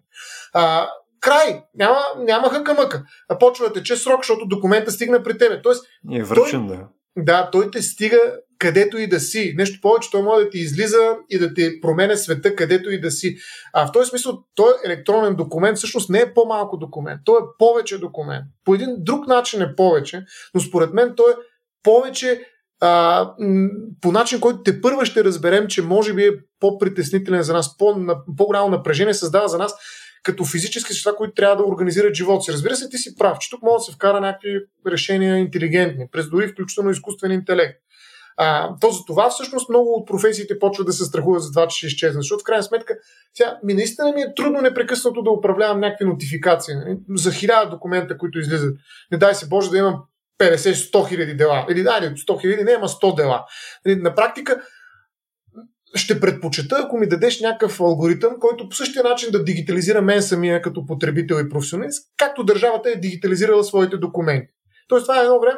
[0.53, 0.89] А,
[1.19, 3.03] край, няма, няма хъкамъка.
[3.29, 5.61] А почва да тече срок, защото документа стигна при тебе.
[5.61, 6.87] Тоест, е връчен, той, да.
[7.17, 8.19] Да, той те стига
[8.59, 9.53] където и да си.
[9.57, 13.11] Нещо повече, той може да ти излиза и да ти променя света където и да
[13.11, 13.37] си.
[13.73, 17.21] А в този смисъл, той електронен документ всъщност не е по-малко документ.
[17.25, 18.45] Той е повече документ.
[18.65, 21.35] По един друг начин е повече, но според мен той е
[21.83, 22.45] повече
[22.81, 23.33] а,
[24.01, 27.95] по начин, който те първа ще разберем, че може би е по-притеснителен за нас, по,
[28.37, 29.75] по-голямо напрежение създава за нас
[30.23, 32.51] като физически неща, които трябва да организират живота си.
[32.51, 36.29] Разбира се, ти си прав, че тук може да се вкара някакви решения интелигентни, през
[36.29, 37.79] дори включително изкуствен интелект.
[38.41, 41.77] А, то за това всъщност много от професиите почват да се страхуват за това, че
[41.77, 42.23] ще изчезнат.
[42.23, 42.97] Защото в крайна сметка,
[43.33, 46.75] сега, ми наистина ми е трудно непрекъснато да управлявам някакви нотификации.
[46.75, 46.97] Нали?
[47.15, 48.75] За хиляда документа, които излизат.
[49.11, 50.03] Не дай се Боже да имам
[50.39, 51.65] 50-100 хиляди дела.
[51.69, 53.45] Или да, 100 хиляди, не, има 100 дела.
[53.85, 54.61] Нали, на практика
[55.95, 60.61] ще предпочета, ако ми дадеш някакъв алгоритъм, който по същия начин да дигитализира мен самия
[60.61, 64.53] като потребител и професионалист, както държавата е дигитализирала своите документи.
[64.87, 65.57] Тоест това е едно време,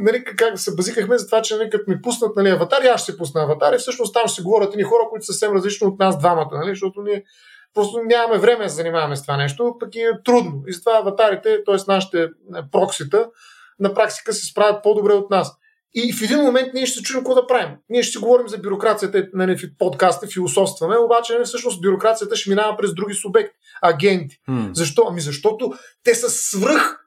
[0.00, 3.12] нали, как се базикахме за това, че нали, като ми пуснат нали, аватар, аз ще
[3.12, 5.86] се пусна аватар и всъщност там ще се говорят и хора, които са съвсем различни
[5.86, 7.24] от нас двамата, нали, защото ние
[7.74, 10.62] просто нямаме време да се занимаваме с това нещо, пък е трудно.
[10.66, 11.76] И затова аватарите, т.е.
[11.88, 12.28] нашите
[12.72, 13.28] проксита,
[13.78, 15.52] на практика се справят по-добре от нас.
[15.94, 17.76] И в един момент ние ще се чуем какво да правим.
[17.88, 22.50] Ние ще си говорим за бюрокрацията, нали, в подкаста философстваме, обаче нали, всъщност бюрокрацията ще
[22.50, 24.36] минава през други субекти, агенти.
[24.48, 24.72] Hmm.
[24.72, 25.06] Защо?
[25.08, 25.72] Ами защото
[26.04, 26.98] те са свръх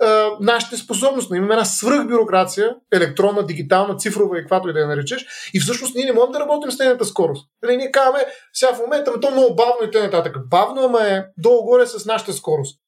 [0.00, 1.34] а, нашите способности.
[1.34, 5.26] Имаме една свръхбюрокрация, електронна, дигитална, цифрова и каквато и да я наречеш.
[5.54, 7.48] И всъщност ние не можем да работим с нейната скорост.
[7.62, 10.32] Нали, ние казваме, сега в момента, то много бавно и т.н.
[10.50, 12.80] Бавно, ама е долу-горе с нашата скорост.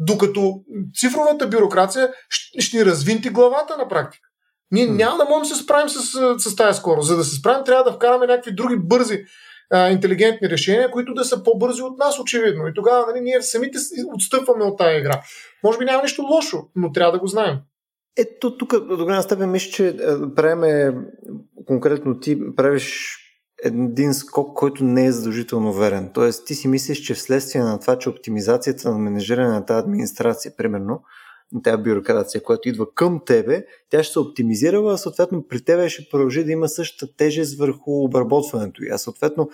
[0.00, 0.60] Докато
[1.00, 4.28] цифровата бюрокрация ще, ще ни развинти главата на практика.
[4.70, 6.00] Ние няма да можем да се справим с,
[6.38, 7.08] с тази скорост.
[7.08, 9.24] За да се справим, трябва да вкараме някакви други бързи
[9.70, 12.68] а, интелигентни решения, които да са по-бързи от нас, очевидно.
[12.68, 13.78] И тогава нали, ние самите
[14.14, 15.22] отстъпваме от тази игра.
[15.64, 17.58] Може би няма нищо лошо, но трябва да го знаем.
[18.16, 19.96] Ето тук до голяма степен мисля, че
[20.36, 20.94] правиме
[21.66, 23.16] конкретно ти правиш
[23.64, 26.10] един скок, който не е задължително верен.
[26.14, 30.52] Тоест, ти си мислиш, че вследствие на това, че оптимизацията на менеджиране на тази администрация,
[30.56, 31.02] примерно,
[31.52, 35.88] на тази бюрокрация, която идва към тебе, тя ще се оптимизира, а съответно при тебе
[35.88, 38.84] ще продължи да има същата тежест върху обработването.
[38.84, 39.48] И а съответно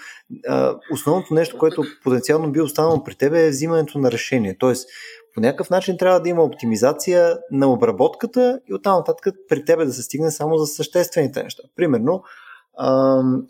[0.93, 4.57] основното нещо, което потенциално би останало при тебе е взимането на решение.
[4.59, 4.89] Тоест,
[5.35, 9.93] по някакъв начин трябва да има оптимизация на обработката и оттам нататък при тебе да
[9.93, 11.63] се стигне само за съществените неща.
[11.77, 12.23] Примерно,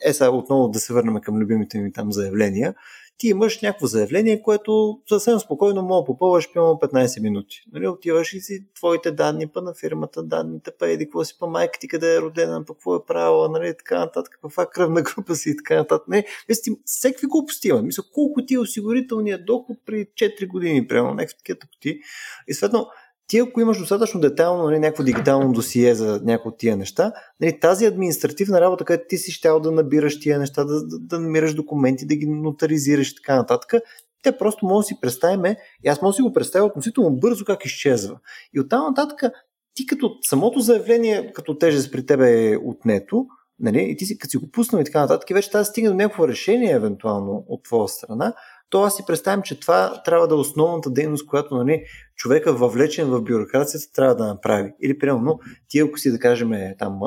[0.05, 2.74] е, сега отново да се върнем към любимите ми там заявления.
[3.19, 7.65] Ти имаш някакво заявление, което съвсем спокойно мога попълваш пълно 15 минути.
[7.73, 11.47] Нали, отиваш и си твоите данни, па на фирмата, данните, па еди какво си, па
[11.47, 15.35] майка ти къде е родена, па какво е правила, нали, така нататък, каква кръвна група
[15.35, 16.09] си и така нататък.
[16.09, 16.24] Не,
[16.62, 17.82] ти, всеки глупости има.
[17.82, 21.99] Мисля, колко ти е осигурителният доход при 4 години, примерно, някакви такива тъпоти.
[22.49, 22.86] И съответно,
[23.32, 27.60] ти ако имаш достатъчно детайлно нали, някакво дигитално досие за някои от тия неща, нали,
[27.60, 31.54] тази административна работа, където ти си щял да набираш тия неща, да, да, да намираш
[31.54, 33.82] документи, да ги нотаризираш и така нататък,
[34.22, 37.44] те просто може да си представим, и аз мога да си го представя относително бързо
[37.44, 38.18] как изчезва.
[38.54, 39.32] И оттам нататък,
[39.74, 43.26] ти като самото заявление, като тежест при тебе е отнето,
[43.59, 45.96] нали, и ти си, като си го пуснал и така нататък, вече тази стигне до
[45.96, 48.34] някакво решение, евентуално, от твоя страна,
[48.72, 51.84] то аз си представям, че това трябва да е основната дейност, която нали,
[52.16, 54.72] човека въвлечен в бюрокрацията трябва да направи.
[54.82, 57.01] Или, примерно, ти ако си, да кажем, там,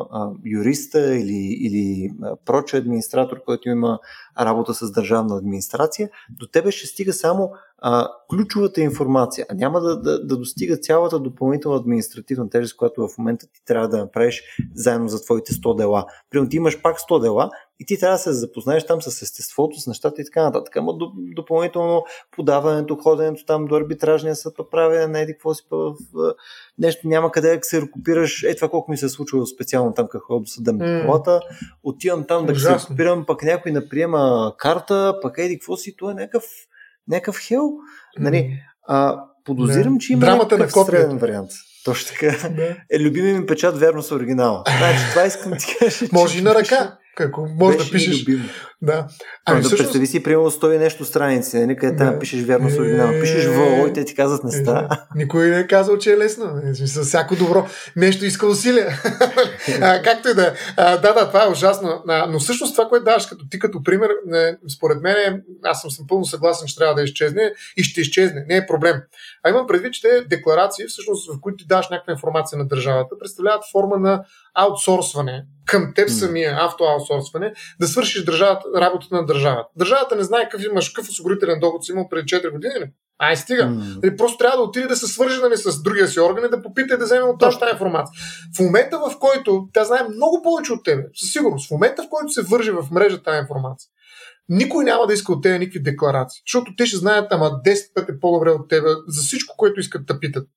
[0.46, 2.12] юриста или, или
[2.46, 4.00] проче администратор, който има
[4.40, 10.26] работа с държавна администрация, до тебе ще стига само а, ключовата информация, няма да, да,
[10.26, 14.44] да достига цялата допълнителна административна тежест, която в момента ти трябва да направиш
[14.76, 16.06] заедно за твоите 100 дела.
[16.30, 17.50] Примерно ти имаш пак 100 дела
[17.80, 20.76] и ти трябва да се запознаеш там с естеството, с нещата и така нататък.
[20.76, 20.94] Ама
[21.36, 24.54] допълнително подаването, ходенето там до арбитражния съд,
[24.96, 25.94] правене на еди какво си в,
[26.78, 28.44] нещо няма къде да се рекопираш.
[28.44, 31.06] Е, това колко ми се е случило специално там, като ходя до съдебната mm.
[31.06, 31.40] палата.
[31.84, 36.16] Отивам там да се рекопирам, пък някой наприема карта, пък еди какво си, това е
[36.16, 36.44] някакъв
[37.08, 37.72] някакъв хел.
[38.20, 41.52] Нали, а, подозирам, че има Драмата някакъв на среден вариант.
[41.86, 42.50] Точно така.
[42.50, 42.76] Да.
[42.92, 44.64] Е, любими ми печат верно с оригинала.
[44.78, 46.06] Значи, това искам да ти кажа.
[46.14, 46.98] Може и на ръка.
[47.16, 48.22] Какво може да пишеш.
[48.22, 48.44] Любимо.
[48.82, 49.08] Да.
[49.46, 49.84] Ами, да всъщност...
[49.84, 52.06] представи си, примерно, стои нещо страници, нали, където да.
[52.06, 53.20] там пишеш вярно с оригинал.
[53.22, 54.90] Пишеш ВО и те ти казват не става.
[55.16, 56.62] Никой не е казал, че е лесно.
[56.74, 59.02] С всяко добро нещо иска усилия.
[59.82, 62.04] а, както и да а, Да, да, това е ужасно.
[62.08, 65.92] А, но всъщност това, което даваш като ти като пример, не, според мен, аз съм,
[65.92, 68.46] съм пълно съгласен, че трябва да изчезне и ще изчезне.
[68.50, 68.96] Не е проблем.
[69.44, 73.20] А имам предвид, че те декларации, всъщност, в които ти даваш някаква информация на държавата,
[73.20, 74.24] представляват форма на
[74.56, 79.70] аутсорсване към теб самия, автоаутсорсване, да свършиш държавата, работата на държавата.
[79.76, 82.74] Държавата не знае какъв имаш, какъв осигурителен доход си имал преди 4 години.
[82.80, 82.92] Ли?
[83.20, 83.64] Ай, стига.
[83.64, 84.18] Mm.
[84.18, 86.94] Просто трябва да отиде да се свърже нали, с другия си орган и да попита
[86.94, 88.22] и да вземе от тази информация.
[88.56, 92.10] В момента, в който тя знае много повече от тебе, със сигурност, в момента, в
[92.10, 93.90] който се вържи в мрежа тази информация,
[94.50, 98.12] никой няма да иска от тебе никакви декларации, защото те ще знаят ама 10 пъти
[98.22, 100.48] по-добре от тебе за всичко, което искат да питат.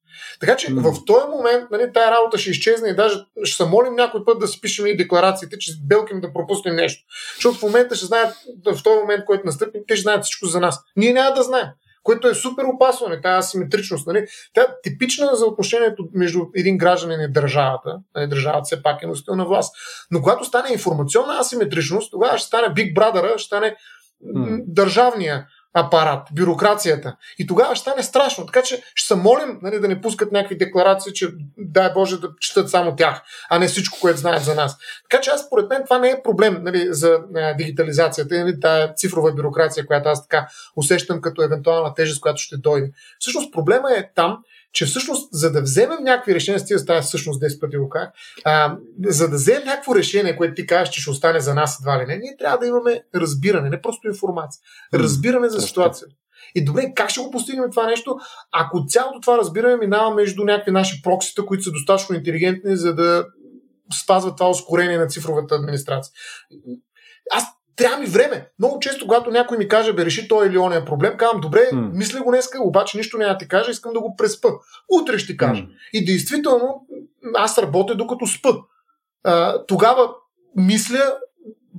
[0.40, 0.92] Така че mm.
[0.92, 4.38] в този момент нали, тая работа ще изчезне и даже ще се молим някой път
[4.38, 7.04] да спишем и декларациите, че белким да пропуснем нещо.
[7.34, 8.34] Защото в момента ще знаят,
[8.66, 10.80] в този момент, който настъпи, те ще знаят всичко за нас.
[10.96, 11.66] Ние няма да знаем
[12.08, 14.06] което е супер опасно, не, тази асиметричност.
[14.06, 14.26] Нали?
[14.54, 17.98] Тя е типична за отношението между един гражданин и държавата.
[18.16, 18.28] Нали?
[18.28, 19.74] Държавата все пак е носител на власт.
[20.10, 23.76] Но когато стане информационна асиметричност, тогава ще стане Big Brother, ще стане
[24.36, 24.62] mm.
[24.66, 27.16] държавния апарат, бюрокрацията.
[27.38, 28.46] И тогава ще стане страшно.
[28.46, 31.28] Така че ще се молим нали, да не пускат някакви декларации, че
[31.58, 34.76] дай Боже да четат само тях, а не всичко, което знаят за нас.
[35.10, 38.94] Така че аз, според мен, това не е проблем нали, за а, дигитализацията, нали, тая
[38.94, 42.90] цифрова бюрокрация, която аз така усещам като евентуална тежест, която ще дойде.
[43.18, 44.38] Всъщност проблема е там,
[44.72, 47.90] че всъщност, за да вземем някакви решения, стига тази всъщност 10 пъти го
[48.44, 48.76] а,
[49.06, 52.06] за да вземем някакво решение, което ти кажеш, че ще остане за нас едва ли
[52.06, 54.60] не, ние трябва да имаме разбиране, не просто информация.
[54.94, 56.14] Разбиране за ситуацията.
[56.54, 58.16] И добре, как ще го постигнем това нещо,
[58.52, 63.26] ако цялото това разбиране минава между някакви наши проксита, които са достатъчно интелигентни, за да
[64.02, 66.12] спазват това ускорение на цифровата администрация.
[67.30, 67.44] Аз
[67.78, 68.48] трябва ми време.
[68.58, 71.90] Много често, когато някой ми каже, бе, реши той или ония проблем, казвам, добре, mm.
[71.92, 74.48] мисля го днеска, обаче нищо няма да ти кажа, искам да го преспа.
[74.88, 75.62] Утре ще ти кажа.
[75.62, 75.68] Mm.
[75.92, 76.86] И действително,
[77.34, 78.50] аз работя докато спа.
[79.24, 80.10] А, тогава
[80.56, 81.16] мисля,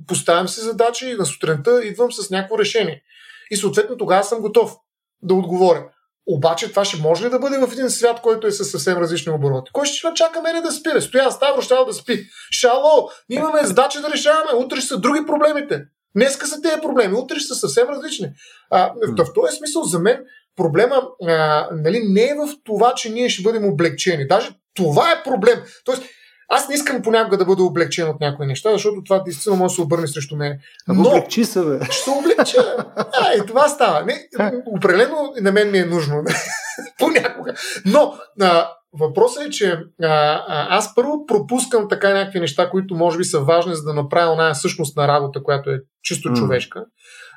[0.06, 3.02] поставям си задачи и на сутринта идвам с някакво решение.
[3.50, 4.76] И съответно тогава съм готов
[5.22, 5.84] да отговоря.
[6.26, 9.32] Обаче това ще може ли да бъде в един свят, който е със съвсем различни
[9.32, 9.70] обороти?
[9.72, 10.90] Кой ще чака мене да спи?
[11.00, 12.26] Стоя Ставро ще да спи.
[12.52, 14.64] Шало, ние имаме задача да решаваме.
[14.64, 15.84] Утре ще са други проблемите.
[16.16, 18.28] Днеска са тези проблеми, утре ще са съвсем различни.
[18.70, 20.24] А, в този смисъл за мен
[20.56, 24.26] проблема а, нали, не е в това, че ние ще бъдем облегчени.
[24.26, 25.62] Даже това е проблем.
[25.84, 26.02] Тоест,
[26.50, 29.74] аз не искам понякога да бъда облегчен от някои неща, защото това действително може да
[29.74, 30.58] се обърне срещу мен.
[30.88, 31.84] Но облегчи се, бе.
[31.84, 32.76] Ще се облегча.
[32.96, 34.04] А, и това става.
[34.04, 34.28] Не,
[34.66, 36.24] определено на мен ми е нужно.
[36.98, 37.54] Понякога.
[37.86, 39.72] Но а, въпросът е, че
[40.02, 40.06] а,
[40.48, 44.32] а, аз първо пропускам така някакви неща, които може би са важни, за да направя
[44.32, 46.36] оная същност на работа, която е чисто mm.
[46.36, 46.84] човешка.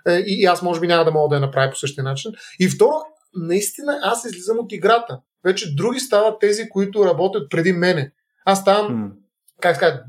[0.08, 2.32] Е, и, и аз може би няма да мога да я направя по същия начин.
[2.60, 2.96] И второ,
[3.36, 5.20] наистина аз излизам от играта.
[5.46, 8.12] Вече други стават тези, които работят преди мене.
[8.46, 9.12] Аз ставам, mm.
[9.62, 10.02] как сказать,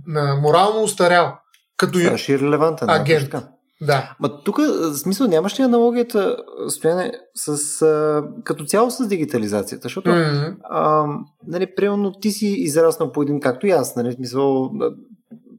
[0.43, 1.39] морално устарял.
[1.77, 2.91] Като Ставаш и релевантен.
[2.91, 3.31] Агент.
[3.31, 3.49] Да,
[3.81, 4.17] да.
[4.21, 4.61] Ма тук,
[4.97, 6.37] смисъл, нямаш ли аналогията,
[6.69, 9.83] стояне, с, а, като цяло с дигитализацията?
[9.83, 10.57] Защото, mm-hmm.
[10.63, 11.07] а,
[11.47, 14.71] нали, примерно, ти си израснал по един, както и аз, нали, смисъл,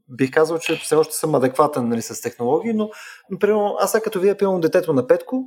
[0.08, 2.90] бих казал, че все още съм адекватен нали, с технологии, но,
[3.40, 5.44] примерно, аз сега като видя, примерно, детето на Петко,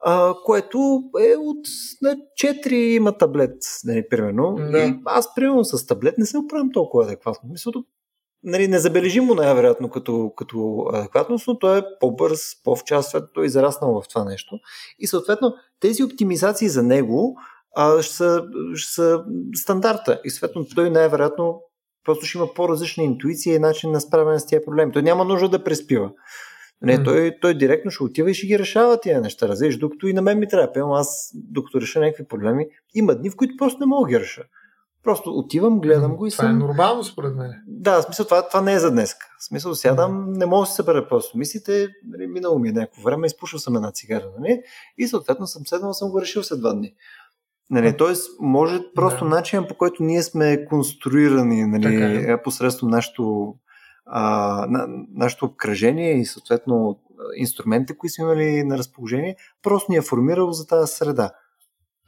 [0.00, 1.66] а, което е от
[2.02, 4.56] на 4 има таблет, нали, примерно.
[4.72, 4.78] Да.
[4.78, 7.48] И аз, примерно, с таблет не се оправям толкова адекватно.
[7.52, 7.84] Мислото,
[8.42, 14.08] нали, незабележимо най-вероятно като, като адекватност, но той е по-бърз, по-вчас, той е зараснал в
[14.08, 14.58] това нещо.
[14.98, 17.36] И съответно, тези оптимизации за него
[17.76, 18.42] а, ще, са,
[18.74, 19.24] ще са
[19.54, 20.20] стандарта.
[20.24, 21.62] И съответно, той най-вероятно
[22.04, 24.92] просто ще има по-различна интуиция и начин на справяне с тези проблеми.
[24.92, 26.10] Той няма нужда да преспива.
[26.82, 27.04] Не, mm.
[27.04, 29.48] той, той директно ще отива и ще ги решава тия неща.
[29.48, 30.72] Разбираш, докато и на мен ми трябва.
[30.72, 34.20] Пълно аз, докато реша някакви проблеми, има дни, в които просто не мога да ги
[34.20, 34.42] реша.
[35.04, 36.58] Просто отивам, гледам го и това съм...
[36.58, 37.52] Това е нормално според мен.
[37.66, 39.14] Да, в смисъл това, това не е за днес.
[39.38, 41.38] В смисъл сядам, не мога да се събера просто.
[41.38, 44.62] Мислите, нали, минало ми е някакво време, изпушил съм една цигара, нали?
[44.98, 46.94] И съответно съм седнал, съм го решил след два дни.
[47.70, 49.30] Нали, тоест, може просто да.
[49.30, 52.42] начин по който ние сме конструирани нали, е.
[52.42, 53.54] посредством нашето,
[54.12, 56.98] а, на, нашето обкръжение и съответно
[57.36, 61.30] инструментите, които сме имали на разположение, просто ни е формирало за тази среда.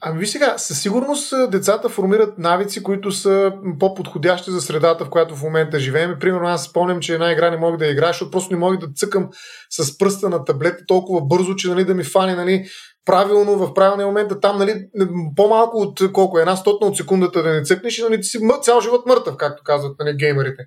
[0.04, 5.36] Ами ви сега, със сигурност децата формират навици, които са по-подходящи за средата, в която
[5.36, 6.16] в момента живеем.
[6.20, 8.92] Примерно аз спомням, че една игра не мога да играя, защото просто не мога да
[8.94, 9.28] цъкам
[9.70, 12.66] с пръста на таблета толкова бързо, че нали, да ми фане нали,
[13.04, 14.88] правилно, в правилния момент, да там нали,
[15.36, 18.38] по-малко от колко е, една стотна от секундата да не цъкнеш и нали, ти си
[18.62, 20.66] цял живот мъртъв, както казват нали, геймерите.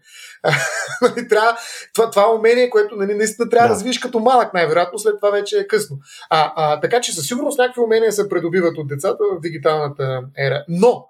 [1.02, 1.58] нали, трябва,
[1.94, 3.74] това, това умение, което нали, наистина трябва да.
[3.74, 5.98] да развиеш като малък, най-вероятно, след това вече е късно.
[6.30, 10.66] А, а, така че със сигурност някакви умения се придобиват от децата в дигиталната ера.
[10.68, 11.06] Но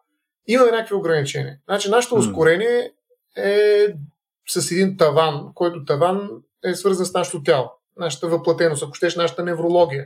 [0.48, 1.58] имаме някакви ограничения.
[1.70, 2.92] Значи, нашето ускорение
[3.38, 3.88] е
[4.48, 6.30] с един таван, който таван
[6.64, 10.06] е свързан с нашето тяло, нашата въплатеност, ако щеш, нашата неврология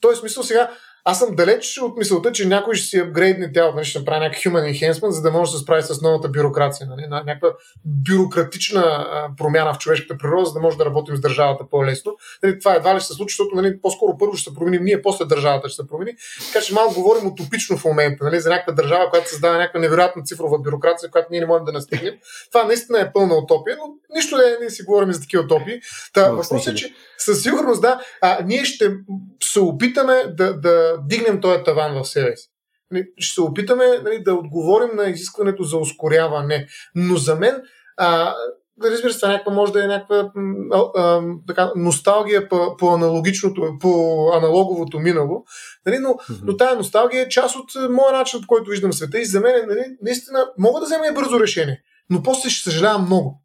[0.00, 0.70] този смисъл сега
[1.04, 4.42] аз съм далеч от мисълта, че някой ще си апгрейдне тялото, нали, ще направи някакъв
[4.42, 6.86] human enhancement, за да може да се справи с новата бюрокрация.
[6.86, 7.48] Нали, някаква
[7.84, 9.06] бюрократична
[9.36, 12.16] промяна в човешката природа, за да може да работим с държавата по-лесно.
[12.42, 15.02] Нали, това едва ли ще се случи, защото нали, по-скоро първо ще се променим ние,
[15.02, 16.12] после държавата ще се промени.
[16.52, 20.22] Така че малко говорим утопично в момента нали, за някаква държава, която създава някаква невероятна
[20.22, 22.14] цифрова бюрокрация, която ние не можем да настигнем.
[22.52, 25.80] Това наистина е пълна утопия, но нищо не, не си говорим за такива утопии.
[26.12, 28.96] Та, въпросът е, че със сигурност да, а, ние ще
[29.42, 32.48] се опитаме да, да дигнем този таван в себе си.
[32.90, 36.66] Нали, ще се опитаме нали, да отговорим на изискването за ускоряване.
[36.94, 37.62] Но за мен,
[37.96, 38.34] а,
[38.82, 40.30] разбира се, някаква може да е някаква
[40.72, 45.44] а, а, така, носталгия по, по аналогичното, по аналоговото минало,
[45.86, 46.40] нали, но, mm-hmm.
[46.42, 49.66] но тая носталгия е част от моя начин, по който виждам света и за мен
[49.68, 53.42] нали, наистина мога да взема и бързо решение, но после ще съжалявам много.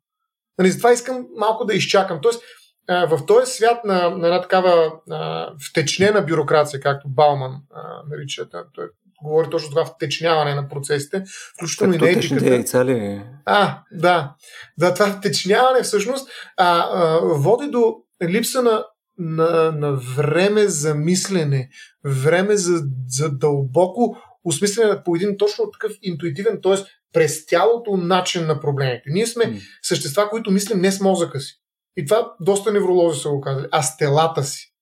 [0.57, 2.19] Нали, затова искам малко да изчакам.
[2.21, 2.43] Тоест,
[2.89, 8.85] в този свят на, на една такава а, втечнена бюрокрация, както Бауман а, нарича, той
[9.23, 11.23] говори точно това втечняване на процесите,
[11.55, 12.49] включително и на етиката.
[12.49, 13.21] Яйца ли?
[13.45, 14.35] А, да.
[14.77, 18.85] Да, това втечняване всъщност а, а, води до липса на,
[19.17, 21.69] на, на време за мислене,
[22.05, 26.75] време за, за дълбоко осмислене по един точно такъв интуитивен, т.е.
[27.13, 29.03] през тялото начин на проблемите.
[29.07, 29.61] Ние сме mm.
[29.81, 31.62] същества, които мислим не с мозъка си.
[31.97, 33.67] И това доста невролози са го казали.
[33.71, 34.73] А с телата си.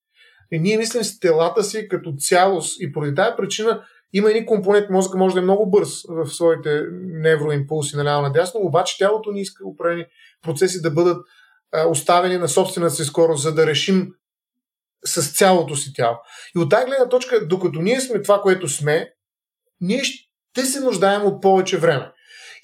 [0.52, 4.90] И ние мислим с телата си като цялост и поради тази причина има един компонент,
[4.90, 9.66] мозъка може да е много бърз в своите невроимпулси наляво надясно, обаче тялото ни иска
[9.66, 10.06] определени
[10.42, 11.26] процеси да бъдат
[11.88, 14.12] оставени на собствената си скорост, за да решим
[15.04, 16.16] с цялото си тяло.
[16.56, 19.12] И от тази гледна точка, докато ние сме това, което сме,
[19.80, 22.11] ние ще се нуждаем от повече време.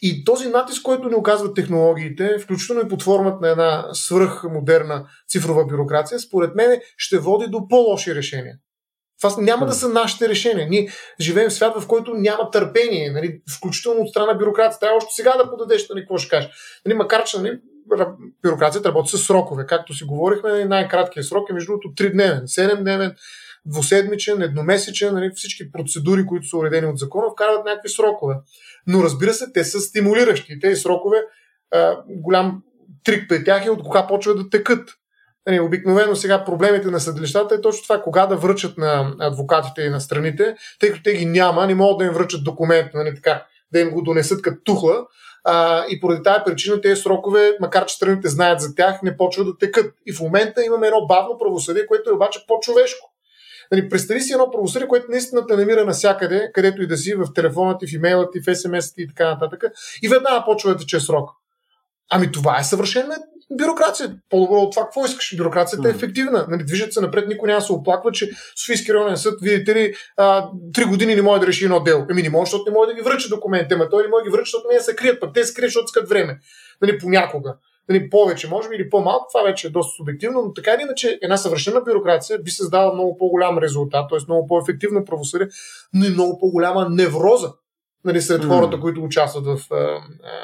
[0.03, 5.67] И този натиск, който ни оказват технологиите, включително и под формата на една свръхмодерна цифрова
[5.67, 8.55] бюрокрация, според мен ще води до по-лоши решения.
[9.21, 10.69] Това няма да са нашите решения.
[10.69, 10.89] Ние
[11.21, 14.81] живеем в свят, в който няма търпение, нали, включително от страна бюрокрация.
[14.81, 16.51] Трябва още сега да подадеш, нали, какво ще кажеш.
[16.87, 17.59] Нали, макар че нали,
[18.43, 19.67] бюрокрацията работи с срокове.
[19.67, 23.15] Както си говорихме, най-краткият срок е между другото 3-дневен, 7-дневен,
[23.67, 28.35] двуседмичен, едномесечен, нали, всички процедури, които са уредени от закона, вкарват някакви срокове.
[28.87, 30.61] Но разбира се, те са стимулиращи.
[30.61, 31.17] Тези срокове,
[31.71, 32.63] а, голям
[33.05, 34.91] трик при тях е от кога почва да текат.
[35.47, 39.91] Нали, обикновено сега проблемите на съдилищата е точно това, кога да връчат на адвокатите и
[39.91, 43.47] на страните, тъй като те ги няма, не могат да им връчат документ, нали, така,
[43.73, 45.07] да им го донесат като тухла.
[45.45, 49.47] А, и поради тази причина тези срокове, макар че страните знаят за тях, не почват
[49.47, 49.95] да текат.
[50.07, 53.08] И в момента имаме едно бавно правосъдие, което е обаче по-човешко.
[53.73, 57.33] Нали, представи си едно правосъдие, което наистина те намира навсякъде, където и да си, в
[57.35, 59.65] телефона ти, в имейла ти, в смс и така нататък.
[60.03, 61.31] И веднага почва да тече срок.
[62.11, 63.17] Ами това е съвършена
[63.59, 64.17] бюрокрация.
[64.31, 65.37] По-добро от това, какво искаш?
[65.37, 66.47] Бюрокрацията е ефективна.
[66.49, 68.31] Нали, движат се напред, никой няма се оплаква, че
[68.61, 69.95] Софийски районен съд, видите ли,
[70.75, 72.07] три години не може да реши едно дело.
[72.11, 74.31] Еми не може, защото не може да ги връча документите, ама той не може да
[74.31, 76.39] ги връча, защото не се крият, пък те се крият, защото искат време.
[76.83, 77.55] Нали, понякога
[77.89, 81.19] нали, повече, може би, или по-малко, това вече е доста субективно, но така или иначе
[81.23, 84.19] една съвършена бюрокрация би създала много по-голям резултат, т.е.
[84.29, 85.49] много по-ефективно правосъдие,
[85.95, 87.53] но и много по-голяма невроза
[88.05, 88.49] нали, сред mm.
[88.49, 89.61] хората, които участват в,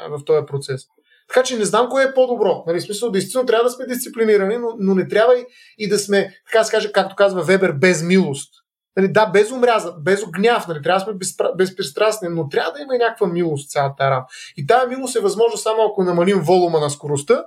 [0.09, 0.81] в този процес.
[1.27, 2.63] Така че не знам кое е по-добро.
[2.67, 5.45] Нали, смисъл, действително трябва да сме дисциплинирани, но, но не трябва и,
[5.77, 8.53] и да сме, така да се каже, както казва Вебер, без милост.
[8.97, 12.95] Нали, да, без омряза, без гняв, нали, трябва да сме безпристрастни, но трябва да има
[12.95, 14.33] и някаква милост цялата работа.
[14.57, 17.45] И тази милост е възможна само ако намалим волума на скоростта,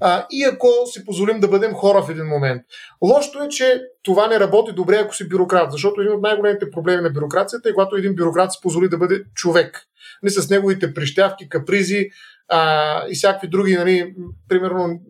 [0.00, 2.62] а, и ако си позволим да бъдем хора в един момент.
[3.02, 7.02] Лошото е, че това не работи добре, ако си бюрократ, защото един от най-големите проблеми
[7.02, 9.82] на бюрокрацията е когато един бюрократ си позволи да бъде човек.
[10.22, 12.08] Не с неговите прищявки, капризи
[12.48, 14.14] а, и всякакви други, нали,
[14.48, 15.00] примерно,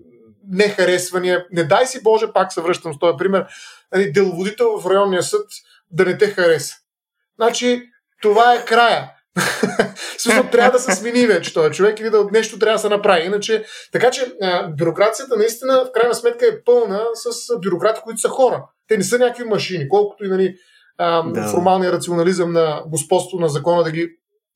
[0.49, 1.47] нехаресвания.
[1.53, 3.47] Не дай си Боже, пак се връщам с този пример,
[3.95, 5.47] нали, деловодител в районния съд
[5.91, 6.75] да не те хареса.
[7.37, 7.83] Значи,
[8.23, 9.11] това е края.
[10.19, 13.27] Смисъл, трябва да се смени вече този човек или да нещо трябва да се направи.
[13.27, 18.29] Иначе, така че а, бюрокрацията наистина в крайна сметка е пълна с бюрократи, които са
[18.29, 18.65] хора.
[18.89, 20.55] Те не са някакви машини, колкото и нали,
[20.99, 21.49] а, да.
[21.49, 24.09] формалния рационализъм на господство на закона да ги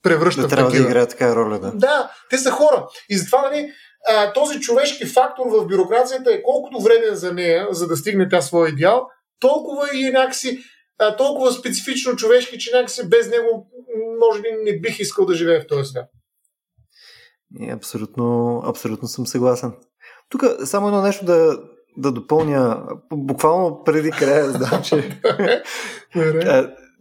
[0.03, 0.85] превръща да, в трябва такива.
[0.85, 1.73] да играе така роля, да.
[1.75, 2.87] Да, те са хора.
[3.09, 3.73] И затова нали,
[4.09, 8.43] а, този човешки фактор в бюрокрацията е колкото вреден за нея, за да стигне тя
[8.43, 9.07] своя идеал,
[9.39, 10.59] толкова и някакси
[10.99, 13.71] а, толкова специфично човешки, че някакси без него
[14.21, 16.07] може би не бих искал да живея в този свят.
[17.61, 19.73] И абсолютно, абсолютно съм съгласен.
[20.29, 21.59] Тук само едно нещо да,
[21.97, 25.21] да допълня, буквално преди края, знам, че...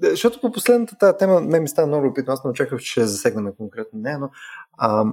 [0.01, 3.05] Защото по последната тази тема не ми става много любопитно, аз не очаквах, че ще
[3.05, 4.29] засегнем конкретно не, но
[4.77, 5.05] а,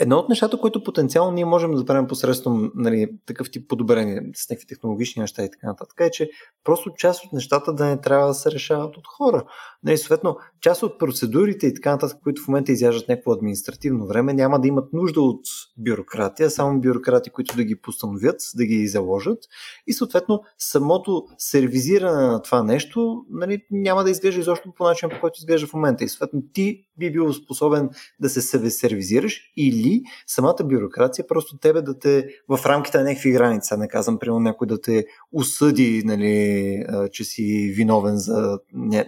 [0.00, 4.50] Едно от нещата, които потенциално ние можем да правим посредством нали, такъв тип подобрение с
[4.50, 6.30] някакви технологични неща и така нататък, е, че
[6.64, 9.44] просто част от нещата да не трябва да се решават от хора.
[9.82, 14.34] Нали, съответно, част от процедурите и така нататък, които в момента изяждат някакво административно време,
[14.34, 15.40] няма да имат нужда от
[15.76, 19.38] бюрократия, само бюрократи, които да ги постановят, да ги заложат
[19.86, 25.20] и съответно самото сервизиране на това нещо нали, няма да изглежда изобщо по начин, по
[25.20, 26.04] който изглежда в момента.
[26.04, 29.87] И съответно ти би бил способен да се сервизираш или
[30.26, 34.66] самата бюрокрация просто тебе да те в рамките на някакви граници, не казвам, примерно някой
[34.66, 38.58] да те осъди, нали, че си виновен за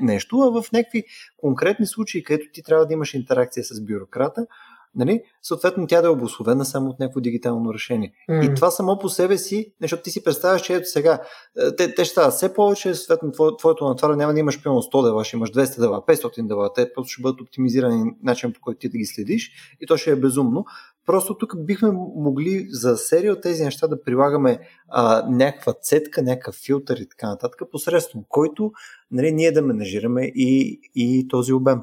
[0.01, 1.05] нещо, а в някакви
[1.37, 4.47] конкретни случаи, където ти трябва да имаш интеракция с бюрократа,
[4.95, 8.13] нали, съответно тя да е обословена само от някакво дигитално решение.
[8.31, 8.53] Mm.
[8.53, 11.23] И това само по себе си, защото ти си представяш, че ето сега,
[11.77, 15.05] те, те ще стават все повече, съответно твое, твоето натваря няма да имаш примерно 100
[15.05, 18.79] дела, ще имаш 200 дела, 500 дела, те просто ще бъдат оптимизирани начин по който
[18.79, 19.51] ти да ги следиш
[19.81, 20.65] и то ще е безумно.
[21.07, 24.59] Просто тук бихме могли за серия от тези неща да прилагаме
[24.89, 28.73] а, някаква цетка, някакъв филтър и така нататък, посредством който
[29.11, 31.81] нали, ние да менажираме и, и този обем.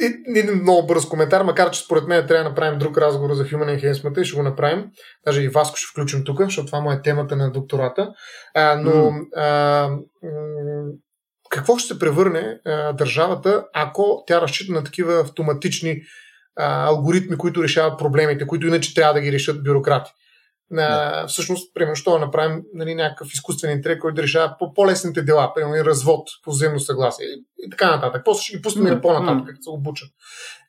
[0.00, 3.80] Един много бърз коментар, макар че според мен трябва да направим друг разговор за Human
[3.80, 4.84] Enhancement и ще го направим.
[5.26, 8.08] Даже и Васко ще включим тук, защото това му е темата на доктората.
[8.54, 9.36] А, но mm.
[9.36, 10.00] а, м-
[11.50, 16.02] какво ще се превърне а, държавата, ако тя разчита на такива автоматични
[16.56, 20.10] а, алгоритми, които решават проблемите, които иначе трябва да ги решат бюрократи?
[20.70, 25.84] На, всъщност, примерно, да направим нали, някакъв изкуствен интелект, който да решава по-лесните дела, примерно
[25.84, 28.22] развод по взаимно съгласие и, и така нататък.
[28.24, 29.02] После ще ги пуснем mm-hmm.
[29.02, 30.08] по-нататък, като се обучат.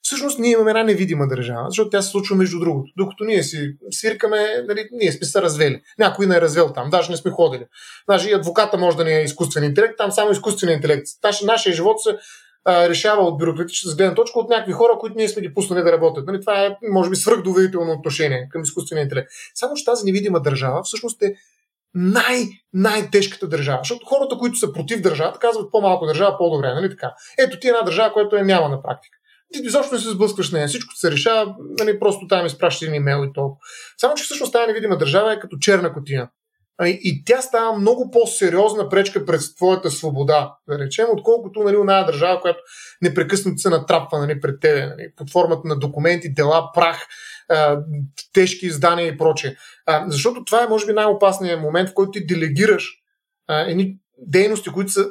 [0.02, 2.91] Всъщност, ние имаме една невидима държава, защото тя се случва между другото.
[2.98, 5.82] Докато ние си свиркаме, нали, ние сме се развели.
[5.99, 7.65] Някой не е развел там, даже не сме ходили.
[8.10, 11.07] Даже и адвоката може да не е изкуствен интелект, там само изкуствен интелект.
[11.45, 12.18] нашия живот се
[12.68, 16.28] решава от бюрократичната гледна точка от някакви хора, които ние сме ги пуснали да работят.
[16.28, 16.42] Нали?
[16.42, 19.28] Това е, може би, свръхдоверително отношение към изкуствения интелект.
[19.56, 21.36] Само, че тази невидима държава всъщност е
[21.94, 23.80] най- най-тежката държава.
[23.84, 26.74] Защото хората, които са против държавата, казват по-малко държава, по-добре.
[26.74, 27.14] Нали така?
[27.40, 29.18] Ето ти е една държава, която е няма на практика.
[29.54, 30.68] Ти изобщо не се сблъскваш нея.
[30.68, 33.60] Всичко се решава, нали, просто там изпращаш един имейл и толкова.
[33.98, 36.30] Само, че всъщност тази невидима държава е като черна котия.
[36.86, 42.41] И тя става много по-сериозна пречка пред твоята свобода, да речем, отколкото нали, една държава,
[42.41, 42.60] която
[43.02, 47.08] непрекъснато се натрапва нали, пред тебе, нали, под формата на документи, дела, прах,
[47.49, 47.80] а,
[48.34, 49.56] тежки издания и прочее.
[49.86, 52.91] А, защото това е, може би, най-опасният момент, в който ти делегираш
[53.48, 55.10] а, едни дейности, които са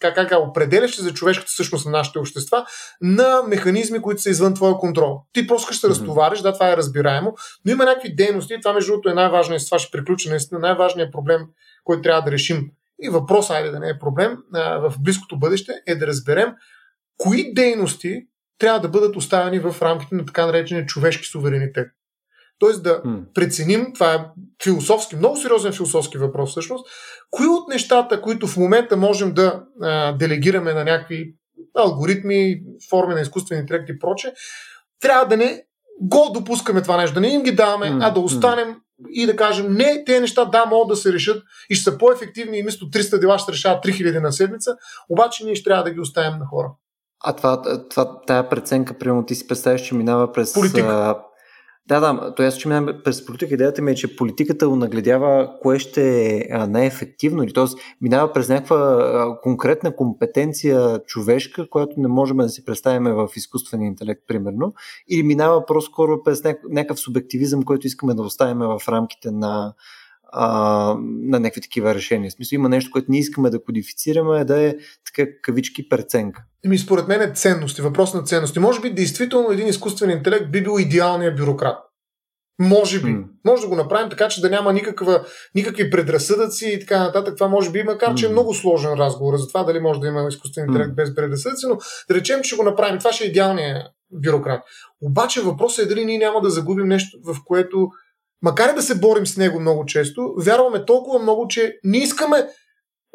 [0.00, 2.66] как, как, как, определящи за човешката същност на нашите общества,
[3.00, 5.20] на механизми, които са извън твоя контрол.
[5.32, 7.34] Ти просто ще се разтовариш, да, това е разбираемо,
[7.64, 11.12] но има някакви дейности, това между другото е най-важният, с това ще приключа наистина, най-важният
[11.12, 11.42] проблем,
[11.84, 12.70] който трябва да решим.
[13.02, 16.54] И въпрос, айде да не е проблем, в близкото бъдеще е да разберем
[17.18, 18.22] кои дейности
[18.58, 21.88] трябва да бъдат оставени в рамките на така наречения човешки суверенитет.
[22.58, 23.02] Тоест да
[23.34, 24.24] преценим, това е
[24.64, 26.86] философски, много сериозен философски въпрос всъщност,
[27.30, 31.34] кои от нещата, които в момента можем да а, делегираме на някакви
[31.78, 32.60] алгоритми,
[32.90, 34.32] форми на изкуствени интелект и проче,
[35.00, 35.62] трябва да не
[36.00, 39.08] го допускаме това нещо, да не им ги даваме, mm, а да останем mm.
[39.10, 42.58] и да кажем, не, тези неща да, могат да се решат и ще са по-ефективни
[42.58, 44.76] и вместо 300 дела ще решават 3000 на седмица,
[45.08, 46.68] обаче ние ще трябва да ги оставим на хора.
[47.24, 50.52] А това, това тая преценка, примерно ти си представяш, че минава през...
[50.52, 51.16] Политика
[51.88, 52.68] Да, да, то аз че
[53.04, 53.54] през политика.
[53.54, 57.64] Идеята ми е, че политиката нагледява кое ще е най-ефективно, или т.е.
[58.00, 64.22] минава през някаква конкретна компетенция човешка, която не можем да си представим в изкуствен интелект,
[64.28, 64.74] примерно,
[65.08, 69.74] или минава по-скоро през някакъв субективизъм, който искаме да оставим в рамките на,
[70.32, 70.48] а,
[71.22, 72.30] на някакви такива решения.
[72.30, 74.74] В смисъл има нещо, което не искаме да кодифицираме, да е
[75.06, 76.42] така кавички преценка.
[76.64, 78.58] Еми, според мен е ценности, въпрос на ценности.
[78.58, 81.78] Може би, действително, един изкуствен интелект би бил идеалният бюрократ.
[82.58, 83.08] Може би.
[83.08, 83.24] Mm.
[83.44, 85.24] Може да го направим така, че да няма никаква,
[85.54, 87.34] никакви предразсъдъци и така нататък.
[87.36, 90.26] Това може би, макар че е много сложен разговор за това дали може да има
[90.28, 90.94] изкуствен интелект mm.
[90.94, 91.76] без предразсъдъци, но
[92.08, 92.98] да речем, че ще го направим.
[92.98, 94.62] Това ще е идеалният бюрократ.
[95.02, 97.88] Обаче въпросът е дали ние няма да загубим нещо, в което,
[98.42, 102.48] макар и да се борим с него много често, вярваме толкова много, че не искаме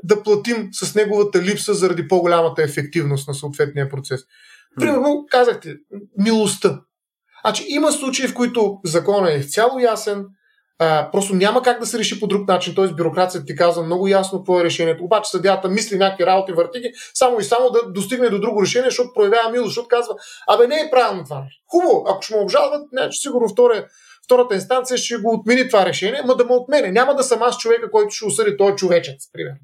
[0.03, 4.22] да платим с неговата липса заради по-голямата ефективност на съответния процес.
[4.80, 5.76] Примерно, казахте,
[6.18, 6.81] милостта.
[7.45, 10.26] Значи, има случаи, в които законът е изцяло ясен,
[10.80, 12.88] а, просто няма как да се реши по друг начин, т.е.
[12.88, 15.03] бюрокрацията ти казва много ясно какво е решението.
[15.03, 19.14] Обаче съдята мисли някакви работи, въртиги, само и само да достигне до друго решение, защото
[19.14, 20.14] проявява милост, защото казва,
[20.48, 21.43] абе не е правилно това.
[21.72, 23.88] Хубаво, ако ще му обжалват, не, че сигурно втория,
[24.32, 26.91] втората инстанция ще го отмени това решение, ма да му отмене.
[26.91, 29.60] Няма да съм аз човека, който ще осъди този човечец, примерно.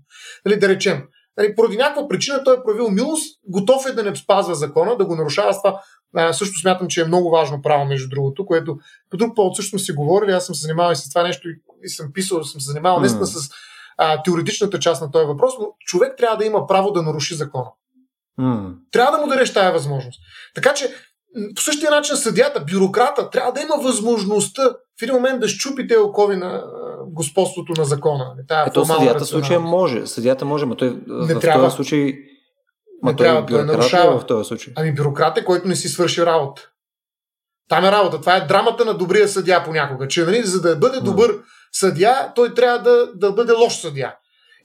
[0.45, 1.03] Нали, да речем.
[1.37, 5.05] Нали, поради някаква причина той е проявил милост, готов е да не спазва закона, да
[5.05, 5.81] го нарушава това.
[6.15, 8.77] А, също смятам, че е много важно право, между другото, което
[9.09, 10.31] по друг повод също си говорили.
[10.31, 11.47] Аз съм се занимавал и с това нещо
[11.83, 13.01] и съм писал, съм се занимавал mm.
[13.01, 13.49] наистина с
[13.97, 17.69] а, теоретичната част на този въпрос, но човек трябва да има право да наруши закона.
[18.39, 18.73] Mm.
[18.91, 20.19] Трябва да му дадеш тази възможност.
[20.55, 20.95] Така че
[21.55, 24.63] по същия начин съдята, бюрократа, трябва да има възможността
[24.99, 26.63] в един момент да щупи те окови на
[27.07, 28.25] господството на закона.
[28.35, 30.07] Нали, тая Ето съдията в случая може.
[30.07, 31.65] Съдията може, но той не в трябва.
[31.65, 32.13] този случай
[33.03, 34.19] Ма не той трябва, той нарушава.
[34.19, 34.73] в този случай.
[34.75, 36.69] Ами бюрократ е, който не си свърши работа.
[37.69, 38.19] Там е работа.
[38.19, 40.07] Това е драмата на добрия съдя понякога.
[40.07, 41.35] Че нали, за да бъде добър
[41.71, 44.15] съдя, той трябва да, да бъде лош съдя.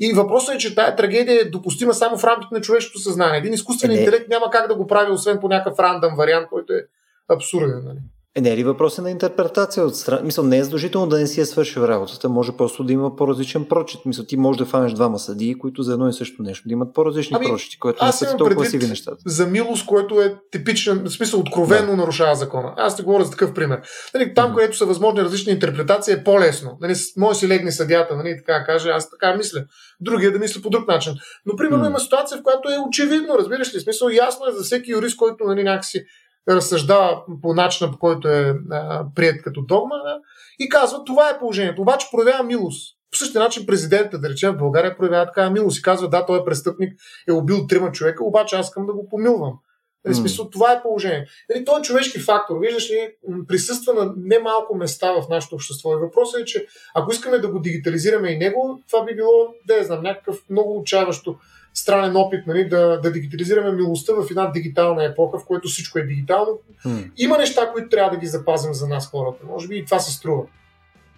[0.00, 3.38] И въпросът е, че тая трагедия е допустима само в рамките на човешкото съзнание.
[3.38, 6.72] Един изкуствен е, интелект няма как да го прави, освен по някакъв рандъм вариант, който
[6.72, 6.86] е
[7.28, 7.82] абсурден.
[7.84, 7.98] Нали?
[8.36, 10.22] Е, не е ли въпрос на интерпретация от страна?
[10.22, 13.64] Мисъл, не е задължително да не си е свършил работата, може просто да има по-различен
[13.64, 14.00] прочит.
[14.06, 16.94] Мисъл, ти можеш да фанеш двама съдии, които за едно и също нещо да имат
[16.94, 19.16] по-различни ами, прочити, което не са толкова сиви нещата.
[19.26, 21.96] За милост, което е типичен, в смисъл откровенно да.
[21.96, 22.74] нарушава закона.
[22.76, 23.80] Аз те говоря за такъв пример.
[24.14, 24.54] Нали, там, mm-hmm.
[24.54, 26.78] където са възможни различни интерпретации, е по-лесно.
[26.80, 29.64] Нали, може си легне съдята, нали, така каже, аз така мисля.
[30.00, 31.12] Другия да мисля по друг начин.
[31.46, 31.88] Но примерно mm-hmm.
[31.88, 35.44] има ситуация, в която е очевидно, разбираш ли, смисъл ясно е за всеки юрист, който
[35.44, 36.04] нали, някакси
[36.48, 40.18] разсъждава по начина, по който е а, прият като догма да,
[40.58, 41.82] и казва, това е положението.
[41.82, 42.96] Обаче проявява милост.
[43.10, 46.40] По същия начин президента, да речем, в България проявява такава милост и казва, да, той
[46.40, 49.52] е престъпник, е убил трима човека, обаче аз искам да го помилвам.
[50.04, 51.26] В смисъл, това е положение.
[51.50, 52.58] Нали, той е човешки фактор.
[52.60, 53.14] Виждаш ли,
[53.48, 55.92] присъства на немалко места в нашето общество.
[55.92, 59.74] И въпросът е, че ако искаме да го дигитализираме и него, това би било, да
[59.74, 61.36] я знам, някакъв много отчаяващо
[61.74, 66.06] странен опит нали, да, да дигитализираме милостта в една дигитална епоха, в която всичко е
[66.06, 66.58] дигитално.
[66.86, 67.10] Hmm.
[67.16, 69.46] Има неща, които трябва да ги запазим за нас хората.
[69.46, 70.42] Може би и това се струва.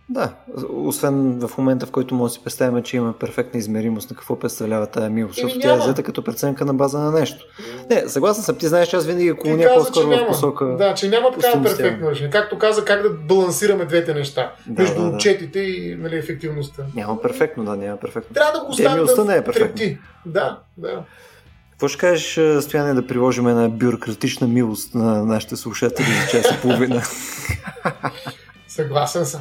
[0.08, 0.34] Да,
[0.70, 4.38] освен в момента, в който може да си представим, че има перфектна измеримост на какво
[4.38, 7.44] представлява тази милост, защото тя е взета като преценка на база на нещо.
[7.90, 10.64] Не, съгласен съм, ти знаеш, че аз винаги клоня по-скоро в посока.
[10.64, 12.30] Да, че няма такава перфектно решение.
[12.30, 15.16] Както каза, как да балансираме двете неща да, между да, да.
[15.16, 16.82] отчетите и нали, ефективността.
[16.94, 18.34] Няма перфектно, да, няма перфектно.
[18.34, 19.96] Трябва да го оставим да не е перфектно.
[20.26, 21.02] Да, да.
[21.70, 26.60] Какво ще кажеш, Стояне, да приложим една бюрократична милост на нашите слушатели за час и
[26.62, 27.02] половина?
[28.68, 29.40] Съгласен съм.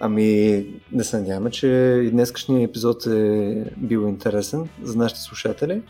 [0.00, 1.66] Ами, да се надяваме, че
[2.04, 5.82] и днескашният епизод е бил интересен за нашите слушатели.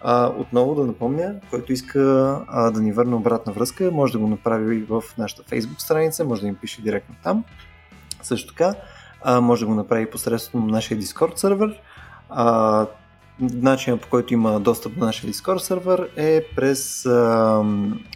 [0.00, 2.00] А, отново да напомня, който иска
[2.48, 6.24] а, да ни върне обратна връзка, може да го направи и в нашата Facebook страница,
[6.24, 7.44] може да им пише директно там.
[8.22, 8.74] Също така,
[9.22, 11.80] а, може да го направи посредством нашия Discord сервер.
[12.30, 12.86] А,
[13.40, 17.64] начинът по който има достъп до нашия Discord сервер е през а,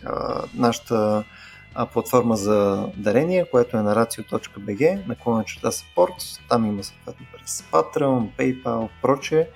[0.05, 1.25] а, нашата
[1.75, 6.41] а, платформа за дарение, което е на racio.bg, наклона черта support.
[6.49, 9.49] Там има съответно през Patreon, PayPal, прочее.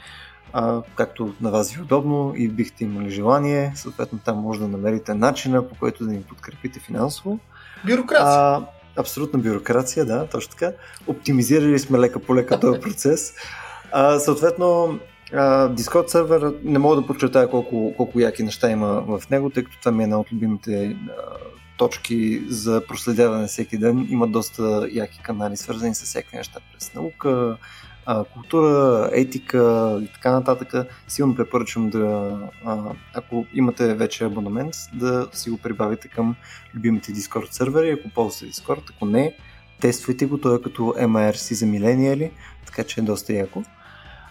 [0.52, 4.68] А, както на вас ви е удобно и бихте имали желание, съответно там може да
[4.68, 7.38] намерите начина по който да ни подкрепите финансово.
[7.86, 8.40] Бюрокрация.
[8.40, 8.62] А,
[8.97, 10.72] абсолютна бюрокрация, да, точно така.
[11.06, 13.34] Оптимизирали сме лека по лека този процес.
[13.93, 14.98] А, съответно,
[15.32, 19.78] Discord сервер не мога да подчертая колко, колко яки неща има в него, тъй като
[19.78, 20.97] това ми е една от любимите
[21.77, 24.07] точки за проследяване всеки ден.
[24.11, 26.61] Има доста яки канали, свързани с всякакви неща.
[26.73, 27.57] През наука,
[28.32, 32.39] култура, етика и така нататък, силно препоръчвам да,
[33.15, 36.36] ако имате вече абонамент, да си го прибавите към
[36.74, 39.36] любимите Discord сервери, ако ползвате Discord, ако не,
[39.81, 42.31] тествайте го, той е като MIRC за милениали,
[42.66, 43.62] така че е доста яко.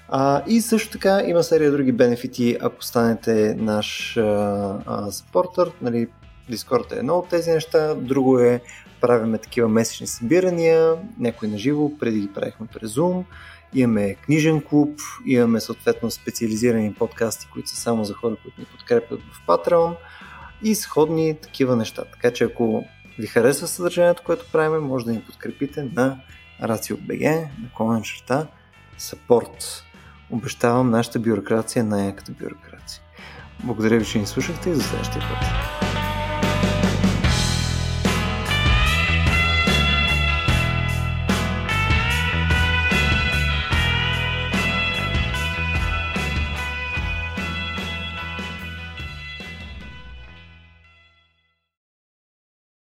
[0.10, 4.22] А, и също така има серия други бенефити, ако станете наш а,
[4.86, 5.12] а,
[5.82, 6.08] Нали,
[6.52, 8.62] Discord е едно от тези неща, друго е
[9.02, 13.24] правиме такива месечни събирания, някои на живо, преди ги правихме през Zoom,
[13.74, 19.20] имаме книжен клуб, имаме съответно специализирани подкасти, които са само за хора, които ни подкрепят
[19.22, 19.96] в Patreon
[20.64, 22.04] и сходни такива неща.
[22.12, 22.86] Така че ако
[23.20, 26.20] ви харесва съдържанието, което правим, може да ни подкрепите на
[26.62, 28.48] RACIO.BG, на комен черта,
[29.00, 29.82] support.
[30.32, 33.02] Обещавам нашата бюрокрация най-яката бюрокрация.
[33.64, 35.85] Благодаря ви, че ни слушахте и за следващия път.